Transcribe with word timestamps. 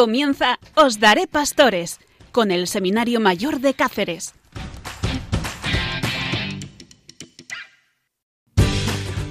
Comienza 0.00 0.58
Os 0.76 0.98
Daré 0.98 1.26
Pastores 1.26 2.00
con 2.32 2.50
el 2.52 2.68
Seminario 2.68 3.20
Mayor 3.20 3.60
de 3.60 3.74
Cáceres. 3.74 4.32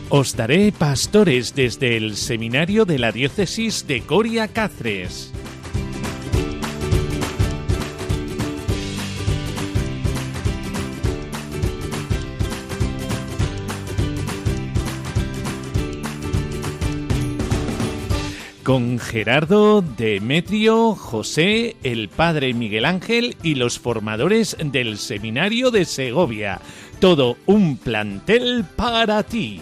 Os 0.09 0.35
daré 0.35 0.71
pastores 0.71 1.55
desde 1.55 1.97
el 1.97 2.15
Seminario 2.15 2.85
de 2.85 2.99
la 2.99 3.11
Diócesis 3.11 3.87
de 3.87 4.01
Coria 4.01 4.47
Cáceres. 4.47 5.33
Con 18.69 18.99
Gerardo, 18.99 19.81
Demetrio, 19.81 20.93
José, 20.93 21.75
el 21.81 22.07
padre 22.07 22.53
Miguel 22.53 22.85
Ángel 22.85 23.35
y 23.41 23.55
los 23.55 23.79
formadores 23.79 24.55
del 24.63 24.99
Seminario 24.99 25.71
de 25.71 25.85
Segovia. 25.85 26.61
Todo 26.99 27.37
un 27.47 27.77
plantel 27.77 28.65
para 28.75 29.23
ti. 29.23 29.59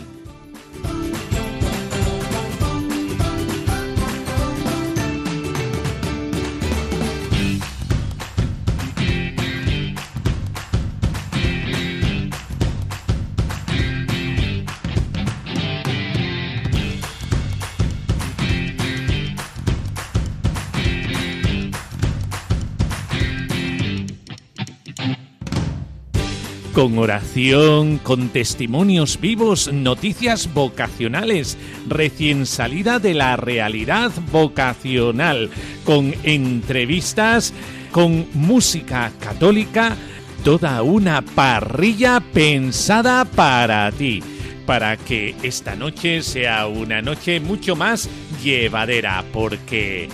Con 26.78 27.00
oración, 27.00 27.98
con 27.98 28.30
testimonios 28.30 29.20
vivos, 29.20 29.74
noticias 29.74 30.54
vocacionales, 30.54 31.58
recién 31.88 32.46
salida 32.46 33.00
de 33.00 33.16
la 33.16 33.36
realidad 33.36 34.12
vocacional, 34.32 35.50
con 35.84 36.14
entrevistas, 36.22 37.52
con 37.92 38.28
música 38.36 39.12
católica, 39.20 39.98
toda 40.44 40.84
una 40.84 41.24
parrilla 41.24 42.20
pensada 42.20 43.26
para 43.26 43.92
ti, 43.92 44.22
para 44.68 44.98
que 44.98 45.34
esta 45.42 45.76
noche 45.76 46.22
sea 46.22 46.68
una 46.68 47.02
noche 47.02 47.40
mucho 47.40 47.76
más 47.76 48.08
llevadera, 48.44 49.26
porque 49.34 50.10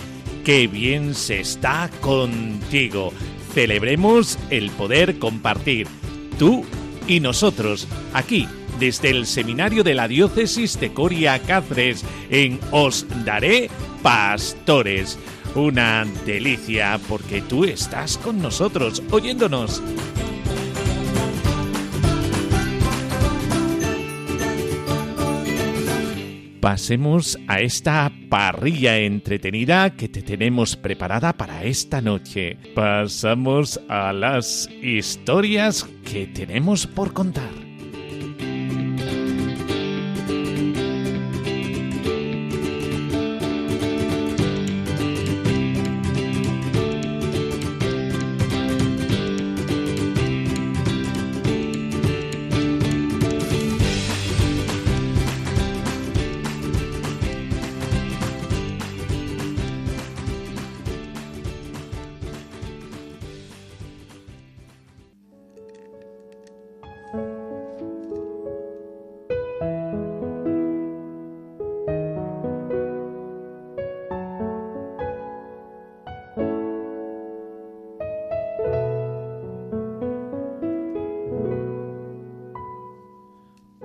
qué 0.46 0.66
bien 0.66 1.14
se 1.14 1.40
está 1.40 1.90
contigo. 2.00 3.12
Celebremos 3.52 4.38
el 4.48 4.70
poder 4.70 5.18
compartir 5.18 5.88
tú 6.34 6.64
y 7.06 7.20
nosotros, 7.20 7.86
aquí, 8.12 8.48
desde 8.78 9.10
el 9.10 9.26
Seminario 9.26 9.84
de 9.84 9.94
la 9.94 10.08
Diócesis 10.08 10.78
de 10.80 10.92
Coria 10.92 11.38
Cáceres, 11.38 12.04
en 12.30 12.60
Os 12.70 13.06
Daré 13.24 13.70
Pastores. 14.02 15.18
Una 15.54 16.04
delicia 16.26 16.98
porque 17.08 17.42
tú 17.42 17.64
estás 17.64 18.18
con 18.18 18.42
nosotros, 18.42 19.02
oyéndonos. 19.10 19.82
Pasemos 26.64 27.38
a 27.46 27.60
esta 27.60 28.10
parrilla 28.30 28.96
entretenida 28.96 29.90
que 29.90 30.08
te 30.08 30.22
tenemos 30.22 30.76
preparada 30.76 31.34
para 31.34 31.62
esta 31.62 32.00
noche. 32.00 32.56
Pasamos 32.74 33.78
a 33.86 34.14
las 34.14 34.70
historias 34.80 35.86
que 36.10 36.26
tenemos 36.26 36.86
por 36.86 37.12
contar. 37.12 37.63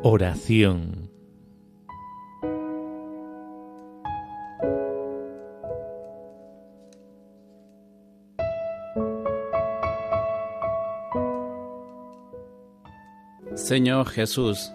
Oración. 0.01 1.11
Señor 13.55 14.07
Jesús, 14.07 14.71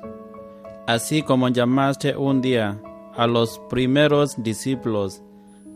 así 0.86 1.22
como 1.22 1.48
llamaste 1.48 2.14
un 2.18 2.42
día 2.42 2.78
a 3.16 3.26
los 3.26 3.58
primeros 3.70 4.34
discípulos 4.42 5.22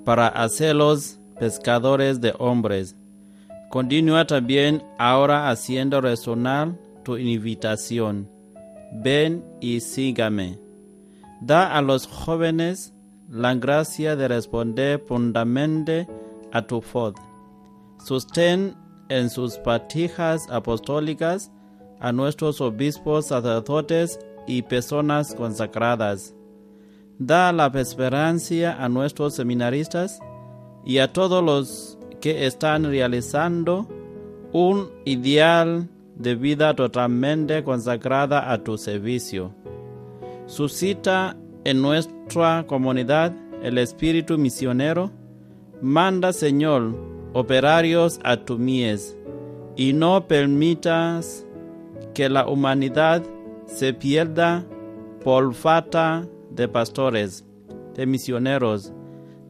para 0.05 0.29
hacerlos 0.29 1.21
pescadores 1.41 2.21
de 2.21 2.35
hombres, 2.39 2.97
continúa 3.71 4.27
también 4.27 4.83
ahora 4.99 5.49
haciendo 5.49 6.03
resonar 6.03 6.75
tu 7.03 7.17
invitación 7.17 8.37
ven 8.93 9.45
y 9.61 9.81
sígame. 9.81 10.59
Da 11.41 11.77
a 11.77 11.83
los 11.83 12.07
jóvenes 12.07 12.95
la 13.29 13.55
gracia 13.55 14.17
de 14.17 14.29
responder 14.29 15.05
prontamente 15.05 16.09
a 16.53 16.67
tu 16.67 16.83
voz. 16.93 17.15
Sostén 18.05 18.75
en 19.09 19.31
sus 19.31 19.59
patijas 19.59 20.49
apostólicas 20.51 21.51
a 22.01 22.13
nuestros 22.13 22.61
obispos, 22.61 23.27
sacerdotes 23.27 24.19
y 24.47 24.63
personas 24.63 25.35
consagradas. 25.35 26.35
Da 27.19 27.53
la 27.53 27.71
perseverancia 27.71 28.83
a 28.83 28.89
nuestros 28.89 29.35
seminaristas 29.35 30.21
y 30.85 30.99
a 30.99 31.13
todos 31.13 31.45
los 31.45 31.99
que 32.21 32.47
están 32.47 32.85
realizando 32.85 33.87
un 34.53 34.91
ideal 35.05 35.89
de 36.19 36.35
vida 36.35 36.75
totalmente 36.75 37.63
consagrada 37.65 38.53
a 38.53 38.63
tu 38.63 38.77
servicio. 38.77 39.55
Suscita 40.47 41.37
en 41.65 41.81
nuestra 41.81 42.65
comunidad 42.67 43.33
el 43.63 43.79
espíritu 43.79 44.39
misionero. 44.39 45.11
Manda, 45.81 46.33
Señor, 46.33 46.95
operarios 47.33 48.19
a 48.25 48.37
tu 48.37 48.59
mies, 48.59 49.17
y 49.77 49.93
no 49.93 50.27
permitas 50.27 51.47
que 52.15 52.29
la 52.29 52.49
humanidad 52.49 53.23
se 53.67 53.95
pierda 53.95 54.65
por 55.23 55.55
falta 55.55 56.27
de 56.51 56.67
pastores, 56.67 57.45
de 57.95 58.07
misioneros, 58.07 58.93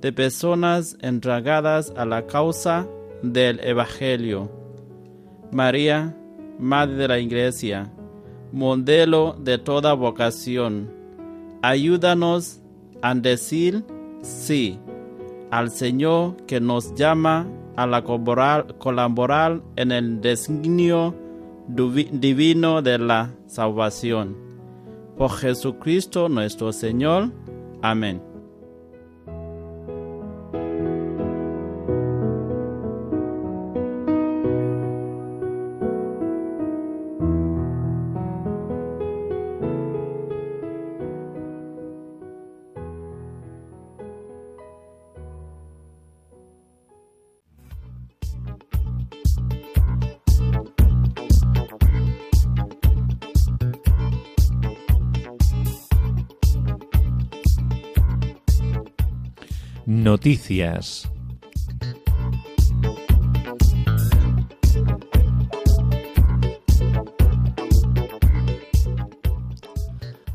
de 0.00 0.12
personas 0.12 0.97
entregadas 1.00 1.93
a 1.97 2.05
la 2.05 2.26
causa 2.26 2.87
del 3.23 3.61
Evangelio. 3.61 4.50
María, 5.50 6.14
Madre 6.59 6.97
de 6.97 7.09
la 7.09 7.19
Iglesia, 7.19 7.93
modelo 8.53 9.37
de 9.39 9.59
toda 9.59 9.95
vocación, 9.95 10.91
ayúdanos 11.63 12.61
a 13.03 13.15
decir 13.15 13.85
sí 14.23 14.79
al 15.51 15.71
Señor 15.71 16.37
que 16.47 16.61
nos 16.61 16.95
llama 16.95 17.47
a 17.77 17.87
la 17.87 18.03
colaborar 18.03 19.63
en 19.77 19.93
el 19.93 20.21
designio 20.21 21.15
divino 21.69 22.83
de 22.83 22.99
la 22.99 23.31
salvación. 23.47 24.37
Por 25.17 25.31
Jesucristo 25.31 26.29
nuestro 26.29 26.73
Señor. 26.73 27.31
Amén. 27.83 28.28
Noticias. 60.19 61.09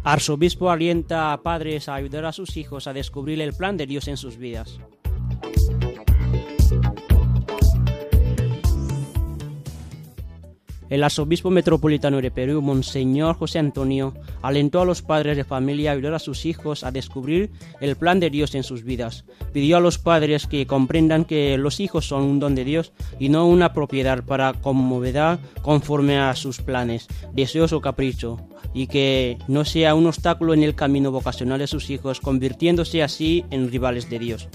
Arzobispo 0.05 0.69
alienta 0.69 1.33
a 1.33 1.41
padres 1.43 1.89
a 1.89 1.95
ayudar 1.95 2.23
a 2.23 2.31
sus 2.31 2.55
hijos 2.55 2.87
a 2.87 2.93
descubrir 2.93 3.41
el 3.41 3.51
plan 3.51 3.75
de 3.75 3.85
Dios 3.85 4.07
en 4.07 4.15
sus 4.15 4.37
vidas. 4.37 4.79
El 10.93 11.03
arzobispo 11.03 11.49
metropolitano 11.49 12.21
de 12.21 12.29
Perú, 12.29 12.61
Monseñor 12.61 13.35
José 13.35 13.57
Antonio, 13.57 14.13
alentó 14.43 14.79
a 14.79 14.85
los 14.85 15.01
padres 15.01 15.35
de 15.35 15.43
familia 15.43 15.89
a 15.89 15.93
ayudar 15.95 16.13
a 16.13 16.19
sus 16.19 16.45
hijos 16.45 16.83
a 16.83 16.91
descubrir 16.91 17.49
el 17.81 17.95
plan 17.95 18.19
de 18.19 18.29
Dios 18.29 18.53
en 18.53 18.61
sus 18.61 18.83
vidas. 18.83 19.25
Pidió 19.53 19.77
a 19.77 19.79
los 19.79 19.97
padres 19.97 20.45
que 20.45 20.67
comprendan 20.67 21.25
que 21.25 21.57
los 21.57 21.79
hijos 21.79 22.05
son 22.05 22.21
un 22.21 22.39
don 22.39 22.53
de 22.53 22.63
Dios 22.63 22.93
y 23.17 23.29
no 23.29 23.47
una 23.47 23.73
propiedad 23.73 24.23
para 24.23 24.53
conmovedad 24.53 25.39
conforme 25.63 26.19
a 26.19 26.35
sus 26.35 26.61
planes, 26.61 27.07
deseos 27.33 27.73
o 27.73 27.81
capricho, 27.81 28.37
y 28.75 28.85
que 28.85 29.39
no 29.47 29.65
sea 29.65 29.95
un 29.95 30.05
obstáculo 30.05 30.53
en 30.53 30.61
el 30.61 30.75
camino 30.75 31.11
vocacional 31.11 31.57
de 31.57 31.65
sus 31.65 31.89
hijos, 31.89 32.19
convirtiéndose 32.19 33.01
así 33.01 33.45
en 33.49 33.71
rivales 33.71 34.11
de 34.11 34.19
Dios. 34.19 34.47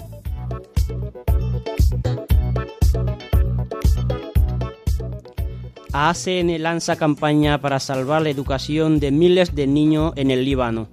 ACN 6.01 6.63
lanza 6.63 6.95
campaña 6.95 7.59
para 7.59 7.81
salvar 7.81 8.21
la 8.21 8.29
educación 8.29 9.01
de 9.01 9.11
miles 9.11 9.53
de 9.53 9.67
niños 9.67 10.13
en 10.15 10.31
el 10.31 10.45
Líbano. 10.45 10.87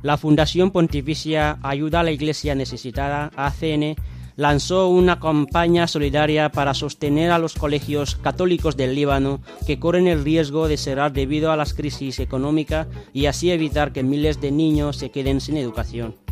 La 0.00 0.16
Fundación 0.16 0.70
Pontificia 0.70 1.58
Ayuda 1.62 2.00
a 2.00 2.02
la 2.02 2.12
Iglesia 2.12 2.54
Necesitada, 2.54 3.30
ACN, 3.36 3.96
lanzó 4.36 4.88
una 4.88 5.20
campaña 5.20 5.86
solidaria 5.86 6.50
para 6.50 6.72
sostener 6.72 7.30
a 7.30 7.38
los 7.38 7.52
colegios 7.52 8.16
católicos 8.16 8.78
del 8.78 8.94
Líbano 8.94 9.42
que 9.66 9.78
corren 9.78 10.06
el 10.06 10.24
riesgo 10.24 10.66
de 10.66 10.78
cerrar 10.78 11.12
debido 11.12 11.52
a 11.52 11.58
las 11.58 11.74
crisis 11.74 12.20
económicas 12.20 12.86
y 13.12 13.26
así 13.26 13.50
evitar 13.50 13.92
que 13.92 14.02
miles 14.02 14.40
de 14.40 14.50
niños 14.50 14.96
se 14.96 15.10
queden 15.10 15.42
sin 15.42 15.58
educación. 15.58 16.29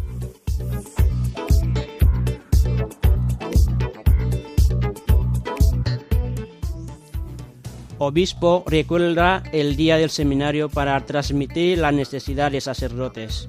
Obispo 8.00 8.62
recuerda 8.68 9.42
el 9.52 9.74
día 9.74 9.96
del 9.96 10.10
seminario 10.10 10.68
para 10.68 11.04
transmitir 11.04 11.78
la 11.78 11.90
necesidad 11.90 12.52
de 12.52 12.60
sacerdotes. 12.60 13.48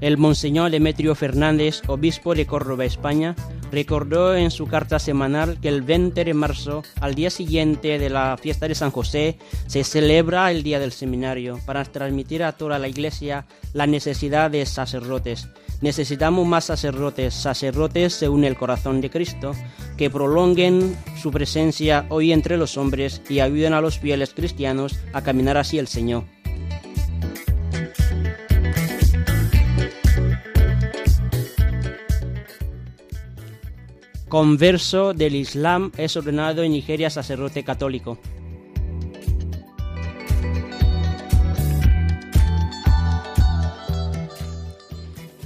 El 0.00 0.16
Monseñor 0.16 0.70
Demetrio 0.70 1.14
Fernández, 1.14 1.82
obispo 1.86 2.34
de 2.34 2.46
Córdoba, 2.46 2.86
España, 2.86 3.36
recordó 3.70 4.34
en 4.34 4.50
su 4.50 4.66
carta 4.66 4.98
semanal 4.98 5.60
que 5.60 5.68
el 5.68 5.82
20 5.82 6.24
de 6.24 6.34
marzo, 6.34 6.82
al 7.00 7.14
día 7.14 7.30
siguiente 7.30 7.98
de 7.98 8.10
la 8.10 8.36
fiesta 8.36 8.66
de 8.66 8.74
San 8.74 8.90
José, 8.90 9.38
se 9.66 9.84
celebra 9.84 10.50
el 10.50 10.62
Día 10.62 10.80
del 10.80 10.92
Seminario 10.92 11.60
para 11.66 11.84
transmitir 11.84 12.42
a 12.42 12.52
toda 12.52 12.78
la 12.78 12.88
Iglesia 12.88 13.46
la 13.74 13.86
necesidad 13.86 14.50
de 14.50 14.66
sacerdotes, 14.66 15.48
Necesitamos 15.82 16.46
más 16.46 16.66
sacerdotes, 16.66 17.34
sacerdotes 17.34 18.12
según 18.12 18.44
el 18.44 18.56
corazón 18.56 19.00
de 19.00 19.10
Cristo, 19.10 19.52
que 19.96 20.10
prolonguen 20.10 20.96
su 21.20 21.32
presencia 21.32 22.06
hoy 22.08 22.32
entre 22.32 22.56
los 22.56 22.76
hombres 22.76 23.20
y 23.28 23.40
ayuden 23.40 23.74
a 23.74 23.80
los 23.80 23.98
fieles 23.98 24.32
cristianos 24.32 24.96
a 25.12 25.22
caminar 25.22 25.58
hacia 25.58 25.80
el 25.80 25.88
Señor. 25.88 26.22
Converso 34.28 35.12
del 35.12 35.34
Islam 35.34 35.90
es 35.96 36.16
ordenado 36.16 36.62
en 36.62 36.72
Nigeria 36.72 37.10
sacerdote 37.10 37.64
católico. 37.64 38.18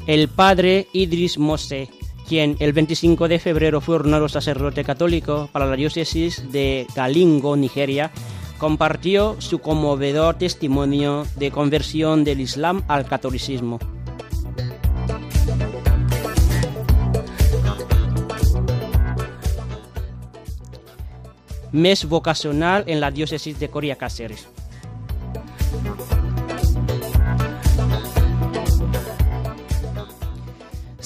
El 0.06 0.28
padre 0.28 0.86
Idris 0.92 1.38
Mose, 1.38 1.88
quien 2.28 2.56
el 2.60 2.72
25 2.72 3.28
de 3.28 3.38
febrero 3.38 3.80
fue 3.80 3.96
ordenado 3.96 4.28
sacerdote 4.28 4.84
católico 4.84 5.48
para 5.52 5.66
la 5.66 5.76
diócesis 5.76 6.50
de 6.52 6.86
Galingo, 6.94 7.56
Nigeria, 7.56 8.12
compartió 8.58 9.36
su 9.40 9.58
conmovedor 9.58 10.36
testimonio 10.36 11.26
de 11.36 11.50
conversión 11.50 12.24
del 12.24 12.40
Islam 12.40 12.82
al 12.88 13.06
catolicismo. 13.06 13.78
Mes 21.72 22.08
vocacional 22.08 22.84
en 22.86 23.00
la 23.00 23.10
diócesis 23.10 23.58
de 23.58 23.68
Coria 23.68 23.96
Cáceres. 23.96 24.48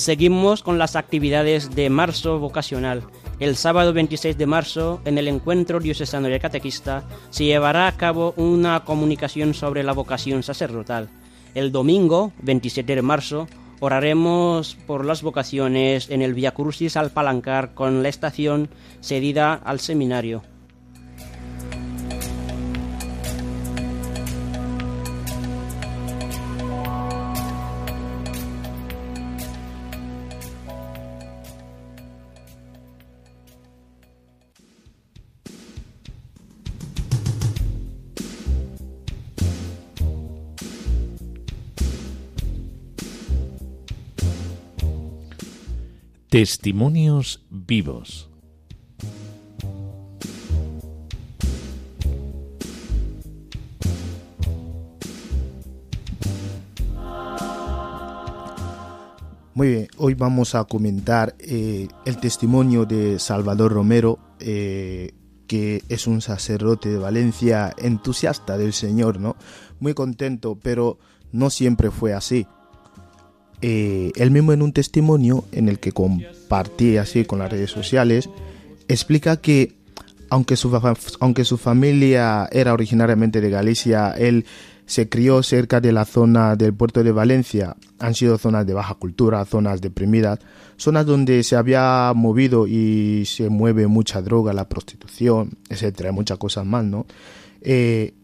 Seguimos 0.01 0.63
con 0.63 0.79
las 0.79 0.97
actividades 0.97 1.75
de 1.75 1.91
marzo 1.91 2.39
vocacional. 2.39 3.03
El 3.39 3.55
sábado 3.55 3.93
26 3.93 4.39
de 4.39 4.47
marzo, 4.47 5.03
en 5.05 5.19
el 5.19 5.29
encuentro 5.29 5.79
diocesano 5.79 6.29
de 6.29 6.41
catequista, 6.41 7.05
se 7.29 7.45
llevará 7.45 7.87
a 7.87 7.99
cabo 7.99 8.33
una 8.39 8.83
comunicación 8.87 9.53
sobre 9.53 9.83
la 9.83 9.93
vocación 9.93 10.43
sacerdotal. 10.43 11.11
El 11.55 11.71
domingo 11.71 12.33
27 12.41 12.95
de 12.95 13.03
marzo, 13.03 13.47
oraremos 13.81 14.75
por 14.87 15.05
las 15.05 15.21
vocaciones 15.21 16.09
en 16.09 16.23
el 16.23 16.33
Via 16.33 16.53
Crucis 16.53 16.97
al 16.97 17.11
Palancar 17.11 17.75
con 17.75 18.03
la 18.03 18.09
estación 18.09 18.71
cedida 19.03 19.53
al 19.53 19.81
seminario. 19.81 20.41
Testimonios 46.31 47.45
vivos. 47.51 48.31
Muy 59.55 59.69
bien, 59.71 59.89
hoy 59.97 60.15
vamos 60.15 60.55
a 60.55 60.63
comentar 60.67 61.35
eh, 61.41 61.89
el 62.05 62.19
testimonio 62.19 62.87
de 62.87 63.19
Salvador 63.19 63.73
Romero, 63.73 64.21
eh, 64.39 65.11
que 65.49 65.83
es 65.89 66.07
un 66.07 66.21
sacerdote 66.21 66.91
de 66.91 66.99
Valencia 66.99 67.75
entusiasta 67.77 68.57
del 68.57 68.73
Señor, 68.73 69.19
¿no? 69.19 69.35
Muy 69.81 69.95
contento, 69.95 70.57
pero 70.63 71.01
no 71.33 71.51
siempre 71.51 71.91
fue 71.91 72.15
así. 72.15 72.47
Eh, 73.63 74.13
él 74.17 74.31
mismo 74.31 74.53
en 74.53 74.63
un 74.63 74.73
testimonio 74.73 75.45
en 75.53 75.69
el 75.69 75.79
que 75.79 75.93
compartí 75.93 76.97
así 76.97 77.25
con 77.25 77.39
las 77.41 77.51
redes 77.51 77.71
sociales, 77.71 78.31
explica 78.89 79.37
que 79.37 79.75
aunque 80.31 80.57
su, 80.57 80.97
aunque 81.21 81.45
su 81.45 81.59
familia 81.59 82.49
era 82.53 82.73
originariamente 82.73 83.41
de 83.41 83.51
Galicia, 83.51 84.13
él 84.17 84.47
se 84.87 85.09
crió 85.09 85.43
cerca 85.43 85.81
de 85.81 85.93
la 85.93 86.05
zona 86.05 86.57
del 86.57 86.75
puerto 86.75 87.05
de 87.05 87.13
Valencia. 87.13 87.77
Han 87.99 88.15
sido 88.15 88.39
zonas 88.39 88.67
de 88.67 88.75
baja 88.75 88.95
cultura, 88.95 89.45
zonas 89.45 89.81
deprimidas, 89.81 90.39
zonas 90.77 91.07
donde 91.07 91.43
se 91.43 91.57
había 91.57 92.13
movido 92.15 92.67
y 92.67 93.25
se 93.27 93.51
mueve 93.51 93.87
mucha 93.87 94.23
droga, 94.23 94.53
la 94.53 94.69
prostitución, 94.69 95.51
etcétera, 95.69 96.11
muchas 96.13 96.39
cosas 96.39 96.65
más, 96.65 96.85
¿no? 96.85 97.07
Eh, 97.61 98.15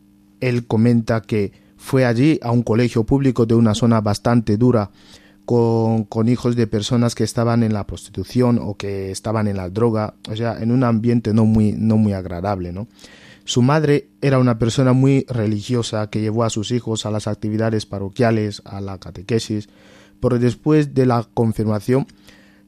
él 0.40 0.66
comenta 0.66 1.20
que 1.22 1.52
fue 1.76 2.04
allí 2.04 2.38
a 2.42 2.50
un 2.50 2.62
colegio 2.62 3.04
público 3.04 3.46
de 3.46 3.54
una 3.54 3.74
zona 3.74 4.00
bastante 4.00 4.56
dura 4.56 4.90
con, 5.46 6.28
hijos 6.28 6.56
de 6.56 6.66
personas 6.66 7.14
que 7.14 7.24
estaban 7.24 7.62
en 7.62 7.72
la 7.72 7.86
prostitución 7.86 8.58
o 8.60 8.76
que 8.76 9.12
estaban 9.12 9.46
en 9.46 9.56
la 9.56 9.70
droga, 9.70 10.14
o 10.28 10.36
sea, 10.36 10.58
en 10.60 10.72
un 10.72 10.84
ambiente 10.84 11.32
no 11.32 11.46
muy, 11.46 11.72
no 11.72 11.96
muy 11.96 12.12
agradable. 12.12 12.74
Su 13.44 13.62
madre 13.62 14.08
era 14.20 14.40
una 14.40 14.58
persona 14.58 14.92
muy 14.92 15.24
religiosa 15.28 16.10
que 16.10 16.20
llevó 16.20 16.42
a 16.42 16.50
sus 16.50 16.72
hijos 16.72 17.06
a 17.06 17.12
las 17.12 17.28
actividades 17.28 17.86
parroquiales, 17.86 18.60
a 18.64 18.80
la 18.80 18.98
catequesis, 18.98 19.68
pero 20.20 20.38
después 20.40 20.94
de 20.94 21.06
la 21.06 21.26
confirmación 21.32 22.06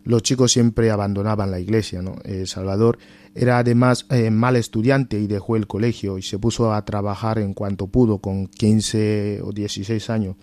los 0.05 0.23
chicos 0.23 0.53
siempre 0.53 0.91
abandonaban 0.91 1.51
la 1.51 1.61
iglesia. 1.61 2.01
¿no? 2.01 2.17
Salvador 2.47 2.99
era 3.35 3.59
además 3.59 4.07
eh, 4.09 4.31
mal 4.31 4.57
estudiante 4.57 5.21
y 5.21 5.27
dejó 5.27 5.57
el 5.57 5.67
colegio 5.67 6.17
y 6.17 6.23
se 6.23 6.39
puso 6.39 6.73
a 6.73 6.83
trabajar 6.85 7.39
en 7.39 7.53
cuanto 7.53 7.89
pudo 7.89 8.19
con 8.19 8.47
15 8.47 9.41
o 9.43 9.53
16 9.53 10.09
años. 10.09 10.37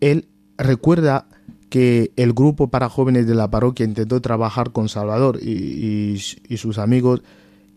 Él 0.00 0.28
recuerda 0.58 1.28
que 1.74 2.12
el 2.14 2.34
grupo 2.34 2.68
para 2.68 2.88
jóvenes 2.88 3.26
de 3.26 3.34
la 3.34 3.50
parroquia 3.50 3.84
intentó 3.84 4.20
trabajar 4.20 4.70
con 4.70 4.88
Salvador 4.88 5.40
y, 5.42 6.16
sus 6.56 6.78
amigos 6.78 7.20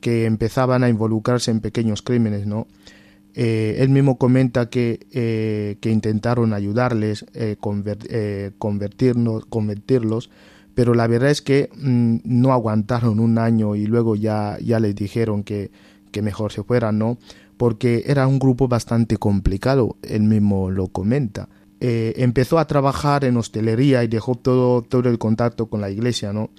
que 0.01 0.25
empezaban 0.25 0.83
a 0.83 0.89
involucrarse 0.89 1.49
en 1.49 1.61
pequeños 1.61 2.03
crímenes, 2.03 2.45
¿no? 2.45 2.67
Eh, 3.33 3.77
él 3.79 3.89
mismo 3.89 4.19
comenta 4.19 4.69
que, 4.69 5.07
eh, 5.13 5.77
que 5.81 5.89
intentaron 5.89 6.53
ayudarles, 6.53 7.25
eh, 7.33 7.55
convertirlos, 8.59 10.29
pero 10.75 10.93
la 10.93 11.07
verdad 11.07 11.31
es 11.31 11.41
que 11.41 11.71
mm, 11.75 12.17
no 12.23 12.53
aguantaron 12.53 13.19
un 13.19 13.39
año 13.39 13.75
y 13.75 13.87
luego 13.87 14.15
ya, 14.15 14.59
ya 14.63 14.79
les 14.79 14.93
dijeron 14.93 15.41
que, 15.41 15.71
que 16.11 16.21
mejor 16.21 16.51
se 16.51 16.61
fueran, 16.61 16.99
¿no? 16.99 17.17
Porque 17.57 18.03
era 18.05 18.27
un 18.27 18.37
grupo 18.37 18.67
bastante 18.67 19.17
complicado, 19.17 19.95
él 20.03 20.21
mismo 20.21 20.69
lo 20.69 20.89
comenta. 20.89 21.49
Eh, 21.79 22.13
empezó 22.17 22.57
a 22.57 22.65
trabajar 22.65 23.23
en 23.23 23.37
hostelería 23.37 24.03
y 24.03 24.07
dejó 24.07 24.35
todo, 24.35 24.81
todo 24.81 25.09
el 25.09 25.19
contacto 25.19 25.67
con 25.67 25.79
la 25.79 25.91
iglesia, 25.91 26.33
¿no? 26.33 26.49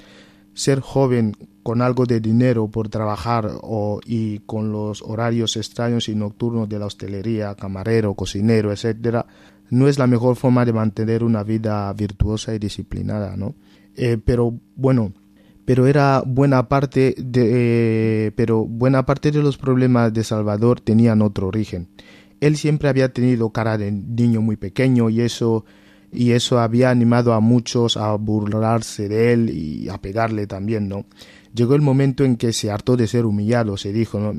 Ser 0.54 0.80
joven 0.80 1.36
con 1.64 1.82
algo 1.82 2.06
de 2.06 2.20
dinero 2.20 2.68
por 2.68 2.88
trabajar 2.88 3.50
o, 3.62 4.00
y 4.04 4.38
con 4.40 4.70
los 4.70 5.02
horarios 5.02 5.56
extraños 5.56 6.08
y 6.08 6.14
nocturnos 6.14 6.68
de 6.68 6.78
la 6.78 6.86
hostelería, 6.86 7.54
camarero, 7.56 8.14
cocinero, 8.14 8.72
etcétera, 8.72 9.26
no 9.70 9.88
es 9.88 9.98
la 9.98 10.06
mejor 10.06 10.36
forma 10.36 10.64
de 10.64 10.72
mantener 10.72 11.24
una 11.24 11.42
vida 11.42 11.92
virtuosa 11.92 12.54
y 12.54 12.58
disciplinada, 12.58 13.36
¿no? 13.36 13.54
Eh, 13.96 14.18
pero 14.24 14.54
bueno, 14.76 15.12
pero 15.64 15.88
era 15.88 16.22
buena 16.24 16.68
parte 16.68 17.14
de, 17.18 18.32
pero 18.36 18.64
buena 18.64 19.04
parte 19.04 19.32
de 19.32 19.42
los 19.42 19.58
problemas 19.58 20.12
de 20.12 20.22
Salvador 20.22 20.80
tenían 20.80 21.22
otro 21.22 21.48
origen 21.48 21.88
él 22.40 22.56
siempre 22.56 22.88
había 22.88 23.12
tenido 23.12 23.50
cara 23.50 23.78
de 23.78 23.90
niño 23.90 24.40
muy 24.40 24.56
pequeño 24.56 25.10
y 25.10 25.20
eso 25.20 25.64
y 26.10 26.32
eso 26.32 26.58
había 26.58 26.90
animado 26.90 27.34
a 27.34 27.40
muchos 27.40 27.96
a 27.96 28.14
burlarse 28.14 29.08
de 29.08 29.32
él 29.32 29.50
y 29.50 29.88
a 29.88 29.98
pegarle 29.98 30.46
también, 30.46 30.88
¿no? 30.88 31.04
Llegó 31.54 31.74
el 31.74 31.82
momento 31.82 32.24
en 32.24 32.36
que 32.36 32.52
se 32.52 32.70
hartó 32.70 32.96
de 32.96 33.06
ser 33.06 33.26
humillado, 33.26 33.76
se 33.76 33.92
dijo, 33.92 34.18
¿no? 34.18 34.32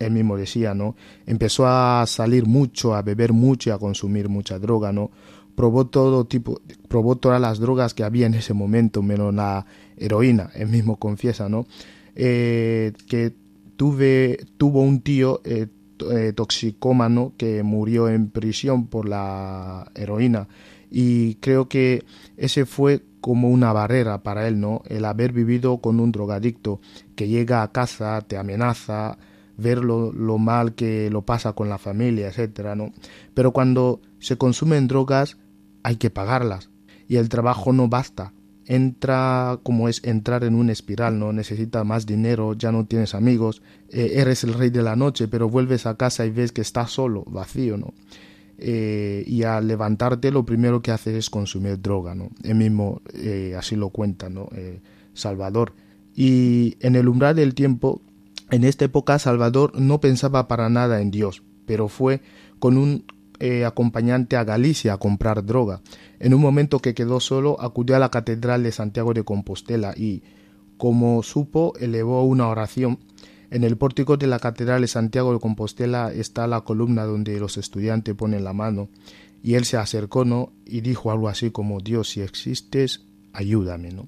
él 0.00 0.12
mismo 0.12 0.36
decía, 0.36 0.74
¿no? 0.74 0.96
Empezó 1.26 1.66
a 1.66 2.04
salir 2.06 2.46
mucho, 2.46 2.94
a 2.94 3.02
beber 3.02 3.32
mucho 3.32 3.70
y 3.70 3.72
a 3.72 3.78
consumir 3.78 4.28
mucha 4.28 4.58
droga, 4.58 4.92
¿no? 4.92 5.10
Probó 5.54 5.86
todo 5.86 6.24
tipo, 6.24 6.60
probó 6.88 7.16
todas 7.16 7.40
las 7.40 7.58
drogas 7.58 7.94
que 7.94 8.04
había 8.04 8.26
en 8.26 8.34
ese 8.34 8.54
momento, 8.54 9.02
menos 9.02 9.34
la 9.34 9.66
heroína, 9.96 10.50
él 10.54 10.68
mismo 10.68 10.98
confiesa, 10.98 11.48
¿no? 11.48 11.66
Eh, 12.14 12.92
que 13.06 13.34
tuve, 13.76 14.38
tuvo 14.56 14.82
un 14.82 15.02
tío, 15.02 15.40
eh, 15.44 15.66
eh, 16.10 16.32
toxicómano 16.32 17.32
que 17.36 17.62
murió 17.62 18.08
en 18.08 18.30
prisión 18.30 18.86
por 18.86 19.08
la 19.08 19.90
heroína 19.94 20.48
y 20.90 21.36
creo 21.36 21.68
que 21.68 22.04
ese 22.36 22.66
fue 22.66 23.02
como 23.20 23.48
una 23.48 23.72
barrera 23.72 24.22
para 24.22 24.48
él, 24.48 24.60
¿no? 24.60 24.82
El 24.86 25.04
haber 25.04 25.32
vivido 25.32 25.78
con 25.78 26.00
un 26.00 26.12
drogadicto 26.12 26.80
que 27.14 27.28
llega 27.28 27.62
a 27.62 27.72
casa, 27.72 28.20
te 28.22 28.36
amenaza, 28.36 29.16
ver 29.56 29.78
lo, 29.78 30.12
lo, 30.12 30.38
mal 30.38 30.74
que 30.74 31.08
lo 31.08 31.22
pasa 31.22 31.52
con 31.52 31.68
la 31.68 31.78
familia, 31.78 32.28
etcétera, 32.28 32.74
¿no? 32.74 32.92
Pero 33.32 33.52
cuando 33.52 34.00
se 34.18 34.36
consumen 34.36 34.88
drogas 34.88 35.38
hay 35.82 35.96
que 35.96 36.10
pagarlas 36.10 36.68
y 37.08 37.16
el 37.16 37.28
trabajo 37.28 37.72
no 37.72 37.88
basta 37.88 38.32
entra 38.66 39.58
como 39.62 39.88
es 39.88 40.02
entrar 40.04 40.44
en 40.44 40.54
una 40.54 40.72
espiral, 40.72 41.18
¿no? 41.18 41.32
Necesita 41.32 41.84
más 41.84 42.06
dinero, 42.06 42.54
ya 42.54 42.72
no 42.72 42.86
tienes 42.86 43.14
amigos, 43.14 43.62
eh, 43.88 44.12
eres 44.16 44.44
el 44.44 44.54
rey 44.54 44.70
de 44.70 44.82
la 44.82 44.96
noche, 44.96 45.28
pero 45.28 45.48
vuelves 45.48 45.86
a 45.86 45.96
casa 45.96 46.24
y 46.26 46.30
ves 46.30 46.52
que 46.52 46.60
estás 46.60 46.90
solo, 46.90 47.24
vacío, 47.26 47.76
¿no? 47.76 47.92
Eh, 48.58 49.24
y 49.26 49.42
al 49.42 49.66
levantarte 49.66 50.30
lo 50.30 50.44
primero 50.44 50.82
que 50.82 50.92
haces 50.92 51.14
es 51.16 51.30
consumir 51.30 51.80
droga, 51.80 52.14
¿no? 52.14 52.30
Él 52.44 52.54
mismo 52.54 53.02
eh, 53.14 53.54
así 53.58 53.76
lo 53.76 53.90
cuenta, 53.90 54.28
¿no? 54.28 54.48
Salvador. 55.14 55.74
Y 56.14 56.76
en 56.80 56.94
el 56.94 57.08
umbral 57.08 57.36
del 57.36 57.54
tiempo, 57.54 58.00
en 58.50 58.64
esta 58.64 58.84
época 58.84 59.18
Salvador 59.18 59.72
no 59.80 60.00
pensaba 60.00 60.46
para 60.46 60.68
nada 60.68 61.00
en 61.00 61.10
Dios, 61.10 61.42
pero 61.66 61.88
fue 61.88 62.20
con 62.58 62.76
un 62.76 63.04
acompañante 63.64 64.36
a 64.36 64.44
Galicia 64.44 64.92
a 64.92 64.98
comprar 64.98 65.44
droga. 65.44 65.80
En 66.20 66.34
un 66.34 66.40
momento 66.40 66.78
que 66.78 66.94
quedó 66.94 67.18
solo, 67.18 67.60
acudió 67.60 67.96
a 67.96 67.98
la 67.98 68.10
Catedral 68.10 68.62
de 68.62 68.72
Santiago 68.72 69.14
de 69.14 69.24
Compostela 69.24 69.94
y, 69.96 70.22
como 70.76 71.22
supo, 71.22 71.72
elevó 71.80 72.24
una 72.24 72.48
oración. 72.48 72.98
En 73.50 73.64
el 73.64 73.76
pórtico 73.76 74.16
de 74.16 74.26
la 74.26 74.38
Catedral 74.38 74.82
de 74.82 74.88
Santiago 74.88 75.32
de 75.32 75.40
Compostela 75.40 76.12
está 76.12 76.46
la 76.46 76.62
columna 76.62 77.04
donde 77.04 77.38
los 77.38 77.58
estudiantes 77.58 78.14
ponen 78.14 78.44
la 78.44 78.52
mano, 78.52 78.88
y 79.42 79.54
él 79.54 79.64
se 79.64 79.76
acercó 79.76 80.24
¿no? 80.24 80.52
y 80.64 80.80
dijo 80.80 81.10
algo 81.10 81.28
así 81.28 81.50
como 81.50 81.80
Dios, 81.80 82.10
si 82.10 82.20
existes, 82.20 83.04
ayúdame, 83.32 83.90
¿no? 83.90 84.06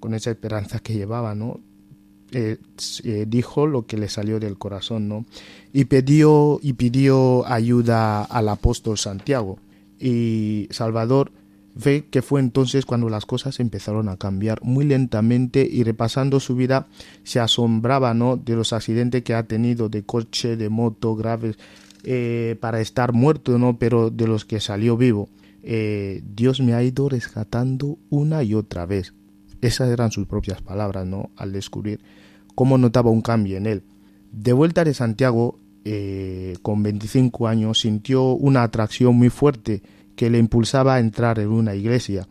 Con 0.00 0.14
esa 0.14 0.30
esperanza 0.30 0.78
que 0.78 0.94
llevaba, 0.94 1.34
¿no? 1.34 1.60
Eh, 2.32 2.58
eh, 3.04 3.24
dijo 3.28 3.66
lo 3.66 3.86
que 3.86 3.96
le 3.96 4.08
salió 4.08 4.40
del 4.40 4.58
corazón, 4.58 5.08
¿no? 5.08 5.24
Y 5.72 5.84
pidió, 5.84 6.58
y 6.60 6.72
pidió 6.72 7.46
ayuda 7.46 8.24
al 8.24 8.48
apóstol 8.48 8.98
Santiago. 8.98 9.58
Y 10.00 10.68
Salvador 10.70 11.30
Ve 11.78 12.06
que 12.10 12.22
fue 12.22 12.40
entonces 12.40 12.86
cuando 12.86 13.10
las 13.10 13.26
cosas 13.26 13.60
empezaron 13.60 14.08
a 14.08 14.16
cambiar 14.16 14.62
muy 14.62 14.86
lentamente 14.86 15.68
y 15.70 15.84
repasando 15.84 16.40
su 16.40 16.56
vida 16.56 16.86
se 17.22 17.38
asombraba 17.38 18.14
¿no? 18.14 18.38
de 18.38 18.56
los 18.56 18.72
accidentes 18.72 19.22
que 19.22 19.34
ha 19.34 19.42
tenido 19.42 19.90
de 19.90 20.02
coche, 20.02 20.56
de 20.56 20.70
moto 20.70 21.14
graves 21.14 21.58
eh, 22.02 22.56
para 22.60 22.80
estar 22.80 23.12
muerto, 23.12 23.58
¿no? 23.58 23.78
pero 23.78 24.08
de 24.08 24.26
los 24.26 24.46
que 24.46 24.58
salió 24.58 24.96
vivo. 24.96 25.28
Dios 25.62 26.60
me 26.60 26.72
ha 26.72 26.82
ido 26.82 27.08
rescatando 27.10 27.98
una 28.08 28.42
y 28.42 28.54
otra 28.54 28.86
vez. 28.86 29.12
Esas 29.60 29.88
eran 29.90 30.10
sus 30.10 30.26
propias 30.26 30.62
palabras, 30.62 31.06
¿no? 31.06 31.30
Al 31.36 31.52
descubrir 31.52 32.00
cómo 32.54 32.78
notaba 32.78 33.10
un 33.10 33.22
cambio 33.22 33.56
en 33.56 33.66
él. 33.66 33.82
De 34.32 34.52
vuelta 34.52 34.84
de 34.84 34.94
Santiago, 34.94 35.58
eh, 35.84 36.56
con 36.62 36.82
25 36.82 37.48
años, 37.48 37.80
sintió 37.80 38.32
una 38.32 38.62
atracción 38.62 39.16
muy 39.16 39.30
fuerte 39.30 39.82
que 40.16 40.30
le 40.30 40.38
impulsaba 40.38 40.94
a 40.94 41.00
entrar 41.00 41.38
en 41.38 41.48
una 41.48 41.74
iglesia. 41.74 42.26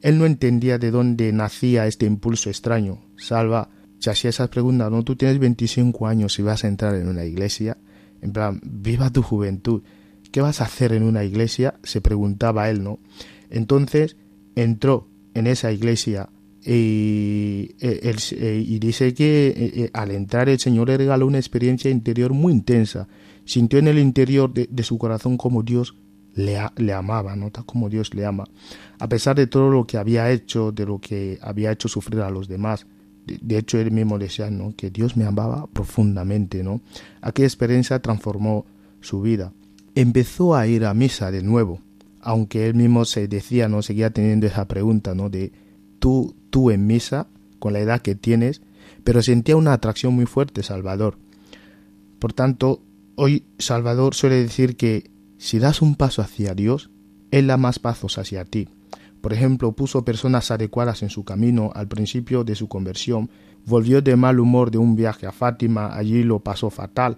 Él 0.00 0.18
no 0.18 0.26
entendía 0.26 0.78
de 0.78 0.90
dónde 0.90 1.32
nacía 1.32 1.86
este 1.86 2.06
impulso 2.06 2.50
extraño. 2.50 3.00
Salva 3.16 3.68
se 4.04 4.10
hacía 4.10 4.30
esas 4.30 4.50
preguntas, 4.50 4.90
¿no? 4.90 5.02
Tú 5.02 5.16
tienes 5.16 5.38
25 5.38 6.06
años 6.06 6.38
y 6.38 6.42
vas 6.42 6.64
a 6.64 6.68
entrar 6.68 6.94
en 6.94 7.08
una 7.08 7.24
iglesia. 7.24 7.78
En 8.20 8.32
plan, 8.32 8.60
viva 8.62 9.10
tu 9.10 9.22
juventud. 9.22 9.82
¿Qué 10.30 10.42
vas 10.42 10.60
a 10.60 10.64
hacer 10.64 10.92
en 10.92 11.04
una 11.04 11.24
iglesia? 11.24 11.74
Se 11.84 12.02
preguntaba 12.02 12.68
él, 12.68 12.82
¿no? 12.82 12.98
Entonces 13.48 14.16
entró 14.56 15.08
en 15.32 15.46
esa 15.46 15.72
iglesia 15.72 16.28
y, 16.66 17.74
eh, 17.80 18.16
eh, 18.32 18.64
y 18.66 18.78
dice 18.78 19.12
que 19.12 19.52
eh, 19.56 19.90
al 19.92 20.10
entrar 20.12 20.48
el 20.48 20.58
Señor 20.58 20.88
le 20.88 20.96
regaló 20.96 21.26
una 21.26 21.38
experiencia 21.38 21.90
interior 21.90 22.32
muy 22.32 22.52
intensa. 22.52 23.06
Sintió 23.44 23.78
en 23.78 23.88
el 23.88 23.98
interior 23.98 24.52
de, 24.52 24.66
de 24.70 24.82
su 24.82 24.96
corazón 24.96 25.36
como 25.36 25.62
Dios 25.62 25.94
le, 26.34 26.58
le 26.76 26.92
amaba, 26.92 27.36
nota 27.36 27.62
como 27.62 27.88
Dios 27.88 28.14
le 28.14 28.24
ama, 28.24 28.44
a 28.98 29.08
pesar 29.08 29.36
de 29.36 29.46
todo 29.46 29.70
lo 29.70 29.86
que 29.86 29.98
había 29.98 30.30
hecho, 30.30 30.72
de 30.72 30.86
lo 30.86 30.98
que 30.98 31.38
había 31.42 31.70
hecho 31.70 31.88
sufrir 31.88 32.20
a 32.20 32.30
los 32.30 32.48
demás. 32.48 32.86
De, 33.26 33.56
hecho, 33.56 33.78
él 33.78 33.90
mismo 33.90 34.18
decía 34.18 34.50
¿no? 34.50 34.74
que 34.76 34.90
Dios 34.90 35.16
me 35.16 35.24
amaba 35.24 35.66
profundamente. 35.68 36.62
¿no? 36.62 36.82
Aquella 37.22 37.46
experiencia 37.46 38.00
transformó 38.00 38.66
su 39.00 39.22
vida. 39.22 39.52
Empezó 39.94 40.54
a 40.54 40.66
ir 40.66 40.84
a 40.84 40.92
misa 40.92 41.30
de 41.30 41.42
nuevo, 41.42 41.80
aunque 42.20 42.66
él 42.66 42.74
mismo 42.74 43.04
se 43.04 43.28
decía, 43.28 43.68
no 43.68 43.80
seguía 43.80 44.10
teniendo 44.10 44.46
esa 44.46 44.66
pregunta, 44.66 45.14
¿no? 45.14 45.30
De 45.30 45.52
tú, 46.04 46.36
tú 46.50 46.70
en 46.70 46.86
misa, 46.86 47.28
con 47.58 47.72
la 47.72 47.80
edad 47.80 48.02
que 48.02 48.14
tienes, 48.14 48.60
pero 49.04 49.22
sentía 49.22 49.56
una 49.56 49.72
atracción 49.72 50.12
muy 50.12 50.26
fuerte, 50.26 50.62
Salvador. 50.62 51.16
Por 52.18 52.34
tanto, 52.34 52.82
hoy 53.14 53.46
Salvador 53.58 54.14
suele 54.14 54.34
decir 54.34 54.76
que 54.76 55.10
si 55.38 55.58
das 55.58 55.80
un 55.80 55.94
paso 55.94 56.20
hacia 56.20 56.54
Dios, 56.54 56.90
Él 57.30 57.46
da 57.46 57.56
más 57.56 57.78
pasos 57.78 58.18
hacia 58.18 58.44
ti. 58.44 58.68
Por 59.22 59.32
ejemplo, 59.32 59.72
puso 59.72 60.04
personas 60.04 60.50
adecuadas 60.50 61.02
en 61.02 61.08
su 61.08 61.24
camino 61.24 61.70
al 61.74 61.88
principio 61.88 62.44
de 62.44 62.54
su 62.54 62.68
conversión, 62.68 63.30
volvió 63.64 64.02
de 64.02 64.14
mal 64.14 64.40
humor 64.40 64.70
de 64.70 64.76
un 64.76 64.96
viaje 64.96 65.26
a 65.26 65.32
Fátima, 65.32 65.96
allí 65.96 66.22
lo 66.22 66.40
pasó 66.40 66.68
fatal, 66.68 67.16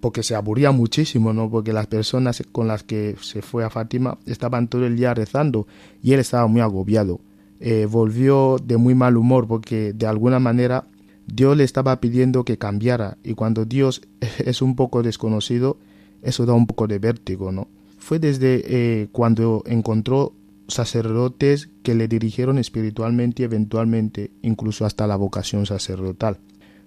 porque 0.00 0.22
se 0.22 0.34
aburría 0.34 0.70
muchísimo, 0.70 1.32
¿no? 1.32 1.48
Porque 1.48 1.72
las 1.72 1.86
personas 1.86 2.42
con 2.52 2.68
las 2.68 2.82
que 2.82 3.16
se 3.22 3.40
fue 3.40 3.64
a 3.64 3.70
Fátima 3.70 4.18
estaban 4.26 4.68
todo 4.68 4.84
el 4.84 4.96
día 4.98 5.14
rezando 5.14 5.66
y 6.02 6.12
él 6.12 6.20
estaba 6.20 6.46
muy 6.46 6.60
agobiado. 6.60 7.20
Eh, 7.60 7.86
volvió 7.90 8.56
de 8.62 8.76
muy 8.76 8.94
mal 8.94 9.16
humor 9.16 9.48
porque 9.48 9.92
de 9.92 10.06
alguna 10.06 10.38
manera 10.38 10.86
Dios 11.26 11.56
le 11.56 11.64
estaba 11.64 12.00
pidiendo 12.00 12.44
que 12.44 12.56
cambiara 12.56 13.18
y 13.24 13.34
cuando 13.34 13.64
Dios 13.64 14.02
es 14.38 14.62
un 14.62 14.76
poco 14.76 15.02
desconocido, 15.02 15.78
eso 16.22 16.46
da 16.46 16.54
un 16.54 16.66
poco 16.66 16.86
de 16.86 16.98
vértigo, 16.98 17.52
¿no? 17.52 17.68
Fue 17.98 18.18
desde 18.18 18.62
eh, 18.64 19.08
cuando 19.12 19.62
encontró 19.66 20.34
sacerdotes 20.68 21.70
que 21.82 21.94
le 21.94 22.08
dirigieron 22.08 22.58
espiritualmente 22.58 23.42
y 23.42 23.44
eventualmente 23.44 24.30
incluso 24.42 24.84
hasta 24.84 25.06
la 25.06 25.16
vocación 25.16 25.66
sacerdotal. 25.66 26.38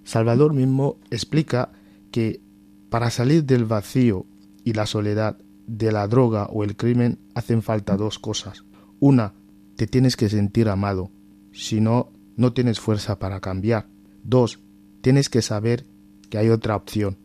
Salvador 0.04 0.54
mismo 0.54 0.98
explica 1.10 1.72
que 2.12 2.42
para 2.90 3.10
salir 3.10 3.44
del 3.44 3.66
vacío 3.66 4.26
y 4.64 4.74
la 4.74 4.86
soledad 4.86 5.38
de 5.68 5.92
la 5.92 6.08
droga 6.08 6.46
o 6.46 6.64
el 6.64 6.76
crimen 6.76 7.20
hacen 7.34 7.62
falta 7.62 7.98
dos 7.98 8.20
cosas. 8.20 8.64
Una, 9.00 9.34
te 9.82 9.88
tienes 9.88 10.16
que 10.16 10.30
sentir 10.30 10.70
amado, 10.70 11.10
si 11.54 11.82
no, 11.82 12.12
no 12.36 12.54
tienes 12.54 12.80
fuerza 12.80 13.18
para 13.18 13.40
cambiar. 13.40 13.88
Dos, 14.24 14.60
tienes 15.02 15.28
que 15.28 15.42
saber 15.42 15.88
que 16.30 16.38
hay 16.38 16.50
otra 16.50 16.76
opción, 16.76 17.18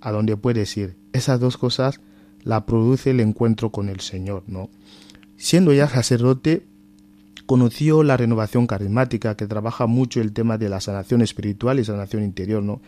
a 0.00 0.10
donde 0.10 0.34
puedes 0.38 0.74
ir. 0.78 0.96
Esas 1.12 1.38
dos 1.38 1.58
cosas 1.58 2.00
la 2.42 2.64
produce 2.64 3.10
el 3.10 3.20
encuentro 3.20 3.72
con 3.72 3.90
el 3.90 4.00
Señor, 4.00 4.44
¿no? 4.46 4.70
Siendo 5.36 5.74
ya 5.74 5.86
sacerdote, 5.86 6.66
conoció 7.44 8.02
la 8.02 8.16
renovación 8.16 8.66
carismática 8.66 9.36
que 9.36 9.46
trabaja 9.46 9.86
mucho 9.86 10.22
el 10.22 10.32
tema 10.32 10.56
de 10.56 10.70
la 10.70 10.80
sanación 10.80 11.20
espiritual 11.20 11.78
y 11.78 11.84
sanación 11.84 12.24
interior, 12.24 12.62
¿no? 12.62 12.80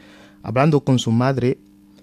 Hablando 0.43 0.81
con 0.83 0.99
su 0.99 1.11
madre, 1.11 1.59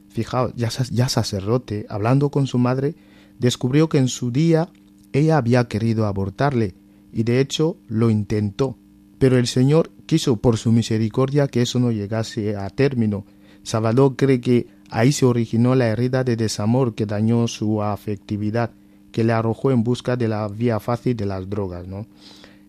fijaos, 0.10 0.54
ya, 0.56 0.70
ya 0.92 1.10
sacerdote, 1.10 1.88
hablando 1.90 2.30
con 2.30 2.46
su 2.46 2.60
madre, 2.60 2.94
descubrió 3.40 3.90
que 3.90 3.98
en 3.98 4.08
su 4.08 4.30
día 4.30 4.70
ella 5.14 5.38
había 5.38 5.68
querido 5.68 6.06
abortarle 6.06 6.76
y 7.12 7.24
de 7.24 7.40
hecho 7.40 7.78
lo 7.88 8.10
intentó, 8.10 8.78
pero 9.20 9.38
el 9.38 9.48
Señor 9.48 9.92
quiso 10.06 10.38
por 10.38 10.58
su 10.58 10.72
misericordia 10.72 11.48
que 11.48 11.62
eso 11.62 11.80
no 11.80 11.92
llegase 11.92 12.56
a 12.56 12.70
término. 12.70 13.26
Salvador 13.64 14.16
cree 14.16 14.40
que 14.42 14.68
ahí 14.90 15.12
se 15.12 15.26
originó 15.26 15.76
la 15.76 15.88
herida 15.88 16.24
de 16.24 16.36
desamor 16.36 16.96
que 16.96 17.06
dañó 17.06 17.48
su 17.48 17.82
afectividad, 17.82 18.72
que 19.12 19.24
le 19.24 19.34
arrojó 19.34 19.72
en 19.72 19.84
busca 19.84 20.16
de 20.16 20.28
la 20.28 20.48
vía 20.48 20.80
fácil 20.80 21.16
de 21.16 21.26
las 21.26 21.50
drogas, 21.50 21.88
¿no? 21.88 22.08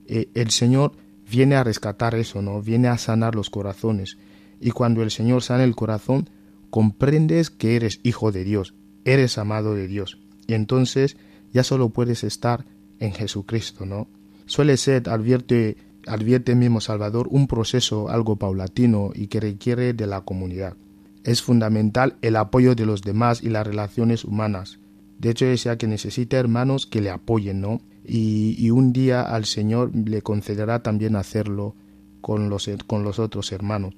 Eh, 0.07 0.31
el 0.35 0.51
Señor 0.51 0.93
viene 1.31 1.57
a 1.57 1.65
rescatar 1.65 2.15
eso, 2.15 2.43
¿no? 2.43 2.63
Viene 2.63 2.89
a 2.89 2.99
sanar 2.99 3.35
los 3.35 3.51
corazones. 3.51 4.19
Y 4.61 4.71
cuando 4.71 5.03
el 5.03 5.11
Señor 5.11 5.43
sana 5.43 5.65
el 5.65 5.77
corazón, 5.77 6.31
comprendes 6.71 7.51
que 7.51 7.77
eres 7.77 8.01
hijo 8.03 8.33
de 8.33 8.45
Dios, 8.45 8.75
eres 9.05 9.39
amado 9.39 9.75
de 9.75 9.87
Dios. 9.87 10.19
Y 10.47 10.55
entonces 10.55 11.17
ya 11.53 11.63
solo 11.63 11.91
puedes 11.91 12.25
estar 12.25 12.65
en 12.99 13.13
Jesucristo, 13.13 13.87
¿no? 13.87 14.09
Suele 14.49 14.79
ser, 14.79 15.09
advierte 15.11 16.55
mismo 16.57 16.81
Salvador, 16.81 17.29
un 17.31 17.47
proceso 17.47 18.09
algo 18.09 18.37
paulatino 18.37 19.11
y 19.15 19.27
que 19.27 19.41
requiere 19.41 19.93
de 19.93 20.07
la 20.07 20.23
comunidad. 20.23 20.75
Es 21.23 21.43
fundamental 21.43 22.17
el 22.23 22.35
apoyo 22.37 22.75
de 22.75 22.87
los 22.87 23.03
demás 23.03 23.43
y 23.43 23.51
las 23.51 23.67
relaciones 23.67 24.25
humanas. 24.25 24.79
De 25.19 25.31
hecho, 25.31 25.45
decía 25.45 25.77
que 25.77 25.87
necesita 25.87 26.39
hermanos 26.39 26.87
que 26.87 27.03
le 27.03 27.11
apoyen, 27.11 27.61
¿no? 27.61 27.83
Y, 28.07 28.71
un 28.71 28.95
día 28.95 29.21
al 29.21 29.45
Señor 29.45 29.91
le 29.95 30.23
concederá 30.23 30.83
también 30.83 31.15
hacerlo 31.15 31.75
con 32.23 32.49
los, 32.49 32.71
con 32.87 33.05
los 33.05 33.19
otros 33.19 33.53
hermanos. 33.53 33.95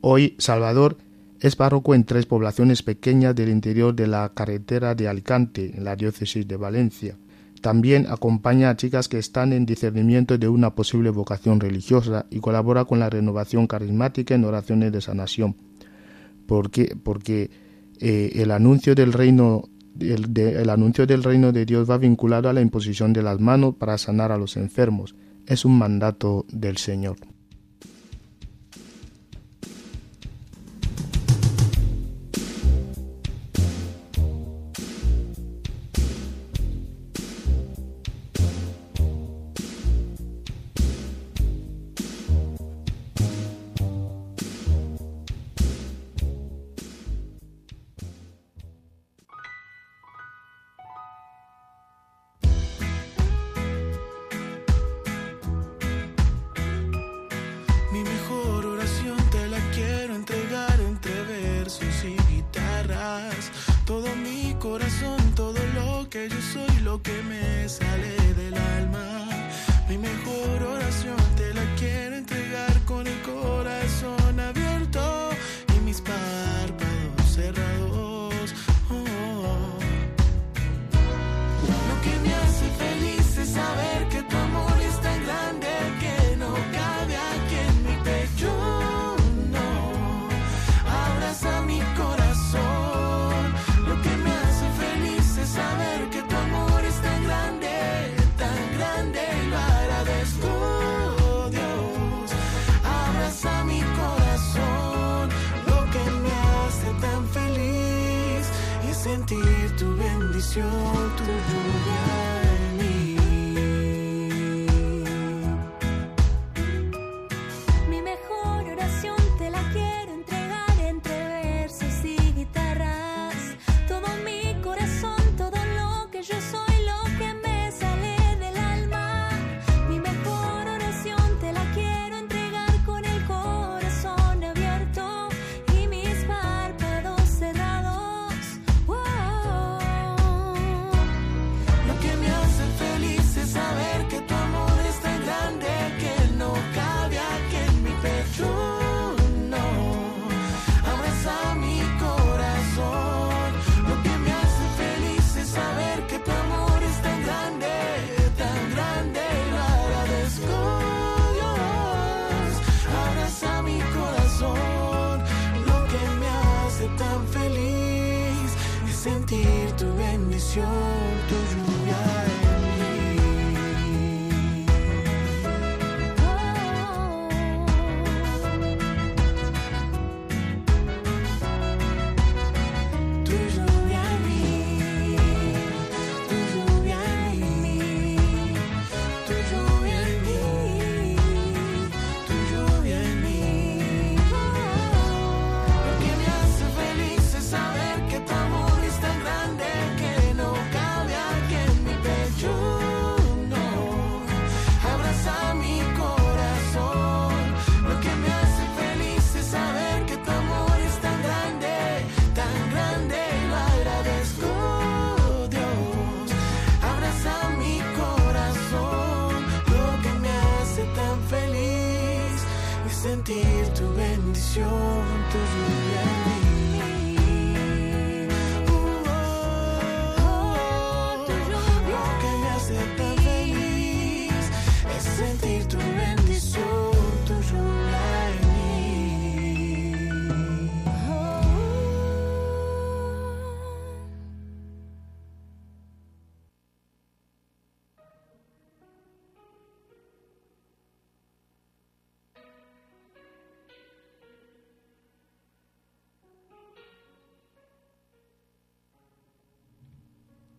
Hoy 0.00 0.34
Salvador 0.38 0.96
es 1.40 1.56
párroco 1.56 1.94
en 1.94 2.04
tres 2.04 2.24
poblaciones 2.24 2.82
pequeñas 2.82 3.34
del 3.34 3.50
interior 3.50 3.94
de 3.94 4.06
la 4.06 4.32
carretera 4.32 4.94
de 4.94 5.08
Alicante, 5.08 5.72
en 5.76 5.84
la 5.84 5.94
diócesis 5.94 6.48
de 6.48 6.56
Valencia. 6.56 7.18
También 7.60 8.06
acompaña 8.08 8.70
a 8.70 8.76
chicas 8.76 9.08
que 9.08 9.18
están 9.18 9.52
en 9.52 9.66
discernimiento 9.66 10.38
de 10.38 10.48
una 10.48 10.74
posible 10.74 11.10
vocación 11.10 11.60
religiosa 11.60 12.26
y 12.30 12.40
colabora 12.40 12.84
con 12.84 13.00
la 13.00 13.10
renovación 13.10 13.66
carismática 13.66 14.34
en 14.34 14.44
oraciones 14.44 14.92
de 14.92 15.00
sanación. 15.00 15.56
Porque, 16.46 16.96
porque 17.02 17.50
eh, 18.00 18.32
el 18.36 18.50
anuncio 18.50 18.94
del 18.94 19.12
reino 19.12 19.68
el, 19.98 20.70
anuncio 20.70 21.06
del 21.06 21.22
reino 21.22 21.52
de 21.52 21.66
Dios 21.66 21.88
va 21.88 21.98
vinculado 21.98 22.48
a 22.48 22.52
la 22.52 22.60
imposición 22.60 23.12
de 23.12 23.22
las 23.22 23.40
manos 23.40 23.74
para 23.76 23.98
sanar 23.98 24.32
a 24.32 24.38
los 24.38 24.56
enfermos. 24.56 25.14
Es 25.46 25.64
un 25.64 25.78
mandato 25.78 26.46
del 26.50 26.76
Señor. 26.76 27.16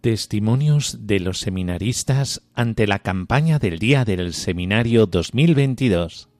Testimonios 0.02 1.06
de 1.06 1.20
los 1.20 1.38
seminaristas 1.38 2.42
ante 2.56 2.88
la 2.88 2.98
campaña 2.98 3.60
del 3.60 3.78
Día 3.78 4.04
del 4.04 4.34
Seminario 4.34 5.06
2022. 5.06 6.31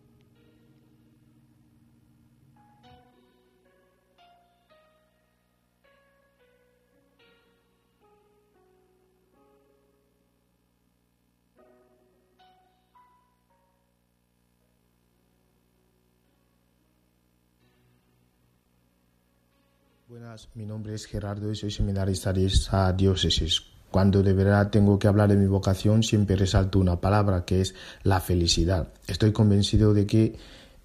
Buenas, 20.12 20.50
mi 20.56 20.65
nombre 20.65 20.93
es 20.93 21.06
Gerardo 21.06 21.50
y 21.50 21.56
soy 21.56 21.71
seminarista 21.71 22.34
de 22.34 22.45
esta 22.45 22.91
diócesis. 22.91 23.62
Cuando 23.89 24.21
de 24.21 24.34
verdad 24.34 24.69
tengo 24.69 25.00
que 25.00 25.08
hablar 25.08 25.30
de 25.30 25.38
mi 25.38 25.47
vocación, 25.47 26.04
siempre 26.04 26.36
resalto 26.36 26.80
una 26.80 27.00
palabra 27.00 27.45
que 27.45 27.62
es 27.62 27.74
la 28.04 28.19
felicidad. 28.19 28.89
Estoy 29.08 29.32
convencido 29.32 29.93
de 29.93 30.06
que 30.06 30.36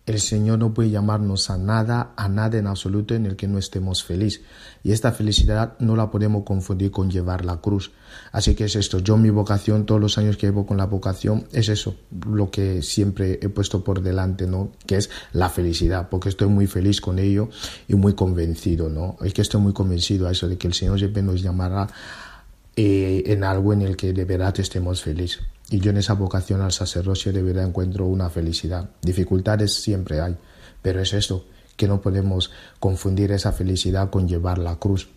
el 0.06 0.20
Señor 0.20 0.60
no 0.60 0.72
puede 0.72 0.90
llamarnos 0.90 1.50
a 1.50 1.58
nada, 1.58 2.12
a 2.16 2.28
nada 2.28 2.58
en 2.58 2.68
absoluto 2.68 3.14
en 3.14 3.26
el 3.26 3.34
que 3.34 3.48
no 3.48 3.58
estemos 3.58 4.04
felices. 4.04 4.40
Y 4.84 4.92
esta 4.92 5.10
felicidad 5.10 5.76
no 5.80 5.96
la 5.96 6.12
podemos 6.12 6.44
confundir 6.44 6.92
con 6.92 7.10
llevar 7.10 7.44
la 7.44 7.56
cruz. 7.60 7.90
Así 8.30 8.54
que 8.54 8.64
es 8.64 8.76
esto. 8.76 9.00
Yo 9.00 9.16
mi 9.16 9.30
vocación, 9.30 9.84
todos 9.84 10.00
los 10.00 10.16
años 10.16 10.36
que 10.36 10.46
llevo 10.46 10.64
con 10.64 10.76
la 10.76 10.86
vocación, 10.86 11.48
es 11.52 11.68
eso, 11.68 11.96
lo 12.30 12.52
que 12.52 12.82
siempre 12.82 13.40
he 13.42 13.48
puesto 13.48 13.82
por 13.82 14.00
delante, 14.00 14.46
¿no? 14.46 14.70
Que 14.86 14.96
es 14.96 15.10
la 15.32 15.48
felicidad, 15.48 16.08
porque 16.08 16.28
estoy 16.28 16.48
muy 16.48 16.68
feliz 16.68 17.00
con 17.00 17.18
ello 17.18 17.48
y 17.88 17.96
muy 17.96 18.14
convencido, 18.14 18.88
¿no? 18.88 19.16
Es 19.22 19.34
que 19.34 19.42
estoy 19.42 19.60
muy 19.60 19.72
convencido 19.72 20.28
a 20.28 20.30
eso 20.30 20.46
de 20.46 20.56
que 20.56 20.68
el 20.68 20.74
Señor 20.74 21.00
siempre 21.00 21.22
nos 21.22 21.42
llamará 21.42 21.88
eh, 22.76 23.24
en 23.26 23.42
algo 23.42 23.72
en 23.72 23.82
el 23.82 23.96
que 23.96 24.12
de 24.12 24.24
verdad 24.24 24.54
estemos 24.60 25.02
felices. 25.02 25.42
Y 25.70 25.80
yo 25.80 25.90
en 25.90 25.96
esa 25.96 26.14
vocación 26.14 26.60
al 26.60 26.72
sacerdocio 26.72 27.32
de 27.32 27.42
verdad 27.42 27.64
encuentro 27.64 28.06
una 28.06 28.30
felicidad. 28.30 28.90
Dificultades 29.02 29.74
siempre 29.74 30.20
hay, 30.20 30.36
pero 30.80 31.00
es 31.00 31.12
esto, 31.12 31.46
que 31.76 31.88
no 31.88 32.00
podemos 32.00 32.52
confundir 32.78 33.32
esa 33.32 33.52
felicidad 33.52 34.10
con 34.10 34.28
llevar 34.28 34.58
la 34.58 34.76
cruz. 34.76 35.08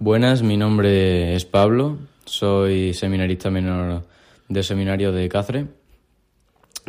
Buenas, 0.00 0.42
mi 0.42 0.56
nombre 0.56 1.34
es 1.34 1.44
Pablo, 1.44 1.98
soy 2.24 2.94
seminarista 2.94 3.50
menor 3.50 4.04
del 4.48 4.64
seminario 4.64 5.12
de 5.12 5.28
Cáceres. 5.28 5.66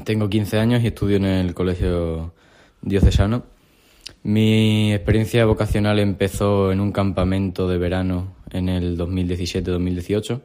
Tengo 0.05 0.29
15 0.29 0.59
años 0.59 0.83
y 0.83 0.87
estudio 0.87 1.17
en 1.17 1.25
el 1.25 1.53
colegio 1.53 2.33
diocesano. 2.81 3.58
Mi 4.23 4.93
experiencia 4.93 5.45
vocacional 5.45 5.97
empezó 5.97 6.73
en 6.73 6.81
un 6.81 6.91
campamento 6.91 7.69
de 7.69 7.77
verano 7.77 8.35
en 8.51 8.67
el 8.67 8.97
2017-2018, 8.97 10.41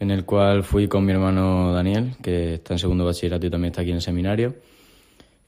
en 0.00 0.10
el 0.10 0.26
cual 0.26 0.62
fui 0.62 0.88
con 0.88 1.06
mi 1.06 1.12
hermano 1.12 1.72
Daniel, 1.72 2.16
que 2.22 2.54
está 2.54 2.74
en 2.74 2.78
segundo 2.78 3.06
bachillerato 3.06 3.46
y 3.46 3.50
también 3.50 3.70
está 3.70 3.80
aquí 3.80 3.90
en 3.90 3.96
el 3.96 4.02
seminario. 4.02 4.56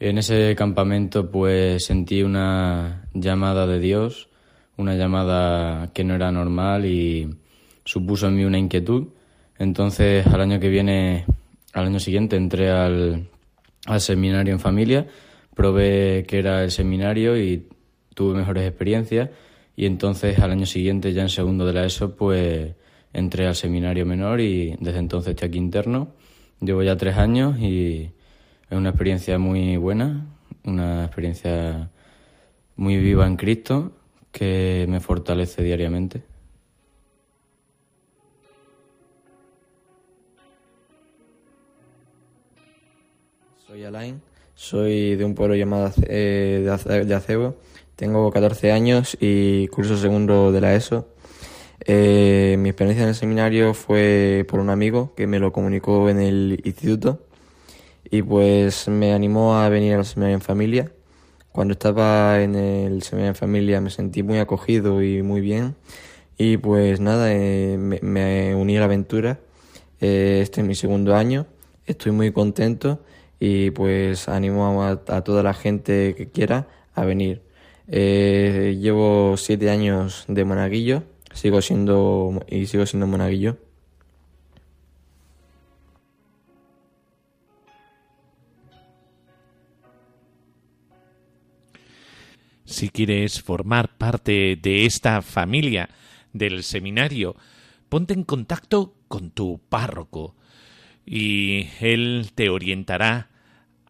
En 0.01 0.17
ese 0.17 0.55
campamento 0.57 1.31
pues 1.31 1.85
sentí 1.85 2.23
una 2.23 3.09
llamada 3.13 3.67
de 3.67 3.79
Dios, 3.79 4.31
una 4.79 4.95
llamada 4.95 5.93
que 5.93 6.03
no 6.03 6.15
era 6.15 6.33
normal 6.33 6.87
y 6.87 7.29
supuso 7.85 8.27
en 8.27 8.37
mí 8.37 8.45
una 8.45 8.59
inquietud. 8.59 9.09
Entonces 9.59 10.27
al 10.27 10.41
año 10.41 10.61
que 10.61 10.71
viene, 10.71 11.27
al 11.75 11.87
año 11.87 12.01
siguiente 12.01 12.37
entré 12.37 12.71
al, 12.71 13.29
al 13.85 14.01
seminario 14.01 14.55
en 14.55 14.61
familia 14.61 15.07
probé 15.55 16.25
que 16.27 16.39
era 16.39 16.65
el 16.65 16.71
seminario 16.71 17.37
y 17.39 17.69
tuve 18.15 18.35
mejores 18.35 18.67
experiencias 18.67 19.31
y 19.77 19.87
entonces 19.87 20.39
al 20.39 20.53
año 20.53 20.67
siguiente 20.67 21.13
ya 21.13 21.23
en 21.23 21.29
segundo 21.29 21.67
de 21.67 21.73
la 21.73 21.85
ESO 21.85 22.15
pues 22.15 22.75
entré 23.13 23.47
al 23.47 23.55
seminario 23.55 24.05
menor 24.07 24.41
y 24.41 24.77
desde 24.81 24.99
entonces 24.99 25.31
estoy 25.31 25.49
aquí 25.49 25.59
interno. 25.59 26.09
Llevo 26.61 26.83
ya 26.83 26.97
tres 26.97 27.17
años 27.17 27.59
y 27.59 28.11
es 28.71 28.79
una 28.79 28.91
experiencia 28.91 29.39
muy 29.39 29.77
buena, 29.77 30.27
una 30.65 31.05
experiencia 31.05 31.91
muy 32.77 32.97
viva 32.99 33.27
en 33.27 33.37
Cristo 33.37 33.93
que 34.33 34.87
me 34.89 35.01
fortalece 35.01 35.63
diariamente. 35.63 36.23
Soy 43.67 43.85
Alain, 43.85 44.21
soy 44.55 45.17
de 45.17 45.25
un 45.25 45.35
pueblo 45.35 45.55
llamado 45.57 45.91
eh, 46.09 46.63
de 46.65 46.71
Ace- 46.71 47.05
de 47.05 47.15
Acebo, 47.15 47.57
tengo 47.97 48.31
14 48.31 48.73
años 48.73 49.17
y 49.21 49.69
curso 49.69 49.97
segundo 49.97 50.53
de 50.53 50.61
la 50.61 50.75
ESO. 50.75 51.09
Eh, 51.87 52.57
mi 52.59 52.71
experiencia 52.71 53.03
en 53.05 53.11
el 53.11 53.15
seminario 53.15 53.75
fue 53.75 54.47
por 54.49 54.61
un 54.61 54.71
amigo 54.71 55.15
que 55.17 55.27
me 55.27 55.39
lo 55.39 55.53
comunicó 55.53 56.09
en 56.09 56.21
el 56.21 56.61
instituto 56.65 57.21
y 58.11 58.23
pues 58.23 58.89
me 58.89 59.13
animó 59.13 59.57
a 59.57 59.69
venir 59.69 59.95
al 59.95 60.05
seminario 60.05 60.37
en 60.37 60.41
familia. 60.43 60.93
Cuando 61.53 61.73
estaba 61.73 62.43
en 62.43 62.55
el 62.57 63.03
seminario 63.03 63.31
en 63.31 63.37
familia 63.37 63.81
me 63.81 63.91
sentí 63.91 64.23
muy 64.23 64.39
acogido 64.39 65.03
y 65.03 65.23
muy 65.23 65.41
bien 65.41 65.77
y 66.39 66.57
pues 66.57 67.01
nada, 67.01 67.33
eh, 67.33 67.77
me, 67.79 68.55
uní 68.55 68.77
a 68.77 68.81
la 68.81 68.87
aventura. 68.87 69.41
Este 70.01 70.61
es 70.61 70.67
mi 70.67 70.75
segundo 70.75 71.15
año, 71.15 71.47
estoy 71.87 72.13
muy 72.13 72.33
contento 72.33 73.01
y 73.47 73.71
pues 73.73 74.27
animo 74.27 74.83
a, 74.83 74.97
toda 75.23 75.43
la 75.43 75.53
gente 75.53 76.15
que 76.17 76.31
quiera 76.31 76.67
a 76.95 77.05
venir. 77.05 77.43
Eh, 77.89 78.79
llevo 78.81 79.37
siete 79.37 79.69
años 79.69 80.25
de 80.29 80.47
monaguillo, 80.47 81.03
sigo 81.35 81.61
siendo 81.61 82.43
y 82.49 82.65
sigo 82.65 82.87
siendo 82.87 83.07
monaguillo. 83.07 83.59
Si 92.65 92.89
quieres 92.89 93.43
formar 93.43 93.99
parte 93.99 94.57
de 94.57 94.87
esta 94.87 95.21
familia 95.21 95.91
del 96.33 96.63
seminario, 96.63 97.37
ponte 97.91 98.15
en 98.15 98.25
contacto 98.25 98.95
con 99.07 99.31
tu 99.33 99.61
párroco 99.69 100.35
y 101.05 101.69
él 101.81 102.31
te 102.35 102.49
orientará 102.49 103.34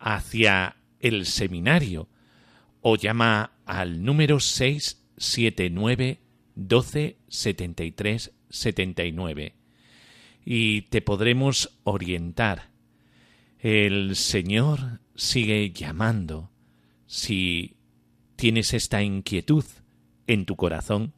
hacia 0.04 0.76
el 1.00 1.24
seminario 1.24 2.08
o 2.82 2.96
llama 2.96 3.52
al 3.64 4.04
número 4.04 4.38
679 4.38 6.20
12 6.54 7.16
73 7.26 8.32
79 8.50 9.54
y 10.44 10.82
te 10.82 11.00
podremos 11.00 11.78
orientar. 11.84 12.68
El 13.58 14.14
Señor 14.14 15.00
sigue 15.16 15.72
llamando. 15.72 16.50
Si 17.06 17.78
tienes 18.36 18.74
esta 18.74 19.02
inquietud 19.02 19.64
en 20.26 20.44
tu 20.44 20.54
corazón, 20.56 21.14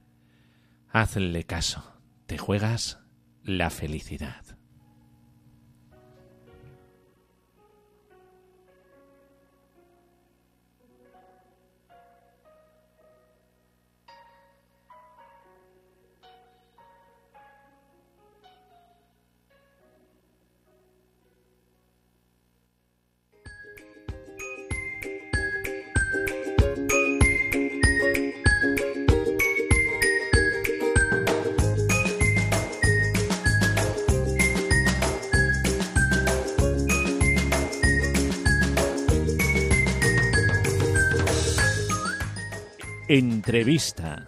hazle 0.93 1.43
caso. 1.43 1.83
Te 2.27 2.39
juegas 2.39 3.01
la 3.43 3.71
felicidad. 3.71 4.46
Entrevista. 43.09 44.27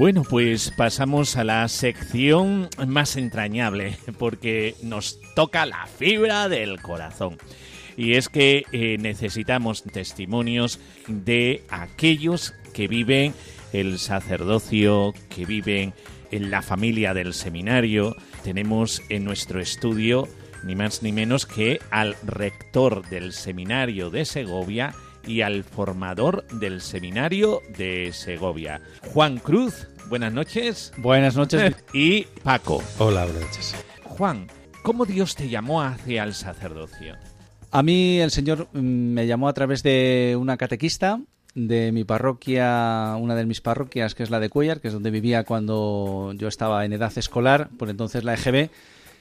Bueno, 0.00 0.22
pues 0.22 0.70
pasamos 0.70 1.36
a 1.36 1.44
la 1.44 1.68
sección 1.68 2.70
más 2.86 3.16
entrañable, 3.16 3.98
porque 4.18 4.74
nos 4.82 5.18
toca 5.34 5.66
la 5.66 5.86
fibra 5.86 6.48
del 6.48 6.80
corazón. 6.80 7.36
Y 7.98 8.14
es 8.14 8.30
que 8.30 8.64
eh, 8.72 8.96
necesitamos 8.98 9.82
testimonios 9.82 10.80
de 11.06 11.64
aquellos 11.68 12.54
que 12.72 12.88
viven 12.88 13.34
el 13.74 13.98
sacerdocio, 13.98 15.12
que 15.28 15.44
viven 15.44 15.92
en 16.30 16.50
la 16.50 16.62
familia 16.62 17.14
del 17.14 17.34
seminario. 17.34 18.16
Tenemos 18.42 19.02
en 19.08 19.24
nuestro 19.24 19.60
estudio 19.60 20.28
ni 20.62 20.74
más 20.74 21.02
ni 21.02 21.12
menos 21.12 21.46
que 21.46 21.80
al 21.90 22.16
rector 22.22 23.08
del 23.08 23.32
seminario 23.32 24.10
de 24.10 24.26
Segovia, 24.26 24.94
y 25.26 25.42
al 25.42 25.64
formador 25.64 26.46
del 26.48 26.80
seminario 26.80 27.62
de 27.76 28.10
Segovia. 28.12 28.80
Juan 29.12 29.38
Cruz, 29.38 29.88
buenas 30.08 30.32
noches. 30.32 30.92
Buenas 30.96 31.36
noches. 31.36 31.76
Y 31.92 32.24
Paco. 32.42 32.82
Hola, 32.98 33.24
buenas 33.24 33.42
noches. 33.42 33.74
Juan, 34.04 34.46
¿cómo 34.82 35.04
Dios 35.06 35.34
te 35.34 35.48
llamó 35.48 35.82
hacia 35.82 36.24
el 36.24 36.34
sacerdocio? 36.34 37.16
A 37.70 37.82
mí 37.82 38.20
el 38.20 38.30
Señor 38.30 38.68
mm, 38.72 38.78
me 38.78 39.26
llamó 39.26 39.48
a 39.48 39.52
través 39.52 39.82
de 39.82 40.36
una 40.38 40.56
catequista 40.56 41.20
de 41.54 41.92
mi 41.92 42.04
parroquia, 42.04 43.16
una 43.18 43.34
de 43.34 43.46
mis 43.46 43.60
parroquias, 43.60 44.14
que 44.14 44.22
es 44.22 44.30
la 44.30 44.40
de 44.40 44.48
Cuellar, 44.48 44.80
que 44.80 44.88
es 44.88 44.94
donde 44.94 45.10
vivía 45.10 45.44
cuando 45.44 46.32
yo 46.36 46.48
estaba 46.48 46.84
en 46.84 46.92
edad 46.92 47.12
escolar, 47.16 47.68
por 47.78 47.90
entonces 47.90 48.24
la 48.24 48.34
EGB, 48.34 48.70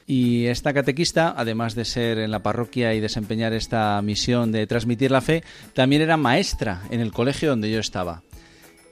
y 0.06 0.48
esta 0.48 0.74
catequista, 0.74 1.36
además 1.38 1.76
de 1.76 1.86
ser 1.86 2.18
en 2.18 2.32
la 2.32 2.42
parroquia 2.42 2.96
y 2.96 3.00
desempeñar 3.00 3.54
esta 3.54 4.02
misión 4.02 4.52
de 4.52 4.66
transmitir 4.66 5.12
la 5.12 5.22
fe, 5.22 5.44
también 5.74 6.02
era 6.02 6.18
maestra 6.18 6.82
en 6.90 7.00
el 7.00 7.12
colegio 7.12 7.50
donde 7.50 7.70
yo 7.70 7.80
estaba. 7.80 8.24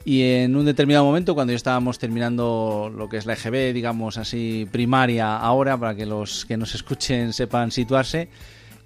Y 0.06 0.22
en 0.22 0.56
un 0.56 0.66
determinado 0.66 1.04
momento, 1.04 1.34
cuando 1.34 1.54
ya 1.54 1.58
estábamos 1.58 2.00
terminando 2.00 2.92
lo 2.96 3.10
que 3.10 3.18
es 3.18 3.26
la 3.26 3.34
EGB, 3.34 3.74
digamos 3.74 4.18
así, 4.18 4.68
primaria 4.72 5.36
ahora, 5.38 5.78
para 5.78 5.96
que 5.96 6.06
los 6.06 6.46
que 6.46 6.56
nos 6.56 6.76
escuchen 6.76 7.34
sepan 7.34 7.72
situarse, 7.72 8.30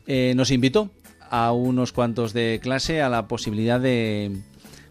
eh, 0.08 0.34
nos 0.36 0.52
invitó 0.52 0.90
a 1.32 1.52
unos 1.54 1.94
cuantos 1.94 2.34
de 2.34 2.60
clase 2.62 3.02
a 3.02 3.10
la 3.10 3.28
posibilidad 3.28 3.80
de, 3.80 4.38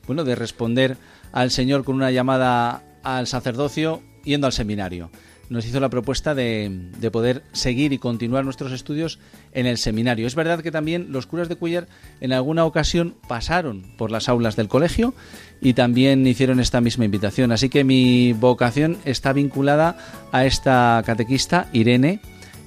bueno, 0.06 0.24
de 0.24 0.34
responder 0.34 0.96
al 1.30 1.52
Señor 1.52 1.84
con 1.84 1.94
una 1.94 2.10
llamada 2.10 2.82
al 3.04 3.28
sacerdocio 3.28 4.02
yendo 4.24 4.46
al 4.46 4.52
seminario 4.52 5.10
nos 5.50 5.66
hizo 5.66 5.80
la 5.80 5.90
propuesta 5.90 6.34
de, 6.34 6.90
de, 6.98 7.10
poder 7.10 7.42
seguir 7.52 7.92
y 7.92 7.98
continuar 7.98 8.44
nuestros 8.44 8.70
estudios 8.70 9.18
en 9.52 9.66
el 9.66 9.78
seminario. 9.78 10.26
Es 10.26 10.36
verdad 10.36 10.60
que 10.60 10.70
también 10.70 11.08
los 11.10 11.26
curas 11.26 11.48
de 11.48 11.56
Cuellar 11.56 11.88
en 12.20 12.32
alguna 12.32 12.64
ocasión 12.64 13.16
pasaron 13.28 13.82
por 13.98 14.12
las 14.12 14.28
aulas 14.28 14.54
del 14.54 14.68
colegio 14.68 15.12
y 15.60 15.74
también 15.74 16.24
hicieron 16.24 16.60
esta 16.60 16.80
misma 16.80 17.04
invitación. 17.04 17.50
Así 17.50 17.68
que 17.68 17.82
mi 17.82 18.32
vocación 18.32 18.98
está 19.04 19.32
vinculada 19.32 19.98
a 20.30 20.46
esta 20.46 21.02
catequista, 21.04 21.66
Irene, 21.72 22.20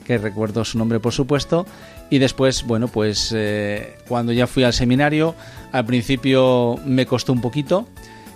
que 0.03 0.17
recuerdo 0.17 0.65
su 0.65 0.77
nombre 0.77 0.99
por 0.99 1.13
supuesto, 1.13 1.65
y 2.09 2.19
después, 2.19 2.65
bueno, 2.65 2.87
pues 2.87 3.33
eh, 3.35 3.95
cuando 4.07 4.31
ya 4.31 4.47
fui 4.47 4.63
al 4.63 4.73
seminario, 4.73 5.35
al 5.71 5.85
principio 5.85 6.79
me 6.85 7.05
costó 7.05 7.33
un 7.33 7.41
poquito, 7.41 7.87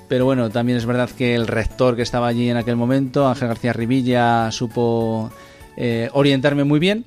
pero 0.07 0.25
bueno, 0.25 0.49
también 0.49 0.77
es 0.77 0.85
verdad 0.85 1.09
que 1.09 1.35
el 1.35 1.47
rector 1.47 1.95
que 1.95 2.01
estaba 2.01 2.27
allí 2.27 2.49
en 2.49 2.57
aquel 2.57 2.75
momento, 2.75 3.27
Ángel 3.27 3.49
García 3.49 3.73
Rivilla, 3.73 4.51
supo 4.51 5.31
eh, 5.75 6.09
orientarme 6.13 6.63
muy 6.63 6.79
bien 6.79 7.05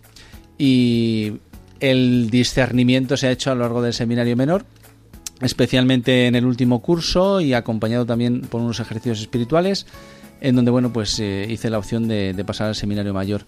y 0.59 1.39
el 1.81 2.31
discernimiento 2.31 3.17
se 3.17 3.27
ha 3.29 3.31
hecho 3.31 3.51
a 3.51 3.55
lo 3.55 3.63
largo 3.63 3.83
del 3.83 3.95
seminario 3.95 4.37
menor, 4.37 4.65
especialmente 5.41 6.27
en 6.27 6.35
el 6.35 6.45
último 6.45 6.81
curso 6.83 7.41
y 7.41 7.55
acompañado 7.55 8.05
también 8.05 8.43
por 8.43 8.61
unos 8.61 8.79
ejercicios 8.79 9.21
espirituales, 9.21 9.87
en 10.43 10.57
donde 10.57 10.71
bueno, 10.71 10.93
pues 10.93 11.19
eh, 11.19 11.47
hice 11.49 11.71
la 11.71 11.79
opción 11.79 12.07
de, 12.07 12.35
de, 12.35 12.45
pasar 12.45 12.69
al 12.69 12.75
seminario 12.75 13.15
mayor 13.15 13.47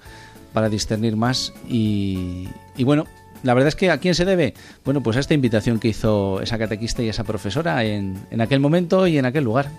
para 0.52 0.68
discernir 0.68 1.16
más 1.16 1.52
y, 1.68 2.48
y 2.76 2.84
bueno, 2.84 3.06
la 3.42 3.54
verdad 3.54 3.68
es 3.68 3.76
que 3.76 3.90
¿a 3.90 3.98
quién 3.98 4.14
se 4.14 4.24
debe? 4.24 4.54
Bueno, 4.84 5.02
pues 5.02 5.16
a 5.16 5.20
esta 5.20 5.34
invitación 5.34 5.78
que 5.78 5.88
hizo 5.88 6.40
esa 6.40 6.58
catequista 6.58 7.02
y 7.02 7.08
esa 7.08 7.24
profesora 7.24 7.84
en, 7.84 8.16
en 8.30 8.40
aquel 8.40 8.60
momento 8.60 9.06
y 9.06 9.18
en 9.18 9.26
aquel 9.26 9.44
lugar. 9.44 9.70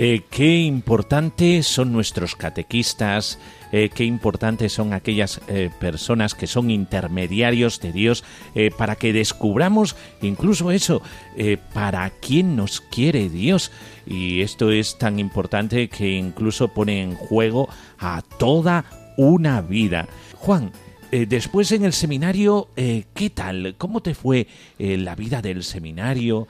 Eh, 0.00 0.22
qué 0.30 0.60
importantes 0.60 1.66
son 1.66 1.92
nuestros 1.92 2.36
catequistas, 2.36 3.38
eh, 3.72 3.90
qué 3.92 4.04
importantes 4.04 4.72
son 4.72 4.92
aquellas 4.92 5.40
eh, 5.48 5.70
personas 5.80 6.36
que 6.36 6.46
son 6.46 6.70
intermediarios 6.70 7.80
de 7.80 7.90
Dios 7.90 8.22
para 8.76 8.94
que 8.94 9.12
descubramos 9.12 9.96
incluso 10.22 10.70
eso, 10.70 11.02
para 11.72 12.10
quién 12.10 12.54
nos 12.54 12.80
quiere 12.80 13.28
Dios. 13.28 13.72
Y 14.06 14.42
esto 14.42 14.70
es 14.70 14.98
tan 14.98 15.18
importante 15.18 15.88
que 15.88 16.12
incluso 16.12 16.68
pone 16.68 17.02
en 17.02 17.16
juego 17.16 17.68
a 17.98 18.22
toda 18.38 18.84
una 19.18 19.60
vida. 19.60 20.08
Juan, 20.36 20.70
eh, 21.10 21.26
después 21.26 21.72
en 21.72 21.84
el 21.84 21.92
seminario, 21.92 22.68
eh, 22.76 23.04
¿qué 23.14 23.30
tal? 23.30 23.74
¿Cómo 23.76 24.00
te 24.00 24.14
fue 24.14 24.46
eh, 24.78 24.96
la 24.96 25.14
vida 25.14 25.42
del 25.42 25.64
seminario? 25.64 26.46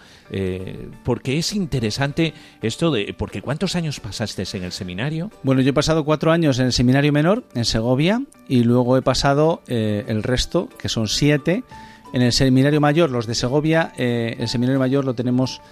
Porque 1.03 1.39
es 1.39 1.55
interesante 1.55 2.35
esto 2.61 2.91
de... 2.91 3.15
Porque 3.17 3.41
¿cuántos 3.41 3.75
años 3.75 4.01
pasaste 4.01 4.45
en 4.53 4.65
el 4.65 4.73
seminario? 4.73 5.31
Bueno, 5.43 5.63
yo 5.63 5.71
he 5.71 5.73
pasado 5.73 6.05
cuatro 6.05 6.31
años 6.31 6.59
en 6.59 6.67
el 6.67 6.73
seminario 6.73 7.13
menor, 7.13 7.45
en 7.55 7.65
Segovia, 7.65 8.23
y 8.49 8.65
luego 8.65 8.99
he 8.99 9.03
pasado 9.03 9.63
el 9.67 10.23
resto, 10.23 10.69
que 10.79 10.91
son 10.91 11.09
siete, 11.09 11.65
en 12.13 12.21
el 12.21 12.33
seminario 12.33 12.83
mayor. 12.83 13.11
Los 13.11 13.27
de 13.27 13.35
Segovia, 13.35 13.93
el 13.97 14.49
seminario 14.49 14.79
mayor 14.79 15.07
lo 15.07 15.15
tenemos 15.15 15.63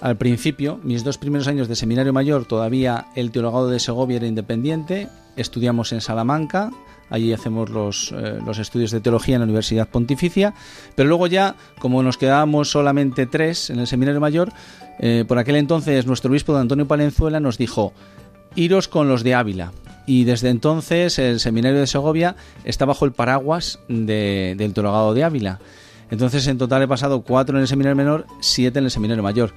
al 0.00 0.16
principio. 0.16 0.80
Mis 0.82 1.04
dos 1.04 1.18
primeros 1.18 1.48
años 1.48 1.68
de 1.68 1.76
seminario 1.76 2.14
mayor, 2.14 2.46
todavía 2.46 3.08
el 3.14 3.30
teologado 3.30 3.68
de 3.68 3.80
Segovia 3.80 4.16
era 4.16 4.26
independiente. 4.26 5.08
Estudiamos 5.36 5.92
en 5.92 6.00
Salamanca, 6.00 6.70
allí 7.10 7.32
hacemos 7.32 7.70
los, 7.70 8.12
eh, 8.12 8.38
los, 8.44 8.58
estudios 8.58 8.90
de 8.90 9.00
teología 9.00 9.36
en 9.36 9.40
la 9.40 9.44
Universidad 9.44 9.88
Pontificia, 9.88 10.54
pero 10.94 11.08
luego 11.08 11.26
ya, 11.26 11.56
como 11.78 12.02
nos 12.02 12.18
quedábamos 12.18 12.70
solamente 12.70 13.26
tres 13.26 13.70
en 13.70 13.78
el 13.78 13.86
seminario 13.86 14.20
mayor, 14.20 14.52
eh, 14.98 15.24
por 15.26 15.38
aquel 15.38 15.56
entonces 15.56 16.06
nuestro 16.06 16.30
obispo 16.30 16.54
de 16.54 16.60
Antonio 16.60 16.88
Palenzuela 16.88 17.40
nos 17.40 17.58
dijo, 17.58 17.92
iros 18.54 18.88
con 18.88 19.08
los 19.08 19.22
de 19.22 19.34
Ávila. 19.34 19.72
Y 20.06 20.24
desde 20.24 20.50
entonces 20.50 21.18
el 21.18 21.40
seminario 21.40 21.80
de 21.80 21.86
Segovia 21.86 22.36
está 22.64 22.84
bajo 22.84 23.04
el 23.04 23.12
paraguas 23.12 23.80
de, 23.88 24.54
del 24.56 24.72
teologado 24.72 25.14
de 25.14 25.24
Ávila. 25.24 25.58
Entonces 26.10 26.46
en 26.46 26.58
total 26.58 26.82
he 26.82 26.88
pasado 26.88 27.22
cuatro 27.22 27.56
en 27.56 27.62
el 27.62 27.68
seminario 27.68 27.96
menor, 27.96 28.26
siete 28.40 28.78
en 28.78 28.84
el 28.84 28.90
seminario 28.90 29.22
mayor. 29.22 29.52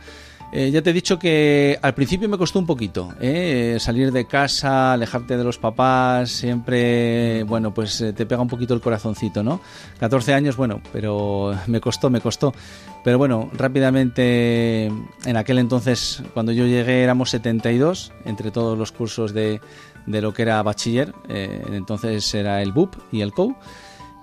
Eh, 0.52 0.72
ya 0.72 0.82
te 0.82 0.90
he 0.90 0.94
dicho 0.94 1.20
que 1.20 1.78
al 1.82 1.94
principio 1.94 2.28
me 2.28 2.38
costó 2.38 2.58
un 2.58 2.66
poquito 2.66 3.14
¿eh? 3.22 3.78
salir 3.80 4.12
de 4.12 4.26
casa, 4.26 4.94
alejarte 4.94 5.38
de 5.38 5.44
los 5.44 5.60
papás, 5.60 6.32
siempre, 6.32 7.44
bueno, 7.44 7.72
pues 7.72 8.02
eh, 8.02 8.14
te 8.14 8.26
pega 8.26 8.42
un 8.42 8.48
poquito 8.48 8.74
el 8.74 8.82
corazoncito, 8.82 9.44
¿no? 9.44 9.62
14 10.00 10.34
años, 10.34 10.58
bueno, 10.58 10.82
pero 10.92 11.56
me 11.68 11.80
costó, 11.80 12.10
me 12.10 12.20
costó. 12.20 12.54
Pero 13.04 13.18
bueno, 13.18 13.50
rápidamente, 13.54 14.88
en 14.88 15.38
aquel 15.38 15.60
entonces, 15.60 16.24
cuando 16.34 16.52
yo 16.52 16.66
llegué 16.66 17.04
éramos 17.04 17.30
72, 17.30 18.12
entre 18.26 18.50
todos 18.52 18.78
los 18.78 18.92
cursos 18.92 19.34
de, 19.34 19.62
de 20.08 20.22
lo 20.22 20.34
que 20.34 20.42
era 20.42 20.62
bachiller, 20.64 21.14
eh, 21.30 21.64
entonces 21.72 22.34
era 22.34 22.62
el 22.62 22.72
BUP 22.72 22.96
y 23.12 23.22
el 23.22 23.32
COU. 23.34 23.56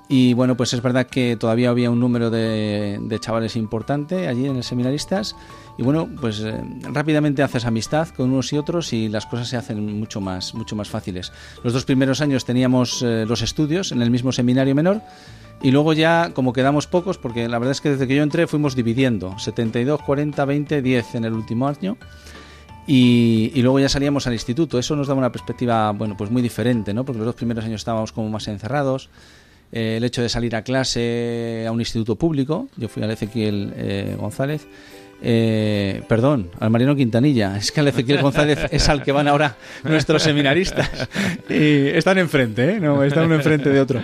Y 0.08 0.34
bueno, 0.34 0.56
pues 0.56 0.72
es 0.72 0.82
verdad 0.82 1.06
que 1.06 1.36
todavía 1.36 1.70
había 1.70 1.90
un 1.90 1.98
número 1.98 2.30
de, 2.30 2.98
de 3.00 3.18
chavales 3.18 3.56
importante 3.56 4.28
allí 4.28 4.46
en 4.46 4.56
el 4.56 4.62
seminaristas. 4.62 5.34
Y 5.78 5.82
bueno, 5.82 6.08
pues 6.20 6.40
eh, 6.40 6.58
rápidamente 6.82 7.42
haces 7.42 7.64
amistad 7.66 8.08
con 8.08 8.30
unos 8.30 8.52
y 8.52 8.58
otros 8.58 8.92
y 8.92 9.08
las 9.08 9.26
cosas 9.26 9.48
se 9.48 9.56
hacen 9.56 9.98
mucho 9.98 10.20
más, 10.20 10.54
mucho 10.54 10.74
más 10.74 10.88
fáciles. 10.88 11.32
Los 11.62 11.72
dos 11.72 11.84
primeros 11.84 12.20
años 12.20 12.44
teníamos 12.44 13.02
eh, 13.02 13.24
los 13.26 13.42
estudios 13.42 13.92
en 13.92 14.00
el 14.00 14.10
mismo 14.10 14.32
seminario 14.32 14.74
menor. 14.74 15.02
Y 15.62 15.70
luego 15.70 15.94
ya, 15.94 16.32
como 16.34 16.52
quedamos 16.52 16.86
pocos, 16.86 17.16
porque 17.18 17.48
la 17.48 17.58
verdad 17.58 17.72
es 17.72 17.80
que 17.80 17.90
desde 17.90 18.06
que 18.06 18.14
yo 18.14 18.22
entré 18.22 18.46
fuimos 18.46 18.76
dividiendo, 18.76 19.38
72, 19.38 20.02
40, 20.02 20.44
20, 20.44 20.82
10 20.82 21.14
en 21.14 21.24
el 21.24 21.32
último 21.32 21.66
año. 21.66 21.96
Y, 22.86 23.50
y, 23.54 23.62
luego 23.62 23.80
ya 23.80 23.88
salíamos 23.88 24.26
al 24.26 24.34
instituto. 24.34 24.78
Eso 24.78 24.94
nos 24.94 25.08
daba 25.08 25.18
una 25.18 25.32
perspectiva, 25.32 25.90
bueno, 25.92 26.16
pues 26.16 26.30
muy 26.30 26.40
diferente, 26.40 26.94
¿no? 26.94 27.04
Porque 27.04 27.18
los 27.18 27.26
dos 27.26 27.34
primeros 27.34 27.64
años 27.64 27.80
estábamos 27.80 28.12
como 28.12 28.28
más 28.28 28.46
encerrados. 28.48 29.08
Eh, 29.72 29.96
el 29.96 30.04
hecho 30.04 30.22
de 30.22 30.28
salir 30.28 30.54
a 30.54 30.62
clase 30.62 31.64
a 31.66 31.72
un 31.72 31.80
instituto 31.80 32.16
público, 32.16 32.68
yo 32.76 32.88
fui 32.88 33.02
al 33.02 33.10
Ezequiel 33.10 33.72
eh, 33.76 34.16
González, 34.18 34.66
eh, 35.22 36.02
perdón, 36.08 36.50
al 36.58 36.70
Mariano 36.70 36.96
Quintanilla. 36.96 37.56
Es 37.56 37.72
que 37.72 37.80
al 37.80 37.88
Ezequiel 37.88 38.22
González 38.22 38.66
es 38.70 38.88
al 38.88 39.02
que 39.02 39.12
van 39.12 39.28
ahora 39.28 39.56
nuestros 39.84 40.22
seminaristas. 40.22 41.08
Y 41.48 41.88
están 41.88 42.18
enfrente, 42.18 42.74
¿eh? 42.74 42.80
No, 42.80 43.02
están 43.02 43.26
uno 43.26 43.36
enfrente 43.36 43.70
de 43.70 43.80
otro. 43.80 44.02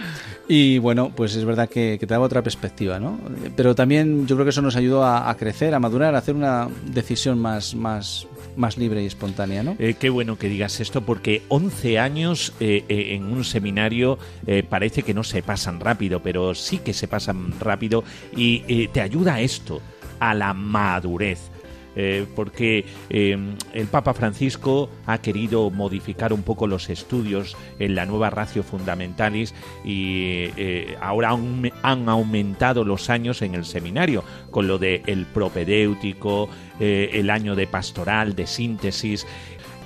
Y 0.49 0.79
bueno, 0.79 1.13
pues 1.15 1.35
es 1.35 1.45
verdad 1.45 1.69
que, 1.69 1.97
que, 1.99 2.07
te 2.07 2.15
daba 2.15 2.27
otra 2.27 2.43
perspectiva, 2.43 2.99
¿no? 2.99 3.19
Pero 3.57 3.75
también 3.75 4.27
yo 4.27 4.37
creo 4.37 4.45
que 4.45 4.51
eso 4.51 4.63
nos 4.63 4.77
ayudó 4.77 5.05
a, 5.05 5.31
a, 5.31 5.37
crecer, 5.37 5.75
a 5.75 5.79
madurar, 5.79 6.15
a 6.15 6.19
hacer 6.19 6.35
una 6.35 6.69
decisión 6.93 7.39
más, 7.39 7.75
más 7.75 8.27
más 8.57 8.77
libre 8.77 9.03
y 9.03 9.07
espontánea, 9.07 9.63
¿no? 9.63 9.77
Eh, 9.79 9.95
qué 9.99 10.11
bueno 10.11 10.39
que 10.39 10.49
digas 10.49 10.81
esto 10.81 11.03
porque 11.03 11.43
11 11.49 11.99
años 11.99 12.53
eh, 12.61 12.85
eh, 12.89 13.15
en 13.15 13.25
un 13.25 13.45
seminario 13.45 14.19
eh, 14.47 14.63
parece 14.63 15.03
que 15.03 15.15
no 15.15 15.25
se 15.25 15.43
pasan 15.43 15.81
rápido, 15.81 16.21
pero 16.23 16.55
sí 16.55 16.79
que 16.79 16.93
se 16.93 17.09
pasan 17.09 17.59
rápido 17.61 18.05
y 18.37 18.65
eh, 18.69 18.89
te 18.93 19.01
ayuda 19.01 19.35
a 19.35 19.41
esto, 19.41 19.81
a 20.23 20.35
la 20.35 20.55
madurez. 20.55 21.51
Eh, 21.95 22.27
porque 22.35 22.87
eh, 23.11 23.37
el 23.75 23.87
Papa 23.89 24.15
Francisco 24.15 24.89
ha 25.05 25.19
querido 25.19 25.69
modificar 25.69 26.33
un 26.33 26.43
poco 26.43 26.67
los 26.67 26.89
estudios 26.89 27.55
en 27.79 27.95
la 27.95 28.07
nueva 28.07 28.31
ratio 28.31 28.63
fundamentalis 28.63 29.55
y 29.85 30.49
eh, 30.57 30.97
ahora 31.03 31.37
han, 31.83 32.09
aumentado 32.09 32.85
los 32.85 33.11
años 33.11 33.43
en 33.43 33.55
el 33.55 33.67
seminario 33.67 34.25
con 34.51 34.69
lo 34.69 34.79
de 34.79 35.03
el 35.07 35.27
propedéutico, 35.27 36.49
el 36.81 37.31
año 37.31 37.55
de 37.55 37.67
pastoral, 37.67 38.35
de 38.35 38.47
síntesis. 38.47 39.27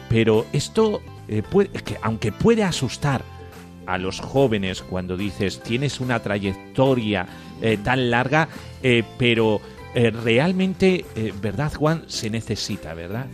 Pero 0.09 0.46
esto, 0.53 1.03
que 1.27 1.99
aunque 2.03 2.31
puede 2.31 2.62
asustar 2.62 3.22
a 3.87 3.99
los 3.99 4.20
jóvenes 4.20 4.83
cuando 4.83 5.16
dices 5.16 5.62
tienes 5.62 6.01
una 6.01 6.20
trayectoria 6.20 7.27
tan 7.83 8.11
larga, 8.11 8.49
pero 9.18 9.61
eh, 9.96 10.11
realmente, 10.11 11.06
eh, 11.16 11.32
¿verdad, 11.40 11.72
Juan? 11.74 12.04
Se 12.06 12.28
necesita, 12.28 12.92
¿verdad? 12.92 13.26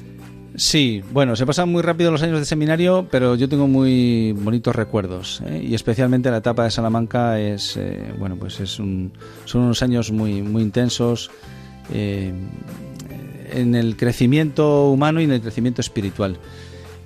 Sí, 0.55 1.03
bueno, 1.13 1.35
se 1.35 1.45
pasan 1.45 1.69
muy 1.71 1.83
rápido 1.83 2.13
los 2.13 2.23
años 2.23 2.39
de 2.39 2.45
seminario, 2.45 3.09
pero 3.11 3.35
yo 3.35 3.49
tengo 3.49 3.67
muy 3.67 4.31
bonitos 4.33 4.77
recuerdos 4.77 5.43
¿eh? 5.45 5.67
y 5.67 5.75
especialmente 5.75 6.31
la 6.31 6.37
etapa 6.37 6.63
de 6.63 6.71
Salamanca 6.71 7.41
es, 7.41 7.81
bueno, 8.19 8.37
pues 8.37 8.61
es 8.61 8.79
un, 8.79 9.13
son 9.45 9.63
unos 9.63 9.83
años 9.83 10.13
muy, 10.13 10.43
muy 10.43 10.63
intensos 10.63 11.33
en 11.91 13.75
el 13.75 13.97
crecimiento 13.97 14.91
humano 14.91 15.21
y 15.21 15.25
en 15.25 15.33
el 15.33 15.41
crecimiento 15.41 15.81
espiritual. 15.81 16.37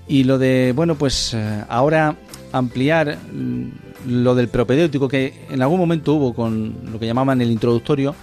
Y 0.07 0.25
lo 0.25 0.39
de, 0.39 0.73
bueno, 0.77 0.97
pues 0.97 1.35
ahora 1.69 2.17
ampliar 2.53 3.17
mm, 3.33 3.69
lo 4.07 4.35
del 4.35 4.49
propedéutico 4.49 5.09
que 5.09 5.33
en 5.51 5.63
algún 5.63 5.79
momento 5.79 6.15
hubo 6.15 6.35
con 6.35 6.75
lo 6.93 6.99
que 6.99 7.07
llamaban 7.07 7.41
el 7.41 7.51
introductorio, 7.51 8.15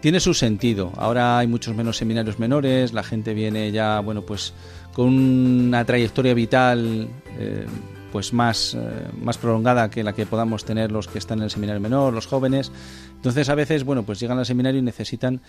tiene 0.00 0.20
su 0.20 0.34
sentido. 0.34 0.92
Ahora 0.96 1.38
hay 1.38 1.46
muchos 1.46 1.74
menos 1.74 1.96
seminarios 1.96 2.38
menores, 2.38 2.92
la 2.92 3.02
gente 3.02 3.34
viene 3.34 3.72
ya, 3.72 4.00
bueno, 4.00 4.22
pues 4.22 4.52
con 4.92 5.08
una 5.08 5.84
trayectoria 5.84 6.34
vital 6.34 7.08
eh, 7.38 7.66
pues 8.12 8.32
más, 8.32 8.74
eh, 8.74 8.78
más 9.20 9.38
prolongada 9.38 9.90
que 9.90 10.02
la 10.02 10.12
que 10.12 10.26
podamos 10.26 10.64
tener 10.64 10.90
los 10.90 11.08
que 11.08 11.18
están 11.18 11.38
en 11.38 11.44
el 11.44 11.50
seminario 11.50 11.80
menor, 11.80 12.12
los 12.12 12.26
jóvenes. 12.26 12.72
Entonces 13.14 13.48
a 13.48 13.54
veces, 13.54 13.84
bueno, 13.84 14.04
pues 14.04 14.20
llegan 14.20 14.38
al 14.38 14.46
seminario 14.46 14.78
y 14.80 14.82
necesitan 14.82 15.40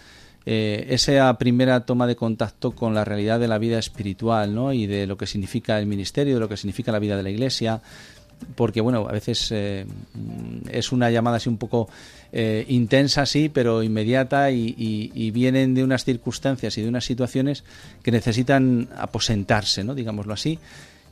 eh, 0.45 0.87
esa 0.89 1.37
primera 1.37 1.85
toma 1.85 2.07
de 2.07 2.15
contacto 2.15 2.71
con 2.71 2.93
la 2.93 3.05
realidad 3.05 3.39
de 3.39 3.47
la 3.47 3.57
vida 3.57 3.79
espiritual, 3.79 4.53
¿no? 4.53 4.73
Y 4.73 4.87
de 4.87 5.07
lo 5.07 5.17
que 5.17 5.27
significa 5.27 5.79
el 5.79 5.85
ministerio, 5.85 6.35
de 6.35 6.39
lo 6.39 6.49
que 6.49 6.57
significa 6.57 6.91
la 6.91 6.99
vida 6.99 7.17
de 7.17 7.23
la 7.23 7.29
iglesia 7.29 7.81
porque 8.55 8.81
bueno, 8.81 9.07
a 9.07 9.11
veces 9.11 9.49
eh, 9.51 9.85
es 10.71 10.91
una 10.91 11.09
llamada 11.11 11.37
así 11.37 11.49
un 11.49 11.57
poco 11.57 11.89
eh, 12.31 12.65
intensa, 12.69 13.25
sí, 13.25 13.49
pero 13.49 13.81
inmediata 13.83 14.51
y, 14.51 14.75
y- 14.77 15.31
vienen 15.31 15.73
de 15.73 15.83
unas 15.83 16.05
circunstancias 16.05 16.77
y 16.77 16.81
de 16.81 16.89
unas 16.89 17.05
situaciones 17.05 17.63
que 18.03 18.11
necesitan 18.11 18.87
aposentarse, 18.97 19.83
¿no? 19.83 19.95
digámoslo 19.95 20.33
así. 20.33 20.59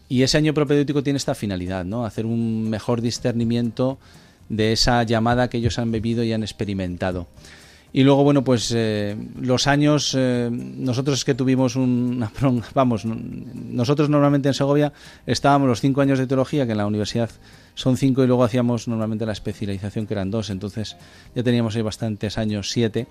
Y 0.09 0.21
ese 0.23 0.37
año 0.37 0.53
propedéutico 0.53 1.03
tiene 1.03 1.17
esta 1.17 1.35
finalidad, 1.35 1.85
¿no? 1.85 2.05
hacer 2.05 2.25
un 2.25 2.69
mejor 2.69 3.01
discernimiento 3.01 3.97
de 4.49 4.71
esa 4.73 5.03
llamada 5.03 5.49
que 5.49 5.57
ellos 5.57 5.79
han 5.79 5.91
bebido 5.91 6.23
y 6.23 6.33
han 6.33 6.43
experimentado. 6.43 7.27
Y 7.97 8.03
luego, 8.03 8.23
bueno, 8.23 8.43
pues 8.43 8.71
eh, 8.75 9.17
los 9.41 9.65
años, 9.65 10.13
eh, 10.15 10.51
nosotros 10.51 11.17
es 11.17 11.25
que 11.25 11.33
tuvimos 11.33 11.75
una, 11.75 12.31
vamos, 12.75 13.05
nosotros 13.05 14.07
normalmente 14.07 14.49
en 14.49 14.53
Segovia 14.53 14.93
estábamos 15.25 15.67
los 15.67 15.81
cinco 15.81 16.01
años 16.01 16.19
de 16.19 16.27
teología, 16.27 16.67
que 16.67 16.73
en 16.73 16.77
la 16.77 16.85
universidad 16.85 17.31
son 17.73 17.97
cinco, 17.97 18.23
y 18.23 18.27
luego 18.27 18.43
hacíamos 18.43 18.87
normalmente 18.87 19.25
la 19.25 19.31
especialización, 19.31 20.05
que 20.05 20.13
eran 20.13 20.29
dos, 20.29 20.51
entonces 20.51 20.95
ya 21.33 21.41
teníamos 21.41 21.75
ahí 21.75 21.81
bastantes 21.81 22.37
años, 22.37 22.69
siete. 22.69 23.07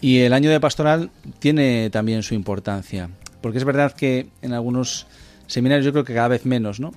Y 0.00 0.18
el 0.18 0.32
año 0.32 0.48
de 0.48 0.60
pastoral 0.60 1.10
tiene 1.40 1.90
también 1.90 2.22
su 2.22 2.34
importancia, 2.34 3.10
porque 3.40 3.58
es 3.58 3.64
verdad 3.64 3.90
que 3.94 4.28
en 4.42 4.52
algunos 4.52 5.08
seminarios, 5.48 5.84
yo 5.84 5.90
creo 5.90 6.04
que 6.04 6.14
cada 6.14 6.28
vez 6.28 6.46
menos, 6.46 6.78
¿no? 6.78 6.92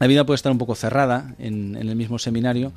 La 0.00 0.08
vida 0.08 0.26
puede 0.26 0.34
estar 0.34 0.50
un 0.50 0.58
poco 0.58 0.74
cerrada 0.74 1.36
en 1.38 1.76
el 1.76 1.94
mismo 1.94 2.18
seminario 2.18 2.72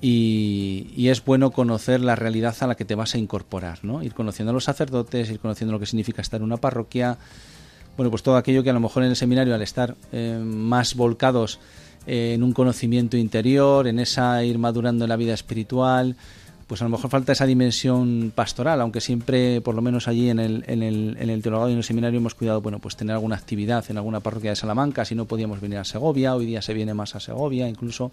y, 0.00 0.88
y 0.96 1.08
es 1.08 1.24
bueno 1.24 1.50
conocer 1.50 2.00
la 2.00 2.16
realidad 2.16 2.56
a 2.60 2.66
la 2.66 2.74
que 2.74 2.84
te 2.84 2.94
vas 2.94 3.14
a 3.14 3.18
incorporar, 3.18 3.80
¿no? 3.82 4.02
Ir 4.02 4.14
conociendo 4.14 4.50
a 4.50 4.54
los 4.54 4.64
sacerdotes, 4.64 5.30
ir 5.30 5.40
conociendo 5.40 5.72
lo 5.72 5.78
que 5.80 5.86
significa 5.86 6.22
estar 6.22 6.40
en 6.40 6.44
una 6.44 6.56
parroquia, 6.56 7.18
bueno, 7.96 8.10
pues 8.10 8.22
todo 8.22 8.36
aquello 8.36 8.62
que 8.62 8.70
a 8.70 8.72
lo 8.72 8.80
mejor 8.80 9.02
en 9.02 9.10
el 9.10 9.16
seminario, 9.16 9.54
al 9.54 9.62
estar 9.62 9.94
eh, 10.12 10.40
más 10.42 10.94
volcados 10.94 11.58
eh, 12.06 12.32
en 12.34 12.42
un 12.42 12.52
conocimiento 12.52 13.18
interior, 13.18 13.86
en 13.86 13.98
esa 13.98 14.42
ir 14.42 14.58
madurando 14.58 15.04
en 15.04 15.10
la 15.10 15.16
vida 15.16 15.34
espiritual, 15.34 16.16
pues 16.66 16.80
a 16.80 16.84
lo 16.84 16.90
mejor 16.90 17.10
falta 17.10 17.32
esa 17.32 17.44
dimensión 17.46 18.32
pastoral, 18.34 18.80
aunque 18.80 19.02
siempre, 19.02 19.60
por 19.60 19.74
lo 19.74 19.82
menos 19.82 20.08
allí 20.08 20.30
en 20.30 20.38
el, 20.38 20.64
en 20.66 20.82
el, 20.82 21.16
en 21.20 21.28
el 21.28 21.42
teologado 21.42 21.68
y 21.68 21.72
en 21.72 21.78
el 21.78 21.84
seminario 21.84 22.20
hemos 22.20 22.34
cuidado, 22.34 22.62
bueno, 22.62 22.78
pues 22.78 22.96
tener 22.96 23.12
alguna 23.12 23.36
actividad 23.36 23.84
en 23.90 23.98
alguna 23.98 24.20
parroquia 24.20 24.50
de 24.50 24.56
Salamanca, 24.56 25.04
si 25.04 25.14
no 25.14 25.26
podíamos 25.26 25.60
venir 25.60 25.78
a 25.78 25.84
Segovia, 25.84 26.34
hoy 26.34 26.46
día 26.46 26.62
se 26.62 26.72
viene 26.72 26.94
más 26.94 27.14
a 27.16 27.20
Segovia 27.20 27.68
incluso, 27.68 28.12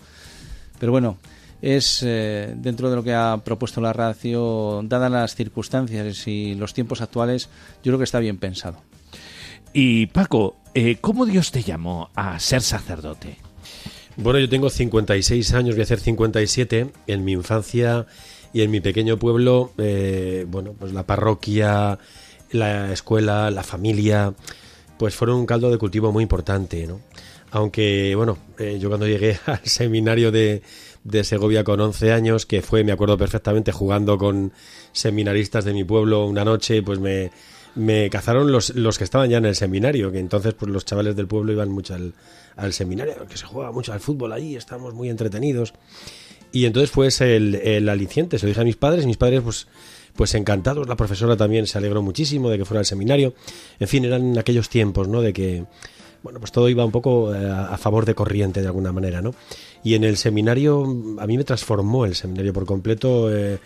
pero 0.79 0.91
bueno, 0.91 1.17
es 1.61 2.03
eh, 2.05 2.53
dentro 2.55 2.89
de 2.89 2.95
lo 2.95 3.03
que 3.03 3.13
ha 3.13 3.41
propuesto 3.43 3.81
la 3.81 3.93
ratio, 3.93 4.81
dadas 4.83 5.11
las 5.11 5.35
circunstancias 5.35 6.27
y 6.27 6.55
los 6.55 6.73
tiempos 6.73 7.01
actuales, 7.01 7.49
yo 7.83 7.91
creo 7.91 7.97
que 7.97 8.03
está 8.03 8.19
bien 8.19 8.37
pensado. 8.37 8.81
Y 9.73 10.07
Paco, 10.07 10.57
eh, 10.73 10.97
¿cómo 11.01 11.25
Dios 11.25 11.51
te 11.51 11.63
llamó 11.63 12.09
a 12.15 12.39
ser 12.39 12.61
sacerdote? 12.61 13.37
Bueno, 14.15 14.39
yo 14.39 14.49
tengo 14.49 14.69
56 14.69 15.53
años, 15.53 15.75
voy 15.75 15.81
a 15.81 15.83
hacer 15.83 15.99
57. 15.99 16.91
En 17.05 17.23
mi 17.23 17.33
infancia 17.33 18.07
y 18.51 18.63
en 18.63 18.71
mi 18.71 18.79
pequeño 18.79 19.17
pueblo, 19.17 19.71
eh, 19.77 20.45
bueno, 20.47 20.73
pues 20.77 20.93
la 20.93 21.05
parroquia, 21.05 21.99
la 22.51 22.91
escuela, 22.91 23.51
la 23.51 23.61
familia, 23.61 24.33
pues 24.97 25.13
fueron 25.15 25.37
un 25.37 25.45
caldo 25.45 25.69
de 25.69 25.77
cultivo 25.77 26.11
muy 26.11 26.23
importante, 26.23 26.87
¿no? 26.87 26.99
Aunque, 27.51 28.15
bueno, 28.15 28.37
eh, 28.57 28.77
yo 28.79 28.89
cuando 28.89 29.07
llegué 29.07 29.37
al 29.45 29.63
seminario 29.63 30.31
de, 30.31 30.63
de 31.07 31.23
Segovia 31.23 31.63
con 31.63 31.79
11 31.79 32.11
años, 32.11 32.45
que 32.45 32.61
fue, 32.61 32.83
me 32.83 32.91
acuerdo 32.91 33.17
perfectamente, 33.17 33.71
jugando 33.71 34.17
con 34.17 34.51
seminaristas 34.91 35.63
de 35.65 35.73
mi 35.73 35.83
pueblo 35.83 36.25
una 36.25 36.43
noche, 36.43 36.83
pues 36.83 36.99
me, 36.99 37.31
me 37.75 38.09
cazaron 38.09 38.51
los, 38.51 38.75
los 38.75 38.97
que 38.97 39.03
estaban 39.03 39.29
ya 39.29 39.37
en 39.37 39.45
el 39.45 39.55
seminario, 39.55 40.11
que 40.11 40.19
entonces 40.19 40.53
pues 40.53 40.71
los 40.71 40.83
chavales 40.83 41.15
del 41.15 41.27
pueblo 41.27 41.53
iban 41.53 41.69
mucho 41.69 41.95
al, 41.95 42.73
seminario, 42.73 43.25
que 43.29 43.37
se 43.37 43.45
juega 43.45 43.71
mucho 43.71 43.93
al 43.93 43.99
fútbol 43.99 44.33
allí, 44.33 44.55
estamos 44.55 44.93
muy 44.93 45.09
entretenidos. 45.09 45.73
Y 46.51 46.65
entonces 46.65 46.91
fue 46.91 47.07
el, 47.07 47.55
el 47.55 47.87
aliciente, 47.87 48.39
se 48.39 48.45
lo 48.45 48.49
dije 48.49 48.61
a 48.61 48.65
mis 48.65 48.77
padres, 48.77 49.03
y 49.03 49.07
mis 49.07 49.17
padres 49.17 49.41
pues, 49.41 49.67
pues 50.15 50.33
encantados, 50.33 50.87
la 50.87 50.95
profesora 50.95 51.37
también 51.37 51.67
se 51.67 51.77
alegró 51.77 52.01
muchísimo 52.01 52.49
de 52.49 52.57
que 52.57 52.65
fuera 52.65 52.79
al 52.79 52.85
seminario. 52.85 53.33
En 53.79 53.87
fin, 53.87 54.03
eran 54.03 54.37
aquellos 54.37 54.69
tiempos, 54.69 55.07
¿no? 55.07 55.21
De 55.21 55.31
que, 55.31 55.65
bueno, 56.23 56.39
pues 56.39 56.51
todo 56.51 56.67
iba 56.69 56.83
un 56.83 56.91
poco 56.91 57.33
eh, 57.35 57.49
a 57.49 57.77
favor 57.77 58.05
de 58.05 58.15
corriente 58.15 58.61
de 58.61 58.67
alguna 58.67 58.91
manera, 58.91 59.21
¿no? 59.21 59.35
Y 59.87 59.95
en 59.95 60.03
el 60.03 60.17
seminario, 60.17 60.83
a 61.17 61.25
mí 61.27 61.37
me 61.37 61.45
transformó 61.45 62.03
el 62.03 62.13
seminario 62.13 62.51
por 62.51 62.65
completo, 62.65 63.33
eh, 63.33 63.57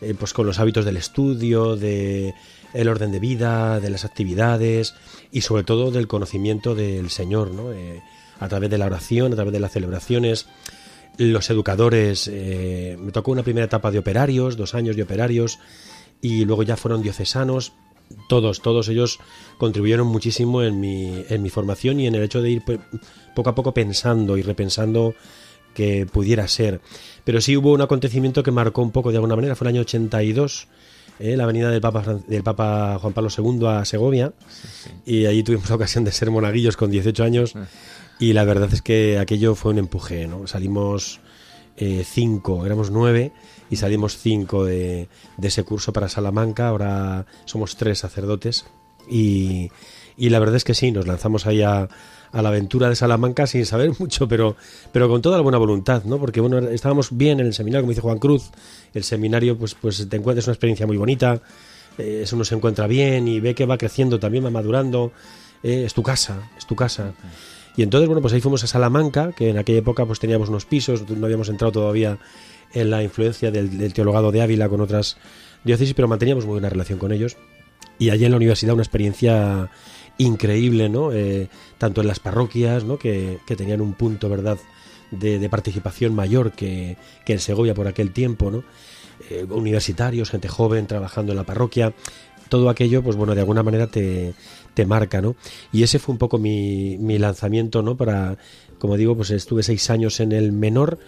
eh, 0.00 0.14
pues 0.18 0.32
con 0.32 0.46
los 0.46 0.58
hábitos 0.58 0.86
del 0.86 0.96
estudio, 0.96 1.76
de 1.76 2.32
el 2.72 2.88
orden 2.88 3.12
de 3.12 3.18
vida, 3.18 3.78
de 3.78 3.90
las 3.90 4.06
actividades 4.06 4.94
y 5.30 5.42
sobre 5.42 5.64
todo 5.64 5.90
del 5.90 6.08
conocimiento 6.08 6.74
del 6.74 7.10
Señor, 7.10 7.50
¿no? 7.50 7.70
Eh, 7.74 8.00
a 8.40 8.48
través 8.48 8.70
de 8.70 8.78
la 8.78 8.86
oración, 8.86 9.30
a 9.34 9.34
través 9.34 9.52
de 9.52 9.60
las 9.60 9.72
celebraciones. 9.72 10.46
Los 11.18 11.50
educadores, 11.50 12.28
me 12.28 13.12
tocó 13.12 13.32
una 13.32 13.42
primera 13.42 13.66
etapa 13.66 13.90
de 13.90 13.98
operarios, 13.98 14.56
dos 14.56 14.74
años 14.74 14.96
de 14.96 15.02
operarios, 15.02 15.58
y 16.22 16.46
luego 16.46 16.62
ya 16.62 16.78
fueron 16.78 17.02
diocesanos. 17.02 17.74
Todos, 18.30 18.62
todos 18.62 18.88
ellos 18.88 19.18
contribuyeron 19.58 20.06
muchísimo 20.06 20.62
en 20.62 20.80
mi, 20.80 21.26
en 21.28 21.42
mi 21.42 21.50
formación 21.50 22.00
y 22.00 22.06
en 22.06 22.14
el 22.14 22.22
hecho 22.22 22.40
de 22.40 22.52
ir 22.52 22.62
pues, 22.64 22.78
poco 23.34 23.50
a 23.50 23.54
poco 23.54 23.74
pensando 23.74 24.38
y 24.38 24.42
repensando 24.42 25.14
que 25.78 26.06
pudiera 26.06 26.48
ser. 26.48 26.80
Pero 27.22 27.40
sí 27.40 27.56
hubo 27.56 27.72
un 27.72 27.80
acontecimiento 27.80 28.42
que 28.42 28.50
marcó 28.50 28.82
un 28.82 28.90
poco 28.90 29.12
de 29.12 29.18
alguna 29.18 29.36
manera, 29.36 29.54
fue 29.54 29.66
el 29.66 29.74
año 29.74 29.82
82, 29.82 30.66
eh, 31.20 31.36
la 31.36 31.46
venida 31.46 31.70
del 31.70 31.80
Papa, 31.80 32.18
del 32.26 32.42
Papa 32.42 32.98
Juan 33.00 33.12
Pablo 33.12 33.30
II 33.30 33.64
a 33.68 33.84
Segovia, 33.84 34.32
y 35.06 35.26
allí 35.26 35.44
tuvimos 35.44 35.68
la 35.68 35.76
ocasión 35.76 36.02
de 36.02 36.10
ser 36.10 36.32
monaguillos 36.32 36.76
con 36.76 36.90
18 36.90 37.22
años, 37.22 37.54
y 38.18 38.32
la 38.32 38.42
verdad 38.42 38.68
es 38.72 38.82
que 38.82 39.20
aquello 39.20 39.54
fue 39.54 39.70
un 39.70 39.78
empuje, 39.78 40.26
¿no? 40.26 40.48
Salimos 40.48 41.20
eh, 41.76 42.04
cinco, 42.04 42.66
éramos 42.66 42.90
nueve, 42.90 43.30
y 43.70 43.76
salimos 43.76 44.18
cinco 44.18 44.64
de, 44.64 45.06
de 45.36 45.48
ese 45.48 45.62
curso 45.62 45.92
para 45.92 46.08
Salamanca, 46.08 46.66
ahora 46.66 47.24
somos 47.44 47.76
tres 47.76 48.00
sacerdotes, 48.00 48.64
y, 49.08 49.70
y 50.16 50.30
la 50.30 50.40
verdad 50.40 50.56
es 50.56 50.64
que 50.64 50.74
sí, 50.74 50.90
nos 50.90 51.06
lanzamos 51.06 51.46
ahí 51.46 51.62
a, 51.62 51.88
a 52.32 52.42
la 52.42 52.48
aventura 52.48 52.88
de 52.88 52.96
Salamanca 52.96 53.46
sin 53.46 53.66
saber 53.66 53.92
mucho, 53.98 54.28
pero, 54.28 54.56
pero 54.92 55.08
con 55.08 55.22
toda 55.22 55.36
la 55.36 55.42
buena 55.42 55.58
voluntad, 55.58 56.04
¿no? 56.04 56.18
Porque 56.18 56.40
bueno, 56.40 56.58
estábamos 56.58 57.16
bien 57.16 57.40
en 57.40 57.46
el 57.46 57.54
seminario, 57.54 57.82
como 57.82 57.90
dice 57.90 58.02
Juan 58.02 58.18
Cruz, 58.18 58.50
el 58.94 59.04
seminario 59.04 59.56
pues, 59.56 59.74
pues 59.74 60.08
te 60.08 60.16
encuentras 60.16 60.46
una 60.46 60.54
experiencia 60.54 60.86
muy 60.86 60.96
bonita, 60.96 61.40
eh, 61.98 62.20
eso 62.22 62.36
no 62.36 62.44
se 62.44 62.54
encuentra 62.54 62.86
bien 62.86 63.28
y 63.28 63.40
ve 63.40 63.54
que 63.54 63.66
va 63.66 63.78
creciendo, 63.78 64.18
también 64.18 64.44
va 64.44 64.50
madurando, 64.50 65.12
eh, 65.62 65.84
es 65.84 65.94
tu 65.94 66.02
casa, 66.02 66.50
es 66.56 66.66
tu 66.66 66.76
casa. 66.76 67.12
Y 67.76 67.82
entonces, 67.82 68.08
bueno, 68.08 68.20
pues 68.20 68.34
ahí 68.34 68.40
fuimos 68.40 68.64
a 68.64 68.66
Salamanca, 68.66 69.32
que 69.32 69.50
en 69.50 69.58
aquella 69.58 69.78
época 69.78 70.04
pues 70.04 70.18
teníamos 70.18 70.48
unos 70.48 70.64
pisos, 70.64 71.08
no 71.08 71.24
habíamos 71.26 71.48
entrado 71.48 71.72
todavía 71.72 72.18
en 72.72 72.90
la 72.90 73.02
influencia 73.02 73.50
del, 73.50 73.78
del 73.78 73.94
teologado 73.94 74.32
de 74.32 74.42
Ávila 74.42 74.68
con 74.68 74.80
otras 74.80 75.16
diócesis, 75.64 75.94
pero 75.94 76.08
manteníamos 76.08 76.44
muy 76.44 76.54
buena 76.54 76.68
relación 76.68 76.98
con 76.98 77.12
ellos. 77.12 77.36
Y 77.98 78.10
allí 78.10 78.24
en 78.24 78.30
la 78.30 78.36
universidad 78.36 78.74
una 78.74 78.82
experiencia 78.82 79.70
increíble, 80.18 80.88
¿no? 80.88 81.12
Eh, 81.12 81.48
tanto 81.78 82.00
en 82.00 82.08
las 82.08 82.20
parroquias, 82.20 82.84
¿no? 82.84 82.98
Que, 82.98 83.38
que 83.46 83.56
tenían 83.56 83.80
un 83.80 83.94
punto, 83.94 84.28
¿verdad?, 84.28 84.58
de, 85.10 85.48
participación 85.48 86.14
mayor 86.14 86.52
que, 86.52 86.96
que 87.24 87.34
en 87.34 87.38
Segovia 87.38 87.74
por 87.74 87.88
aquel 87.88 88.12
tiempo, 88.12 88.50
¿no? 88.50 88.64
Eh, 89.30 89.46
universitarios, 89.48 90.30
gente 90.30 90.48
joven 90.48 90.86
trabajando 90.86 91.32
en 91.32 91.38
la 91.38 91.44
parroquia, 91.44 91.94
todo 92.48 92.68
aquello, 92.68 93.02
pues 93.02 93.16
bueno, 93.16 93.34
de 93.34 93.40
alguna 93.40 93.62
manera 93.62 93.86
te, 93.86 94.34
te 94.74 94.86
marca, 94.86 95.20
¿no? 95.20 95.36
Y 95.72 95.82
ese 95.82 95.98
fue 95.98 96.12
un 96.12 96.18
poco 96.18 96.38
mi, 96.38 96.96
mi 96.98 97.18
lanzamiento, 97.18 97.82
¿no? 97.82 97.96
Para, 97.96 98.38
como 98.78 98.96
digo, 98.96 99.16
pues 99.16 99.30
estuve 99.30 99.62
seis 99.62 99.90
años 99.90 100.20
en 100.20 100.32
el 100.32 100.52
menor 100.52 100.98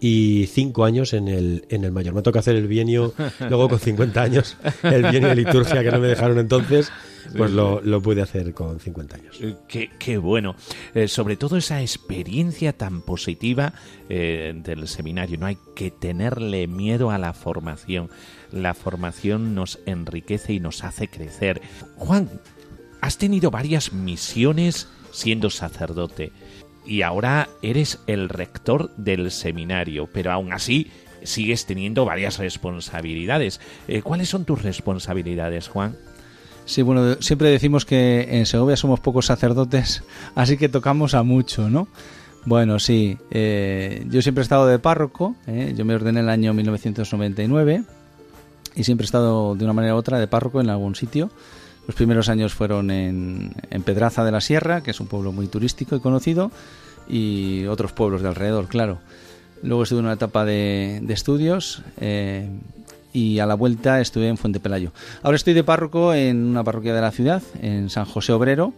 y 0.00 0.46
cinco 0.46 0.84
años 0.84 1.12
en 1.12 1.28
el, 1.28 1.64
en 1.68 1.84
el 1.84 1.92
mayor. 1.92 2.14
Me 2.14 2.22
toca 2.22 2.38
hacer 2.38 2.56
el 2.56 2.68
bienio, 2.68 3.14
luego 3.40 3.68
con 3.68 3.78
50 3.78 4.22
años, 4.22 4.56
el 4.82 5.02
bienio 5.10 5.28
de 5.28 5.34
liturgia 5.34 5.82
que 5.82 5.90
no 5.90 5.98
me 5.98 6.08
dejaron 6.08 6.38
entonces, 6.38 6.92
pues 7.36 7.50
lo, 7.50 7.80
lo 7.80 8.00
pude 8.00 8.22
hacer 8.22 8.54
con 8.54 8.80
50 8.80 9.16
años. 9.16 9.36
Eh, 9.40 9.56
Qué, 9.66 9.90
qué 9.98 10.18
bueno. 10.18 10.54
Eh, 10.94 11.08
sobre 11.08 11.36
todo 11.36 11.56
esa 11.56 11.80
experiencia 11.80 12.72
tan 12.72 13.02
positiva 13.02 13.74
eh, 14.08 14.54
del 14.56 14.88
seminario. 14.88 15.38
No 15.38 15.46
hay 15.46 15.58
que 15.74 15.90
tenerle 15.90 16.66
miedo 16.66 17.10
a 17.10 17.18
la 17.18 17.32
formación. 17.32 18.08
La 18.52 18.74
formación 18.74 19.54
nos 19.54 19.78
enriquece 19.84 20.54
y 20.54 20.60
nos 20.60 20.84
hace 20.84 21.08
crecer. 21.08 21.60
Juan, 21.96 22.30
has 23.00 23.18
tenido 23.18 23.50
varias 23.50 23.92
misiones 23.92 24.88
siendo 25.10 25.50
sacerdote 25.50 26.32
y 26.88 27.02
ahora 27.02 27.48
eres 27.62 28.00
el 28.06 28.28
rector 28.28 28.90
del 28.96 29.30
seminario, 29.30 30.08
pero 30.12 30.32
aún 30.32 30.52
así 30.52 30.90
sigues 31.22 31.66
teniendo 31.66 32.04
varias 32.04 32.38
responsabilidades. 32.38 33.60
Eh, 33.86 34.02
¿Cuáles 34.02 34.28
son 34.28 34.44
tus 34.44 34.62
responsabilidades, 34.62 35.68
Juan? 35.68 35.96
Sí, 36.64 36.82
bueno, 36.82 37.16
siempre 37.20 37.50
decimos 37.50 37.84
que 37.84 38.38
en 38.38 38.46
Segovia 38.46 38.76
somos 38.76 39.00
pocos 39.00 39.26
sacerdotes, 39.26 40.02
así 40.34 40.56
que 40.56 40.68
tocamos 40.68 41.14
a 41.14 41.22
mucho, 41.22 41.68
¿no? 41.68 41.88
Bueno, 42.44 42.78
sí, 42.78 43.18
eh, 43.30 44.06
yo 44.08 44.22
siempre 44.22 44.42
he 44.42 44.44
estado 44.44 44.66
de 44.66 44.78
párroco, 44.78 45.36
¿eh? 45.46 45.74
yo 45.76 45.84
me 45.84 45.94
ordené 45.94 46.20
en 46.20 46.26
el 46.26 46.30
año 46.30 46.54
1999 46.54 47.82
y 48.74 48.84
siempre 48.84 49.04
he 49.04 49.06
estado 49.06 49.54
de 49.54 49.64
una 49.64 49.74
manera 49.74 49.94
u 49.94 49.98
otra 49.98 50.18
de 50.18 50.28
párroco 50.28 50.60
en 50.60 50.70
algún 50.70 50.94
sitio. 50.94 51.30
Los 51.88 51.96
primeros 51.96 52.28
años 52.28 52.52
fueron 52.52 52.90
en, 52.90 53.50
en 53.70 53.82
Pedraza 53.82 54.22
de 54.22 54.30
la 54.30 54.42
Sierra, 54.42 54.82
que 54.82 54.90
es 54.90 55.00
un 55.00 55.06
pueblo 55.06 55.32
muy 55.32 55.46
turístico 55.46 55.96
y 55.96 56.00
conocido, 56.00 56.50
y 57.08 57.64
otros 57.64 57.92
pueblos 57.92 58.20
de 58.20 58.28
alrededor, 58.28 58.68
claro. 58.68 58.98
Luego 59.62 59.84
estuve 59.84 60.00
en 60.00 60.04
una 60.04 60.14
etapa 60.14 60.44
de, 60.44 61.00
de 61.02 61.14
estudios 61.14 61.82
eh, 61.98 62.46
y 63.14 63.38
a 63.38 63.46
la 63.46 63.54
vuelta 63.54 64.02
estuve 64.02 64.28
en 64.28 64.36
Fuente 64.36 64.60
Pelayo. 64.60 64.92
Ahora 65.22 65.36
estoy 65.36 65.54
de 65.54 65.64
párroco 65.64 66.12
en 66.12 66.44
una 66.44 66.62
parroquia 66.62 66.94
de 66.94 67.00
la 67.00 67.10
ciudad, 67.10 67.42
en 67.62 67.88
San 67.88 68.04
José 68.04 68.34
Obrero, 68.34 68.74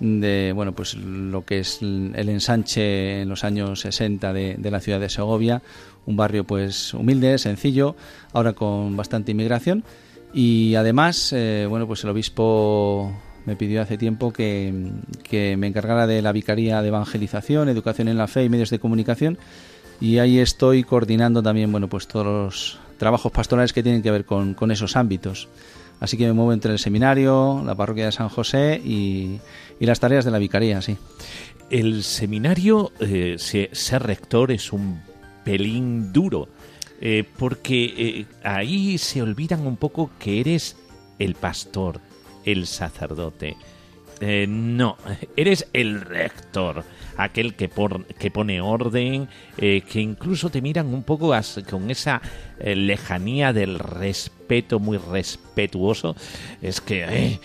de 0.00 0.52
bueno 0.54 0.72
pues 0.72 0.94
lo 0.94 1.44
que 1.44 1.58
es 1.58 1.82
el 1.82 2.28
ensanche 2.30 3.20
en 3.20 3.28
los 3.28 3.44
años 3.44 3.80
60 3.82 4.32
de, 4.32 4.54
de 4.56 4.70
la 4.70 4.80
ciudad 4.80 5.00
de 5.00 5.10
Segovia, 5.10 5.60
un 6.06 6.16
barrio 6.16 6.44
pues 6.44 6.94
humilde, 6.94 7.36
sencillo, 7.36 7.94
ahora 8.32 8.54
con 8.54 8.96
bastante 8.96 9.32
inmigración 9.32 9.84
y 10.32 10.74
además 10.74 11.32
eh, 11.32 11.66
bueno 11.68 11.86
pues 11.86 12.04
el 12.04 12.10
obispo 12.10 13.12
me 13.46 13.56
pidió 13.56 13.80
hace 13.80 13.96
tiempo 13.96 14.32
que, 14.32 14.90
que 15.22 15.56
me 15.56 15.66
encargara 15.68 16.06
de 16.06 16.20
la 16.20 16.32
vicaría 16.32 16.82
de 16.82 16.88
evangelización, 16.88 17.68
educación 17.68 18.08
en 18.08 18.18
la 18.18 18.26
fe 18.26 18.44
y 18.44 18.48
medios 18.48 18.70
de 18.70 18.78
comunicación 18.78 19.38
y 20.00 20.18
ahí 20.18 20.38
estoy 20.38 20.84
coordinando 20.84 21.42
también 21.42 21.72
bueno 21.72 21.88
pues 21.88 22.06
todos 22.06 22.26
los 22.26 22.78
trabajos 22.98 23.32
pastorales 23.32 23.72
que 23.72 23.82
tienen 23.82 24.02
que 24.02 24.10
ver 24.10 24.24
con, 24.24 24.54
con 24.54 24.70
esos 24.70 24.96
ámbitos. 24.96 25.48
Así 26.00 26.16
que 26.16 26.26
me 26.26 26.32
muevo 26.32 26.52
entre 26.52 26.72
el 26.72 26.78
seminario, 26.78 27.62
la 27.64 27.74
parroquia 27.74 28.06
de 28.06 28.12
San 28.12 28.28
José 28.28 28.80
y, 28.84 29.38
y 29.80 29.86
las 29.86 29.98
tareas 30.00 30.24
de 30.24 30.30
la 30.32 30.38
vicaría, 30.38 30.80
sí. 30.82 30.96
El 31.70 32.02
seminario, 32.04 32.92
eh, 33.00 33.34
se- 33.38 33.70
ser 33.72 34.02
rector 34.04 34.50
es 34.52 34.72
un 34.72 35.00
pelín 35.44 36.12
duro, 36.12 36.48
eh, 37.00 37.24
porque 37.38 37.84
eh, 37.96 38.26
ahí 38.42 38.98
se 38.98 39.22
olvidan 39.22 39.66
un 39.66 39.76
poco 39.76 40.10
que 40.18 40.40
eres 40.40 40.76
el 41.18 41.34
pastor, 41.34 42.00
el 42.44 42.66
sacerdote. 42.66 43.56
Eh, 44.20 44.46
no, 44.48 44.96
eres 45.36 45.68
el 45.72 46.00
rector, 46.00 46.84
aquel 47.16 47.54
que, 47.54 47.68
por- 47.68 48.04
que 48.06 48.30
pone 48.30 48.60
orden, 48.60 49.28
eh, 49.56 49.82
que 49.82 50.00
incluso 50.00 50.50
te 50.50 50.60
miran 50.60 50.92
un 50.92 51.02
poco 51.04 51.32
con 51.70 51.90
esa 51.90 52.20
eh, 52.58 52.74
lejanía 52.74 53.52
del 53.52 53.78
respeto 53.78 54.78
muy 54.78 54.98
respetuoso. 54.98 56.16
Es 56.62 56.80
que... 56.80 57.38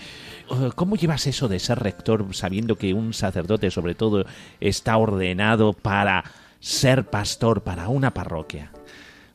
¿Cómo 0.74 0.96
llevas 0.96 1.26
eso 1.26 1.48
de 1.48 1.58
ser 1.58 1.78
rector 1.78 2.26
sabiendo 2.34 2.76
que 2.76 2.92
un 2.92 3.14
sacerdote 3.14 3.70
sobre 3.70 3.94
todo 3.94 4.26
está 4.60 4.98
ordenado 4.98 5.72
para 5.72 6.22
ser 6.60 7.04
pastor 7.06 7.62
para 7.62 7.88
una 7.88 8.12
parroquia? 8.12 8.70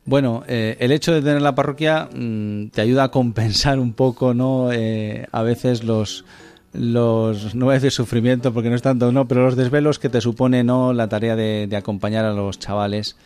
Bueno, 0.04 0.42
eh, 0.48 0.76
el 0.80 0.92
hecho 0.92 1.12
de 1.12 1.20
tener 1.20 1.42
la 1.42 1.54
parroquia 1.54 2.08
mm, 2.12 2.68
te 2.68 2.80
ayuda 2.80 3.04
a 3.04 3.10
compensar 3.10 3.78
un 3.78 3.92
poco, 3.92 4.34
¿no? 4.34 4.72
Eh, 4.72 5.26
a 5.30 5.42
veces 5.42 5.84
los, 5.84 6.24
los, 6.72 7.54
no 7.54 7.66
voy 7.66 7.72
a 7.72 7.74
decir 7.74 7.92
sufrimiento 7.92 8.52
porque 8.52 8.70
no 8.70 8.76
es 8.76 8.82
tanto, 8.82 9.12
no, 9.12 9.28
pero 9.28 9.44
los 9.44 9.56
desvelos 9.56 9.98
que 9.98 10.08
te 10.08 10.20
supone, 10.20 10.64
¿no? 10.64 10.92
La 10.92 11.08
tarea 11.08 11.36
de, 11.36 11.68
acompañar 11.76 12.24
a 12.24 12.32
los 12.32 12.58
chavales 12.58 13.16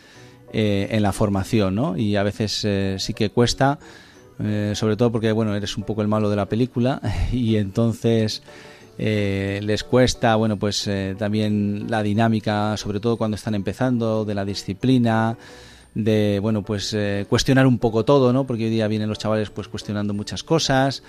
eh, 0.53 0.87
en 0.91 1.01
la 1.01 1.11
formación, 1.11 1.75
¿no? 1.75 1.97
Y 1.97 2.17
a 2.17 2.23
veces 2.23 2.63
eh, 2.65 2.97
sí 2.99 3.13
que 3.13 3.29
cuesta, 3.29 3.79
eh, 4.39 4.73
sobre 4.75 4.97
todo 4.97 5.11
porque, 5.11 5.31
bueno, 5.31 5.55
eres 5.55 5.77
un 5.77 5.83
poco 5.83 6.01
el 6.01 6.07
malo 6.07 6.29
de 6.29 6.35
la 6.35 6.47
película 6.47 7.01
y 7.31 7.55
entonces 7.55 8.43
eh, 8.97 9.59
les 9.63 9.83
cuesta, 9.83 10.35
bueno, 10.35 10.57
pues 10.57 10.87
eh, 10.87 11.15
también 11.17 11.87
la 11.89 12.03
dinámica, 12.03 12.75
sobre 12.77 12.99
todo 12.99 13.17
cuando 13.17 13.35
están 13.35 13.55
empezando, 13.55 14.25
de 14.25 14.35
la 14.35 14.45
disciplina, 14.45 15.37
de, 15.95 16.39
bueno, 16.41 16.61
pues 16.63 16.93
eh, 16.93 17.25
cuestionar 17.27 17.65
un 17.65 17.79
poco 17.79 18.05
todo, 18.05 18.31
¿no? 18.33 18.45
Porque 18.45 18.65
hoy 18.65 18.69
día 18.69 18.87
vienen 18.87 19.09
los 19.09 19.17
chavales 19.17 19.49
pues 19.49 19.67
cuestionando 19.67 20.13
muchas 20.13 20.43
cosas 20.43 21.01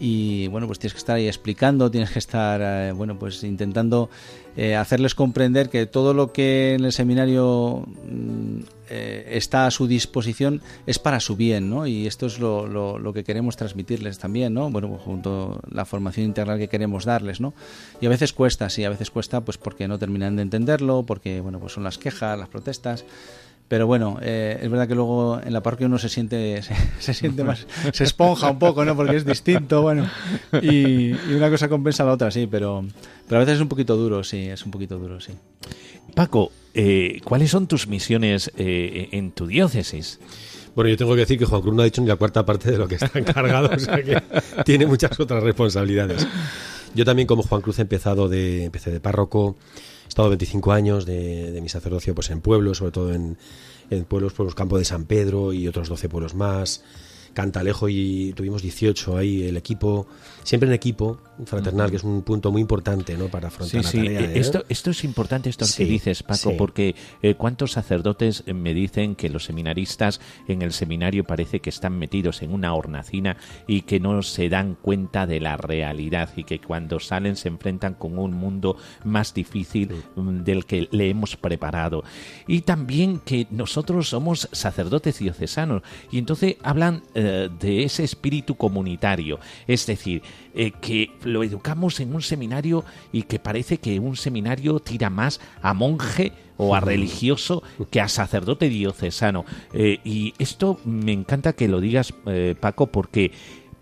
y, 0.00 0.48
bueno, 0.48 0.66
pues 0.66 0.78
tienes 0.78 0.94
que 0.94 0.98
estar 0.98 1.16
ahí 1.16 1.28
explicando, 1.28 1.90
tienes 1.90 2.10
que 2.10 2.18
estar, 2.18 2.60
eh, 2.62 2.92
bueno, 2.92 3.18
pues 3.18 3.44
intentando 3.44 4.08
eh, 4.56 4.74
hacerles 4.74 5.14
comprender 5.14 5.68
que 5.68 5.86
todo 5.86 6.14
lo 6.14 6.32
que 6.32 6.74
en 6.74 6.84
el 6.84 6.92
seminario 6.92 7.86
mm, 7.86 8.60
eh, 8.88 9.28
está 9.32 9.66
a 9.66 9.70
su 9.70 9.86
disposición 9.86 10.62
es 10.86 10.98
para 10.98 11.20
su 11.20 11.36
bien, 11.36 11.68
¿no? 11.68 11.86
Y 11.86 12.06
esto 12.06 12.26
es 12.26 12.38
lo, 12.38 12.66
lo, 12.66 13.12
que 13.12 13.22
queremos 13.22 13.56
transmitirles 13.56 14.18
también, 14.18 14.54
¿no? 14.54 14.70
Bueno, 14.70 14.88
pues 14.88 15.02
junto 15.02 15.60
a 15.62 15.74
la 15.74 15.84
formación 15.84 16.26
integral 16.26 16.58
que 16.58 16.68
queremos 16.68 17.04
darles, 17.04 17.40
¿no? 17.40 17.52
Y 18.00 18.06
a 18.06 18.08
veces 18.08 18.32
cuesta, 18.32 18.70
sí, 18.70 18.84
a 18.84 18.90
veces 18.90 19.10
cuesta, 19.10 19.42
pues 19.42 19.58
porque 19.58 19.88
no 19.88 19.98
terminan 19.98 20.36
de 20.36 20.42
entenderlo, 20.42 21.04
porque, 21.06 21.40
bueno, 21.42 21.60
pues 21.60 21.74
son 21.74 21.84
las 21.84 21.98
quejas, 21.98 22.38
las 22.38 22.48
protestas. 22.48 23.04
Pero 23.72 23.86
bueno, 23.86 24.18
eh, 24.20 24.58
es 24.60 24.70
verdad 24.70 24.86
que 24.86 24.94
luego 24.94 25.40
en 25.42 25.50
la 25.50 25.62
parroquia 25.62 25.86
uno 25.86 25.96
se 25.96 26.10
siente, 26.10 26.60
se, 26.62 26.74
se 26.98 27.14
siente 27.14 27.42
más, 27.42 27.66
se 27.94 28.04
esponja 28.04 28.50
un 28.50 28.58
poco, 28.58 28.84
¿no? 28.84 28.94
Porque 28.94 29.16
es 29.16 29.24
distinto, 29.24 29.80
bueno. 29.80 30.10
Y, 30.60 31.12
y 31.12 31.34
una 31.34 31.48
cosa 31.48 31.70
compensa 31.70 32.02
a 32.02 32.06
la 32.06 32.12
otra, 32.12 32.30
sí, 32.30 32.46
pero, 32.46 32.84
pero 33.26 33.38
a 33.38 33.40
veces 33.40 33.54
es 33.54 33.62
un 33.62 33.68
poquito 33.68 33.96
duro, 33.96 34.24
sí, 34.24 34.46
es 34.46 34.62
un 34.66 34.72
poquito 34.72 34.98
duro, 34.98 35.22
sí. 35.22 35.32
Paco, 36.14 36.52
eh, 36.74 37.22
¿cuáles 37.24 37.50
son 37.50 37.66
tus 37.66 37.86
misiones 37.86 38.52
eh, 38.58 39.08
en 39.12 39.32
tu 39.32 39.46
diócesis? 39.46 40.20
Bueno, 40.74 40.90
yo 40.90 40.98
tengo 40.98 41.14
que 41.14 41.20
decir 41.20 41.38
que 41.38 41.46
Juan 41.46 41.62
Cruz 41.62 41.74
no 41.74 41.80
ha 41.80 41.86
dicho 41.86 42.02
ni 42.02 42.08
la 42.08 42.16
cuarta 42.16 42.44
parte 42.44 42.72
de 42.72 42.76
lo 42.76 42.86
que 42.86 42.96
está 42.96 43.18
encargado, 43.18 43.70
o 43.74 43.78
sea 43.78 44.02
que 44.02 44.22
tiene 44.66 44.84
muchas 44.84 45.18
otras 45.18 45.42
responsabilidades. 45.42 46.28
Yo 46.94 47.06
también 47.06 47.26
como 47.26 47.42
Juan 47.42 47.62
Cruz 47.62 47.78
he 47.78 47.82
empezado 47.82 48.28
de, 48.28 48.64
empecé 48.64 48.90
de 48.90 49.00
párroco, 49.00 49.56
estado 50.12 50.28
25 50.28 50.72
años 50.72 51.06
de, 51.06 51.52
de 51.52 51.60
mi 51.60 51.68
sacerdocio 51.68 52.14
pues 52.14 52.30
en 52.30 52.40
pueblos, 52.40 52.78
sobre 52.78 52.92
todo 52.92 53.14
en, 53.14 53.38
en 53.90 54.04
pueblos, 54.04 54.32
pueblos 54.34 54.54
Campo 54.54 54.78
de 54.78 54.84
San 54.84 55.06
Pedro 55.06 55.52
y 55.52 55.66
otros 55.66 55.88
12 55.88 56.08
pueblos 56.08 56.34
más, 56.34 56.82
Cantalejo 57.34 57.88
y 57.88 58.34
tuvimos 58.36 58.60
18 58.60 59.16
ahí, 59.16 59.44
el 59.44 59.56
equipo, 59.56 60.06
siempre 60.44 60.68
en 60.68 60.74
equipo 60.74 61.18
fraternal, 61.46 61.90
que 61.90 61.96
es 61.96 62.04
un 62.04 62.22
punto 62.22 62.50
muy 62.52 62.60
importante 62.60 63.16
¿no? 63.16 63.26
para 63.28 63.48
afrontar 63.48 63.82
Sí, 63.84 63.88
sí, 63.90 63.96
la 63.98 64.04
tarea. 64.04 64.20
eh, 64.20 64.24
¿eh? 64.36 64.38
esto, 64.40 64.64
esto 64.68 64.90
es 64.90 65.04
importante, 65.04 65.50
esto 65.50 65.64
Sí, 65.64 65.84
que 65.84 65.90
dices, 65.90 66.22
Paco, 66.22 66.50
sí. 66.50 66.54
porque 66.58 66.94
eh, 67.22 67.34
cuántos 67.34 67.72
sacerdotes 67.72 68.44
eh, 68.46 68.52
me 68.54 68.74
dicen 68.74 69.14
que 69.14 69.28
los 69.28 69.44
seminaristas 69.44 70.20
en 70.48 70.62
el 70.62 70.72
seminario 70.72 71.24
parece 71.24 71.60
que 71.60 71.70
están 71.70 71.98
metidos 71.98 72.42
en 72.42 72.52
una 72.52 72.74
hornacina 72.74 73.36
y 73.66 73.82
que 73.82 74.00
no 74.00 74.22
se 74.22 74.48
dan 74.48 74.76
cuenta 74.80 75.26
de 75.26 75.40
la 75.40 75.56
realidad 75.56 76.30
y 76.36 76.44
que 76.44 76.60
cuando 76.60 77.00
salen 77.00 77.36
se 77.36 77.48
enfrentan 77.48 77.94
con 77.94 78.18
un 78.18 78.32
mundo 78.34 78.76
más 79.04 79.34
difícil 79.34 79.90
mm, 80.16 80.42
del 80.42 80.64
que 80.66 80.88
le 80.90 81.08
hemos 81.10 81.36
preparado. 81.36 82.04
Y 82.46 82.62
también 82.62 83.20
que 83.20 83.46
nosotros 83.50 84.08
somos 84.08 84.48
sacerdotes 84.52 85.18
diocesanos 85.18 85.82
y 86.10 86.18
entonces 86.18 86.56
hablan 86.62 87.02
eh, 87.14 87.48
de 87.60 87.84
ese 87.84 88.04
espíritu 88.04 88.56
comunitario. 88.56 89.38
Es 89.66 89.86
decir, 89.86 90.22
eh, 90.54 90.72
que 90.80 91.10
lo 91.24 91.42
educamos 91.42 92.00
en 92.00 92.14
un 92.14 92.22
seminario 92.22 92.84
y 93.12 93.22
que 93.22 93.38
parece 93.38 93.78
que 93.78 93.98
un 93.98 94.16
seminario 94.16 94.80
tira 94.80 95.10
más 95.10 95.40
a 95.62 95.74
monje 95.74 96.32
o 96.56 96.74
a 96.74 96.80
religioso 96.80 97.62
que 97.90 98.00
a 98.00 98.08
sacerdote 98.08 98.68
diocesano. 98.68 99.44
Eh, 99.72 100.00
y 100.04 100.34
esto 100.38 100.78
me 100.84 101.12
encanta 101.12 101.54
que 101.54 101.68
lo 101.68 101.80
digas, 101.80 102.14
eh, 102.26 102.54
Paco, 102.58 102.88
porque 102.88 103.32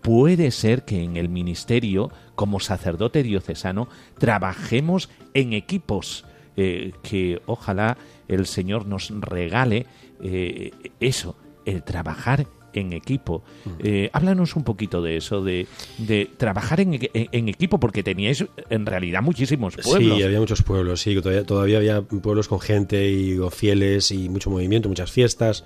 puede 0.01 0.51
ser 0.51 0.83
que 0.83 1.03
en 1.03 1.17
el 1.17 1.29
ministerio, 1.29 2.11
como 2.35 2.59
sacerdote 2.59 3.23
diocesano, 3.23 3.87
trabajemos 4.17 5.09
en 5.33 5.53
equipos. 5.53 6.25
eh, 6.57 6.91
que 7.01 7.41
ojalá 7.45 7.97
el 8.27 8.45
Señor 8.45 8.85
nos 8.85 9.09
regale 9.09 9.85
eh, 10.21 10.71
eso, 10.99 11.35
el 11.65 11.83
trabajar 11.83 12.45
en 12.73 12.93
equipo. 12.93 13.43
Eh, 13.79 14.09
háblanos 14.13 14.55
un 14.55 14.63
poquito 14.63 15.01
de 15.01 15.17
eso, 15.17 15.43
de, 15.43 15.67
de 15.97 16.29
trabajar 16.37 16.79
en, 16.79 16.93
en- 16.93 17.09
en 17.31 17.49
equipo, 17.49 17.79
porque 17.79 18.03
teníais 18.03 18.45
en 18.69 18.85
realidad 18.85 19.21
muchísimos 19.21 19.75
pueblos. 19.77 20.17
Sí, 20.17 20.23
había 20.23 20.39
muchos 20.39 20.61
pueblos, 20.63 21.01
sí, 21.01 21.15
todavía, 21.21 21.45
todavía 21.45 21.77
había 21.77 22.01
pueblos 22.01 22.47
con 22.47 22.59
gente 22.59 23.09
y 23.09 23.37
fieles 23.51 24.11
y 24.11 24.29
mucho 24.29 24.49
movimiento, 24.49 24.89
muchas 24.89 25.11
fiestas. 25.11 25.63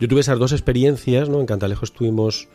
Yo 0.00 0.08
tuve 0.08 0.20
esas 0.20 0.38
dos 0.38 0.52
experiencias, 0.52 1.28
¿no? 1.28 1.40
En 1.40 1.46
Cantalejo 1.46 1.84
estuvimos 1.84 2.48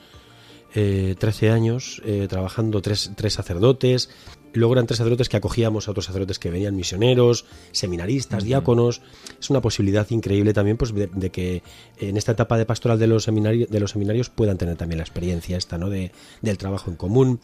eh, 0.73 1.15
13 1.17 1.51
años 1.51 2.01
eh, 2.05 2.27
trabajando 2.29 2.81
tres, 2.81 3.11
tres 3.15 3.33
sacerdotes. 3.33 4.09
Luego 4.55 4.73
eran 4.73 4.87
tres 4.87 4.97
sacerdotes 4.97 5.29
que 5.29 5.37
acogíamos 5.37 5.87
a 5.87 5.91
otros 5.91 6.05
sacerdotes 6.05 6.39
que 6.39 6.49
venían 6.49 6.75
misioneros, 6.75 7.45
seminaristas, 7.71 8.43
diáconos. 8.43 9.01
Es 9.39 9.49
una 9.49 9.61
posibilidad 9.61 10.09
increíble 10.09 10.53
también 10.53 10.77
pues, 10.77 10.93
de, 10.93 11.07
de 11.07 11.29
que 11.29 11.63
en 11.97 12.17
esta 12.17 12.31
etapa 12.31 12.57
de 12.57 12.65
pastoral 12.65 12.99
de 12.99 13.07
los, 13.07 13.23
seminarios, 13.23 13.69
de 13.69 13.79
los 13.79 13.91
seminarios 13.91 14.29
puedan 14.29 14.57
tener 14.57 14.75
también 14.75 14.97
la 14.97 15.03
experiencia 15.03 15.57
esta, 15.57 15.77
¿no? 15.77 15.89
De, 15.89 16.11
del 16.41 16.57
trabajo 16.57 16.89
en 16.89 16.97
común. 16.97 17.39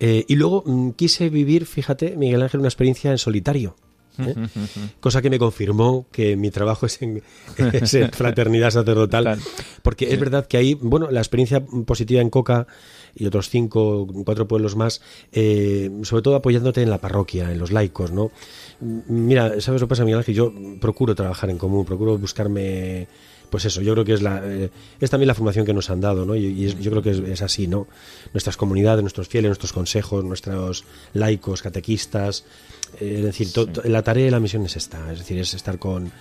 Eh, 0.00 0.24
y 0.28 0.36
luego 0.36 0.62
mm, 0.64 0.90
quise 0.90 1.28
vivir, 1.28 1.66
fíjate, 1.66 2.16
Miguel 2.16 2.42
Ángel, 2.42 2.60
una 2.60 2.68
experiencia 2.68 3.10
en 3.10 3.18
solitario. 3.18 3.76
¿eh? 4.18 4.34
Cosa 5.00 5.22
que 5.22 5.30
me 5.30 5.38
confirmó 5.38 6.06
que 6.12 6.36
mi 6.36 6.50
trabajo 6.50 6.86
es 6.86 7.02
en, 7.02 7.22
es 7.72 7.94
en 7.94 8.10
fraternidad 8.12 8.70
sacerdotal. 8.70 9.38
Porque 9.82 10.12
es 10.12 10.20
verdad 10.20 10.46
que 10.46 10.56
ahí, 10.56 10.74
bueno, 10.74 11.10
la 11.10 11.20
experiencia 11.20 11.64
positiva 11.64 12.20
en 12.20 12.30
Coca 12.30 12.66
y 13.18 13.26
otros 13.26 13.48
cinco, 13.50 14.06
cuatro 14.24 14.46
pueblos 14.48 14.76
más, 14.76 15.00
eh, 15.32 15.90
sobre 16.02 16.22
todo 16.22 16.36
apoyándote 16.36 16.82
en 16.82 16.90
la 16.90 16.98
parroquia, 16.98 17.50
en 17.52 17.58
los 17.58 17.72
laicos, 17.72 18.12
¿no? 18.12 18.30
Mira, 18.80 19.60
¿sabes 19.60 19.80
lo 19.80 19.86
que 19.86 19.90
pasa, 19.90 20.04
Miguel 20.04 20.18
Ángel? 20.20 20.34
Yo 20.34 20.52
procuro 20.80 21.14
trabajar 21.14 21.50
en 21.50 21.58
común, 21.58 21.84
procuro 21.84 22.16
buscarme 22.16 23.08
pues 23.50 23.64
eso, 23.64 23.80
yo 23.80 23.94
creo 23.94 24.04
que 24.04 24.12
es 24.12 24.20
la 24.20 24.42
eh, 24.44 24.68
es 25.00 25.08
también 25.08 25.26
la 25.26 25.34
formación 25.34 25.64
que 25.64 25.72
nos 25.72 25.88
han 25.88 26.02
dado, 26.02 26.26
¿no? 26.26 26.36
Y, 26.36 26.48
y 26.48 26.66
es- 26.66 26.78
yo 26.80 26.90
creo 26.90 27.02
que 27.02 27.10
es, 27.12 27.18
es 27.18 27.40
así, 27.40 27.66
¿no? 27.66 27.86
Nuestras 28.34 28.58
comunidades, 28.58 29.02
nuestros 29.02 29.26
fieles, 29.26 29.48
nuestros 29.48 29.72
consejos, 29.72 30.22
nuestros 30.22 30.84
laicos, 31.14 31.62
catequistas, 31.62 32.44
eh, 33.00 33.14
es 33.20 33.24
decir, 33.24 33.48
la 33.84 34.02
tarea 34.02 34.26
y 34.26 34.30
la 34.30 34.38
misión 34.38 34.66
es 34.66 34.76
esta, 34.76 35.10
es 35.10 35.20
decir, 35.20 35.38
es 35.38 35.54
estar 35.54 35.78
con 35.78 36.12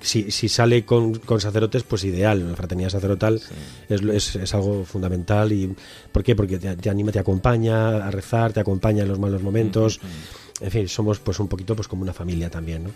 si, 0.00 0.30
si 0.30 0.48
sale 0.48 0.84
con, 0.84 1.14
con 1.14 1.40
sacerdotes, 1.40 1.82
pues 1.82 2.04
ideal, 2.04 2.50
la 2.50 2.56
fraternidad 2.56 2.90
sacerdotal 2.90 3.40
es, 3.88 4.02
es, 4.02 4.36
es 4.36 4.54
algo 4.54 4.84
fundamental 4.84 5.52
y 5.52 5.74
¿por 6.10 6.22
qué? 6.22 6.34
Porque 6.34 6.58
te, 6.58 6.76
te 6.76 6.90
anima, 6.90 7.12
te 7.12 7.18
acompaña 7.18 8.06
a 8.06 8.10
rezar, 8.10 8.52
te 8.52 8.60
acompaña 8.60 9.02
en 9.02 9.08
los 9.08 9.18
malos 9.18 9.42
momentos, 9.42 10.00
en 10.60 10.70
fin, 10.70 10.88
somos 10.88 11.18
pues 11.18 11.40
un 11.40 11.48
poquito 11.48 11.74
pues 11.74 11.88
como 11.88 12.02
una 12.02 12.12
familia 12.12 12.50
también, 12.50 12.84
¿no? 12.84 12.90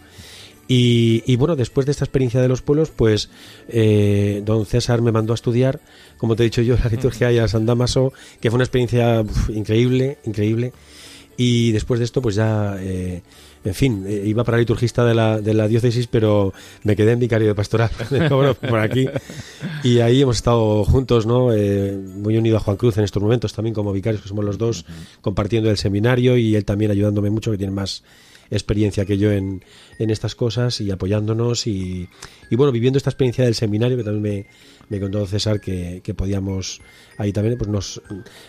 Y, 0.68 1.22
y 1.26 1.36
bueno, 1.36 1.54
después 1.54 1.86
de 1.86 1.92
esta 1.92 2.04
experiencia 2.04 2.40
de 2.40 2.48
los 2.48 2.60
pueblos, 2.60 2.90
pues 2.90 3.30
eh, 3.68 4.42
don 4.44 4.66
César 4.66 5.00
me 5.00 5.12
mandó 5.12 5.32
a 5.32 5.36
estudiar, 5.36 5.80
como 6.16 6.34
te 6.34 6.42
he 6.42 6.44
dicho 6.44 6.62
yo, 6.62 6.76
la 6.82 6.90
liturgia 6.90 7.30
y 7.30 7.38
a 7.38 7.46
San 7.46 7.66
Damaso, 7.66 8.12
que 8.40 8.50
fue 8.50 8.56
una 8.56 8.64
experiencia 8.64 9.20
uf, 9.20 9.50
increíble, 9.50 10.18
increíble. 10.24 10.72
Y 11.36 11.72
después 11.72 11.98
de 12.00 12.04
esto, 12.04 12.22
pues 12.22 12.34
ya, 12.34 12.76
eh, 12.80 13.22
en 13.64 13.74
fin, 13.74 14.04
eh, 14.06 14.22
iba 14.24 14.44
para 14.44 14.58
liturgista 14.58 15.04
de 15.04 15.14
la, 15.14 15.40
de 15.40 15.54
la 15.54 15.68
diócesis, 15.68 16.06
pero 16.06 16.52
me 16.82 16.96
quedé 16.96 17.12
en 17.12 17.18
vicario 17.18 17.48
de 17.48 17.54
pastoral, 17.54 17.90
bueno, 18.30 18.54
por 18.54 18.78
aquí. 18.78 19.06
Y 19.82 20.00
ahí 20.00 20.22
hemos 20.22 20.36
estado 20.36 20.84
juntos, 20.84 21.26
¿no? 21.26 21.52
Eh, 21.52 21.92
muy 21.92 22.36
unido 22.36 22.56
a 22.56 22.60
Juan 22.60 22.76
Cruz 22.76 22.96
en 22.96 23.04
estos 23.04 23.22
momentos, 23.22 23.52
también 23.52 23.74
como 23.74 23.92
vicarios, 23.92 24.22
que 24.22 24.28
somos 24.28 24.44
los 24.44 24.56
dos, 24.56 24.86
compartiendo 25.20 25.70
el 25.70 25.76
seminario 25.76 26.36
y 26.36 26.56
él 26.56 26.64
también 26.64 26.90
ayudándome 26.90 27.30
mucho, 27.30 27.50
que 27.50 27.58
tiene 27.58 27.72
más 27.72 28.02
experiencia 28.50 29.04
que 29.04 29.18
yo 29.18 29.32
en, 29.32 29.64
en 29.98 30.10
estas 30.10 30.34
cosas 30.34 30.80
y 30.80 30.90
apoyándonos 30.90 31.66
y, 31.66 32.08
y 32.48 32.56
bueno, 32.56 32.72
viviendo 32.72 32.96
esta 32.96 33.10
experiencia 33.10 33.44
del 33.44 33.54
seminario 33.54 33.96
que 33.96 34.04
también 34.04 34.22
me, 34.22 34.46
me 34.88 35.00
contó 35.00 35.26
César 35.26 35.60
que, 35.60 36.00
que 36.02 36.14
podíamos 36.14 36.80
ahí 37.18 37.32
también 37.32 37.56
pues 37.58 37.68
nos 37.68 38.02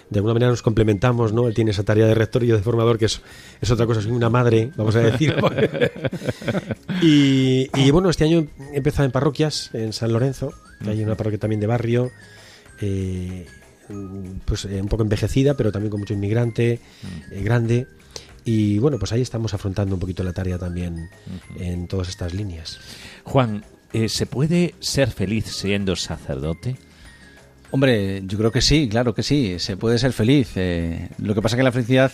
de 0.09 0.19
alguna 0.19 0.33
manera 0.33 0.51
nos 0.51 0.61
complementamos, 0.61 1.33
¿no? 1.33 1.47
Él 1.47 1.53
tiene 1.53 1.71
esa 1.71 1.83
tarea 1.83 2.05
de 2.05 2.15
rector 2.15 2.43
y 2.43 2.47
yo 2.47 2.57
de 2.57 2.63
formador 2.63 2.97
que 2.97 3.05
es, 3.05 3.21
es 3.61 3.71
otra 3.71 3.85
cosa, 3.85 4.01
soy 4.01 4.11
una 4.11 4.29
madre, 4.29 4.71
vamos 4.75 4.95
a 4.95 4.99
decir. 4.99 5.35
y, 7.01 7.69
y 7.73 7.91
bueno, 7.91 8.09
este 8.09 8.25
año 8.25 8.47
he 8.73 8.77
empezado 8.77 9.05
en 9.05 9.11
parroquias, 9.11 9.69
en 9.73 9.93
San 9.93 10.13
Lorenzo, 10.13 10.53
que 10.83 10.89
hay 10.89 11.03
una 11.03 11.15
parroquia 11.15 11.39
también 11.39 11.59
de 11.59 11.67
barrio, 11.67 12.11
eh, 12.81 13.47
pues 14.45 14.65
eh, 14.65 14.81
un 14.81 14.88
poco 14.88 15.03
envejecida, 15.03 15.55
pero 15.55 15.71
también 15.71 15.91
con 15.91 15.99
mucho 15.99 16.13
inmigrante, 16.13 16.79
eh, 17.31 17.41
grande. 17.41 17.88
Y 18.43 18.79
bueno, 18.79 18.97
pues 18.97 19.11
ahí 19.11 19.21
estamos 19.21 19.53
afrontando 19.53 19.95
un 19.95 19.99
poquito 19.99 20.23
la 20.23 20.31
tarea 20.31 20.57
también 20.57 21.09
en 21.59 21.88
todas 21.88 22.07
estas 22.07 22.33
líneas. 22.33 22.79
Juan, 23.25 23.65
eh, 23.93 24.09
¿se 24.09 24.25
puede 24.25 24.75
ser 24.79 25.09
feliz 25.11 25.45
siendo 25.45 25.95
sacerdote? 25.95 26.75
Hombre, 27.71 28.21
yo 28.25 28.38
creo 28.38 28.51
que 28.51 28.61
sí, 28.61 28.88
claro 28.89 29.13
que 29.13 29.23
sí, 29.23 29.59
se 29.59 29.77
puede 29.77 29.99
ser 29.99 30.13
feliz. 30.13 30.51
eh, 30.55 31.09
lo 31.17 31.35
que 31.35 31.41
pasa 31.41 31.55
es 31.55 31.57
que 31.57 31.63
la 31.63 31.71
felicidad 31.71 32.11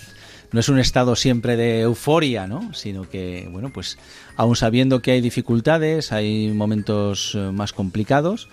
no 0.51 0.59
es 0.59 0.69
un 0.69 0.79
estado 0.79 1.15
siempre 1.15 1.57
de 1.57 1.81
euforia, 1.81 2.47
¿no? 2.47 2.73
Sino 2.73 3.09
que, 3.09 3.47
bueno, 3.51 3.71
pues 3.73 3.97
aún 4.35 4.55
sabiendo 4.55 5.01
que 5.01 5.11
hay 5.11 5.21
dificultades, 5.21 6.11
hay 6.11 6.49
momentos 6.49 7.33
eh, 7.35 7.51
más 7.51 7.73
complicados, 7.73 8.49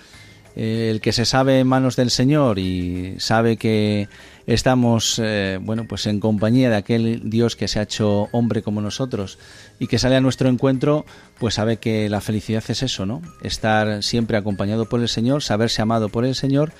el 0.57 1.01
que 1.01 1.13
se 1.13 1.27
sabe 1.27 1.61
en 1.61 1.69
manos 1.69 1.95
del 1.95 2.11
Señor 2.11 2.59
y 2.59 3.15
sabe 3.19 3.57
que 3.57 4.09
estamos, 4.55 5.21
eh, 5.23 5.59
bueno, 5.63 5.87
pues 5.87 6.07
en 6.07 6.19
compañía 6.19 6.71
de 6.71 6.77
aquel 6.77 7.31
Dios 7.31 7.55
que 7.55 7.69
se 7.69 7.79
ha 7.79 7.83
hecho 7.83 8.29
hombre 8.33 8.63
como 8.63 8.81
nosotros 8.81 9.39
y 9.79 9.87
que 9.87 9.99
sale 9.99 10.17
a 10.17 10.21
nuestro 10.21 10.49
encuentro, 10.49 11.07
pues 11.39 11.55
sabe 11.55 11.77
que 11.77 12.09
la 12.09 12.21
felicidad 12.21 12.65
es 12.69 12.83
eso, 12.83 13.07
¿no? 13.07 13.23
Estar 13.43 14.03
siempre 14.03 14.37
acompañado 14.37 14.89
por 14.89 15.01
el 15.01 15.09
Señor, 15.09 15.43
saberse 15.43 15.83
amado 15.83 16.09
por 16.09 16.25
el 16.25 16.35
Señor 16.35 16.73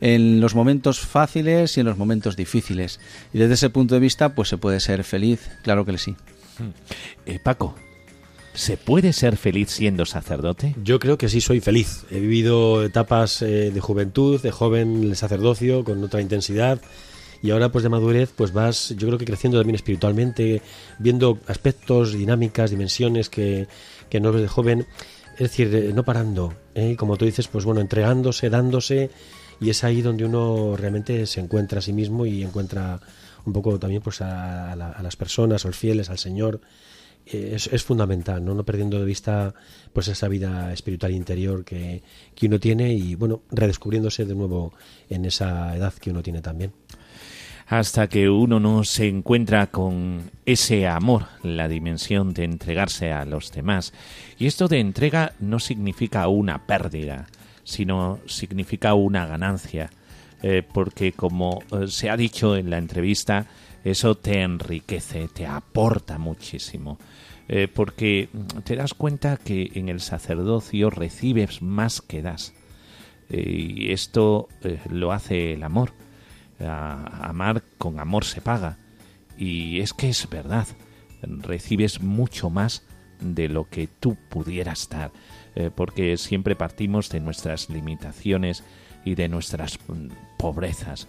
en 0.00 0.40
los 0.40 0.54
momentos 0.54 1.00
fáciles 1.00 1.76
y 1.76 1.80
en 1.80 1.86
los 1.86 1.98
momentos 1.98 2.36
difíciles. 2.36 3.00
Y 3.34 3.38
desde 3.38 3.54
ese 3.54 3.70
punto 3.70 3.94
de 3.94 4.00
vista, 4.00 4.34
pues 4.34 4.48
se 4.48 4.56
puede 4.56 4.80
ser 4.80 5.04
feliz, 5.04 5.50
claro 5.62 5.84
que 5.84 5.98
sí. 5.98 6.16
Eh, 7.26 7.38
Paco, 7.42 7.74
¿se 8.54 8.76
puede 8.76 9.12
ser 9.12 9.36
feliz 9.36 9.70
siendo 9.70 10.04
sacerdote? 10.06 10.74
Yo 10.82 10.98
creo 10.98 11.16
que 11.18 11.28
sí 11.28 11.40
soy 11.40 11.60
feliz. 11.60 12.04
He 12.10 12.20
vivido 12.20 12.84
etapas 12.84 13.42
eh, 13.42 13.70
de 13.70 13.80
juventud, 13.80 14.40
de 14.40 14.50
joven, 14.50 15.02
el 15.04 15.16
sacerdocio, 15.16 15.84
con 15.84 16.02
otra 16.02 16.20
intensidad. 16.20 16.80
Y 17.42 17.52
ahora, 17.52 17.72
pues 17.72 17.82
de 17.82 17.88
madurez, 17.88 18.32
pues 18.36 18.52
vas, 18.52 18.90
yo 18.98 19.06
creo 19.06 19.18
que 19.18 19.24
creciendo 19.24 19.58
también 19.58 19.74
espiritualmente, 19.76 20.60
viendo 20.98 21.38
aspectos, 21.46 22.12
dinámicas, 22.12 22.70
dimensiones 22.70 23.30
que, 23.30 23.66
que 24.10 24.20
no 24.20 24.30
ves 24.32 24.42
de 24.42 24.48
joven. 24.48 24.86
Es 25.34 25.38
decir, 25.50 25.74
eh, 25.74 25.92
no 25.94 26.04
parando. 26.04 26.52
¿eh? 26.74 26.96
Como 26.96 27.16
tú 27.16 27.24
dices, 27.24 27.48
pues 27.48 27.64
bueno, 27.64 27.80
entregándose, 27.80 28.50
dándose. 28.50 29.10
Y 29.58 29.70
es 29.70 29.84
ahí 29.84 30.02
donde 30.02 30.24
uno 30.26 30.76
realmente 30.76 31.26
se 31.26 31.40
encuentra 31.40 31.78
a 31.78 31.82
sí 31.82 31.92
mismo 31.94 32.26
y 32.26 32.42
encuentra 32.42 33.00
un 33.46 33.52
poco 33.54 33.78
también 33.78 34.02
pues 34.02 34.20
a, 34.20 34.72
a 34.72 34.76
la- 34.76 34.90
a 34.90 35.02
las 35.02 35.16
personas, 35.16 35.64
a 35.64 35.68
los 35.68 35.76
fieles, 35.76 36.10
al 36.10 36.18
Señor 36.18 36.60
es, 37.26 37.66
es 37.68 37.82
fundamental, 37.82 38.44
¿no? 38.44 38.54
no 38.54 38.64
perdiendo 38.64 38.98
de 38.98 39.04
vista 39.04 39.54
pues 39.92 40.08
esa 40.08 40.28
vida 40.28 40.72
espiritual 40.72 41.12
interior 41.12 41.64
que, 41.64 42.02
que 42.34 42.46
uno 42.46 42.58
tiene 42.58 42.92
y 42.94 43.14
bueno, 43.14 43.42
redescubriéndose 43.50 44.24
de 44.24 44.34
nuevo 44.34 44.72
en 45.08 45.24
esa 45.24 45.76
edad 45.76 45.94
que 45.94 46.10
uno 46.10 46.22
tiene 46.22 46.42
también. 46.42 46.72
Hasta 47.66 48.08
que 48.08 48.28
uno 48.28 48.58
no 48.58 48.82
se 48.82 49.06
encuentra 49.06 49.68
con 49.68 50.32
ese 50.44 50.88
amor, 50.88 51.26
la 51.44 51.68
dimensión 51.68 52.34
de 52.34 52.42
entregarse 52.42 53.12
a 53.12 53.24
los 53.24 53.52
demás. 53.52 53.92
Y 54.40 54.48
esto 54.48 54.66
de 54.66 54.80
entrega 54.80 55.34
no 55.38 55.60
significa 55.60 56.26
una 56.26 56.66
pérdida, 56.66 57.28
sino 57.62 58.18
significa 58.26 58.94
una 58.94 59.24
ganancia. 59.24 59.88
Eh, 60.42 60.62
porque 60.62 61.12
como 61.12 61.62
eh, 61.70 61.86
se 61.86 62.10
ha 62.10 62.16
dicho 62.16 62.56
en 62.56 62.70
la 62.70 62.78
entrevista, 62.78 63.46
eso 63.84 64.16
te 64.16 64.42
enriquece, 64.42 65.28
te 65.28 65.46
aporta 65.46 66.18
muchísimo. 66.18 66.98
Eh, 67.48 67.66
porque 67.66 68.28
te 68.64 68.76
das 68.76 68.94
cuenta 68.94 69.36
que 69.36 69.72
en 69.74 69.88
el 69.88 70.00
sacerdocio 70.00 70.88
recibes 70.90 71.62
más 71.62 72.00
que 72.00 72.22
das. 72.22 72.52
Eh, 73.28 73.74
y 73.76 73.92
esto 73.92 74.48
eh, 74.62 74.78
lo 74.88 75.12
hace 75.12 75.54
el 75.54 75.62
amor. 75.64 75.92
A- 76.60 77.28
amar 77.28 77.62
con 77.78 77.98
amor 77.98 78.24
se 78.24 78.40
paga. 78.40 78.76
Y 79.36 79.80
es 79.80 79.92
que 79.94 80.10
es 80.10 80.28
verdad. 80.30 80.68
Recibes 81.22 82.00
mucho 82.00 82.50
más 82.50 82.84
de 83.20 83.48
lo 83.48 83.68
que 83.68 83.86
tú 83.88 84.16
pudieras 84.30 84.88
dar, 84.88 85.10
porque 85.74 86.16
siempre 86.16 86.56
partimos 86.56 87.10
de 87.10 87.20
nuestras 87.20 87.68
limitaciones 87.68 88.64
y 89.04 89.14
de 89.14 89.28
nuestras 89.28 89.78
mm, 89.88 90.08
pobrezas. 90.38 91.06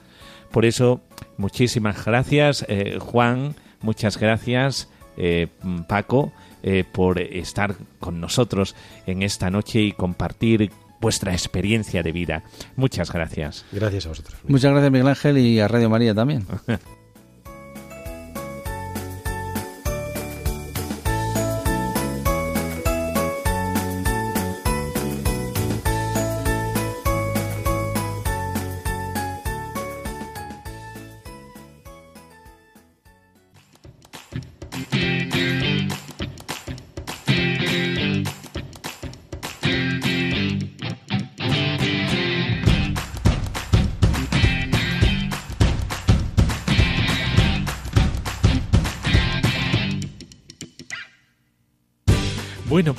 Por 0.52 0.66
eso, 0.66 1.02
muchísimas 1.38 2.04
gracias, 2.06 2.66
eh, 2.68 2.97
Juan, 2.99 3.56
muchas 3.82 4.18
gracias, 4.18 4.89
eh, 5.18 5.47
Paco, 5.88 6.32
eh, 6.64 6.84
por 6.89 7.20
estar 7.20 7.76
con 7.99 8.20
nosotros 8.20 8.76
en 9.08 9.24
esta 9.24 9.49
noche 9.49 9.82
y 9.82 9.91
compartir 9.93 10.72
vuestra 10.99 11.32
experiencia 11.32 12.04
de 12.04 12.12
vida. 12.12 12.43
Muchas 12.76 13.12
gracias. 13.12 13.66
Gracias 13.72 14.06
a 14.06 14.10
vosotros. 14.10 14.38
Muchas 14.47 14.72
gracias, 14.72 14.91
Miguel 14.91 15.08
Ángel, 15.08 15.38
y 15.38 15.60
a 15.60 15.68
Radio 15.68 15.89
María 15.89 16.14
también. 16.14 16.45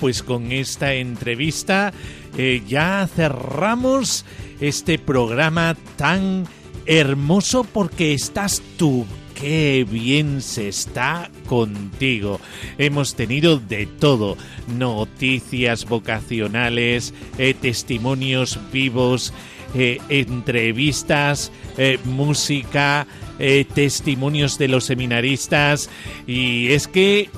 pues 0.02 0.24
con 0.24 0.50
esta 0.50 0.94
entrevista 0.94 1.92
eh, 2.36 2.60
ya 2.66 3.08
cerramos 3.14 4.24
este 4.60 4.98
programa 4.98 5.76
tan 5.94 6.44
hermoso 6.86 7.62
porque 7.62 8.12
estás 8.12 8.60
tú. 8.76 9.06
Qué 9.40 9.86
bien 9.88 10.42
se 10.42 10.66
está 10.66 11.30
contigo. 11.46 12.40
Hemos 12.78 13.14
tenido 13.14 13.60
de 13.60 13.86
todo. 13.86 14.36
Noticias 14.76 15.84
vocacionales, 15.84 17.14
eh, 17.38 17.54
testimonios 17.54 18.58
vivos, 18.72 19.32
eh, 19.76 20.00
entrevistas, 20.08 21.52
música, 22.04 23.06
testimonios 23.72 24.58
de 24.58 24.66
los 24.66 24.82
seminaristas. 24.82 25.88
Y 26.26 26.72
es 26.72 26.88
que 26.88 27.30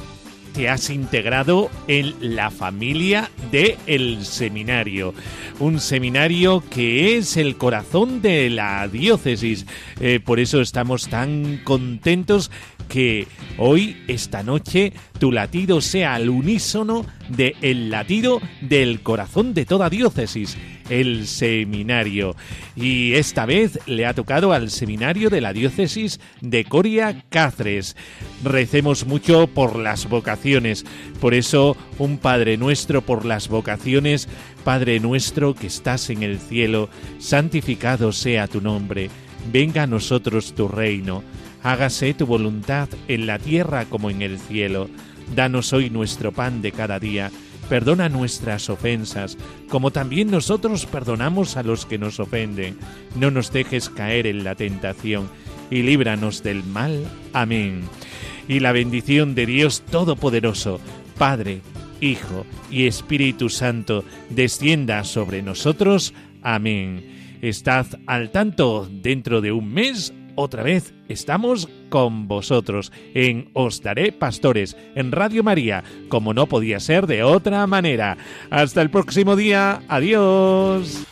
te 0.55 0.69
has 0.69 0.89
integrado 0.89 1.69
en 1.89 2.15
la 2.21 2.51
familia 2.51 3.31
de 3.51 3.77
el 3.87 4.25
seminario. 4.25 5.13
Un 5.59 5.81
seminario 5.81 6.63
que 6.71 7.17
es 7.17 7.37
el 7.37 7.57
corazón 7.57 8.23
de 8.23 8.49
la 8.51 8.87
diócesis. 8.89 9.67
Eh, 10.01 10.21
por 10.25 10.39
eso 10.39 10.61
estamos 10.61 11.09
tan 11.09 11.61
contentos 11.65 12.51
que 12.89 13.27
hoy, 13.59 13.97
esta 14.07 14.43
noche, 14.43 14.93
tu 15.19 15.33
latido 15.33 15.81
sea 15.81 16.15
al 16.15 16.31
unísono 16.31 17.05
del 17.29 17.57
el 17.63 17.91
latido 17.91 18.41
del 18.61 19.01
corazón 19.01 19.55
de 19.55 19.65
toda 19.65 19.91
diócesis, 19.91 20.57
el 20.89 21.26
seminario. 21.26 22.37
Y 22.76 23.14
esta 23.14 23.47
vez 23.47 23.78
le 23.87 24.07
ha 24.07 24.14
tocado 24.14 24.53
al 24.53 24.70
seminario 24.70 25.30
de 25.30 25.41
la 25.41 25.53
diócesis 25.53 26.20
de 26.41 26.64
Coria 26.64 27.24
Cáceres. 27.28 27.97
Recemos 28.43 29.07
mucho 29.07 29.47
por 29.47 29.76
las 29.76 30.09
vocaciones. 30.09 30.85
Por 31.20 31.35
eso, 31.35 31.76
un 31.99 32.18
Padre 32.18 32.57
nuestro 32.57 33.03
por 33.03 33.24
las 33.24 33.49
vocaciones, 33.49 34.28
Padre 34.64 35.01
nuestro 35.01 35.55
que 35.55 35.66
estás 35.66 36.11
en 36.11 36.22
el 36.22 36.39
cielo, 36.39 36.89
santificado 37.18 38.12
sea 38.12 38.49
tu 38.49 38.61
nombre. 38.61 39.11
Venga 39.53 39.82
a 39.82 39.87
nosotros 39.87 40.55
tu 40.55 40.68
reino 40.68 41.22
hágase 41.64 42.12
tu 42.12 42.26
voluntad 42.26 42.89
en 43.09 43.26
la 43.26 43.39
tierra 43.39 43.87
como 43.87 44.11
en 44.11 44.22
el 44.22 44.39
cielo. 44.39 44.89
Danos 45.35 45.72
hoy 45.72 45.89
nuestro 45.91 46.30
pan 46.30 46.61
de 46.61 46.70
cada 46.70 47.01
día. 47.01 47.32
Perdona 47.69 48.09
nuestras 48.09 48.69
ofensas, 48.69 49.39
como 49.69 49.91
también 49.91 50.31
nosotros 50.31 50.87
perdonamos 50.87 51.57
a 51.57 51.62
los 51.62 51.87
que 51.87 51.99
nos 51.99 52.21
ofenden. 52.21 52.77
No 53.17 53.31
nos 53.31 53.53
dejes 53.53 53.89
caer 53.89 54.27
en 54.27 54.45
la 54.45 54.55
tentación, 54.55 55.29
y 55.71 55.83
líbranos 55.83 56.43
del 56.43 56.62
mal. 56.65 57.05
Amén. 57.33 57.83
Y 58.49 58.61
la 58.61 58.73
bendición 58.73 59.35
de 59.35 59.47
Dios 59.47 59.83
Todopoderoso, 59.91 60.81
Padre, 61.19 61.62
Hijo 62.01 62.45
y 62.71 62.87
Espíritu 62.87 63.49
Santo, 63.49 64.05
descienda 64.29 65.05
sobre 65.05 65.43
nosotros. 65.43 66.12
Amén. 66.43 67.39
Estad 67.41 67.87
al 68.07 68.31
tanto 68.31 68.89
dentro 68.91 69.41
de 69.41 69.53
un 69.53 69.73
mes 69.73 70.12
otra 70.37 70.62
vez 70.62 70.95
estamos 71.09 71.68
con 71.89 72.28
vosotros 72.28 72.93
en 73.14 73.51
Os 73.53 73.82
Daré 73.82 74.12
Pastores, 74.12 74.76
en 74.95 75.12
Radio 75.12 75.43
María, 75.43 75.85
como 76.09 76.35
no 76.35 76.47
podía 76.47 76.80
ser 76.80 77.07
de 77.07 77.22
otra 77.22 77.66
manera. 77.66 78.16
Hasta 78.51 78.82
el 78.82 78.91
próximo 78.91 79.37
día. 79.37 79.82
Adiós. 79.89 81.05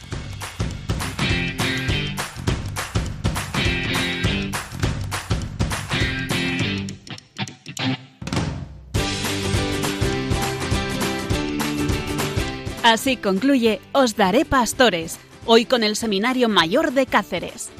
Así 12.82 13.16
concluye 13.16 13.80
Os 13.92 14.16
Daré 14.16 14.44
Pastores, 14.44 15.18
hoy 15.46 15.64
con 15.64 15.84
el 15.84 15.96
Seminario 15.96 16.48
Mayor 16.48 16.92
de 16.92 17.06
Cáceres. 17.06 17.70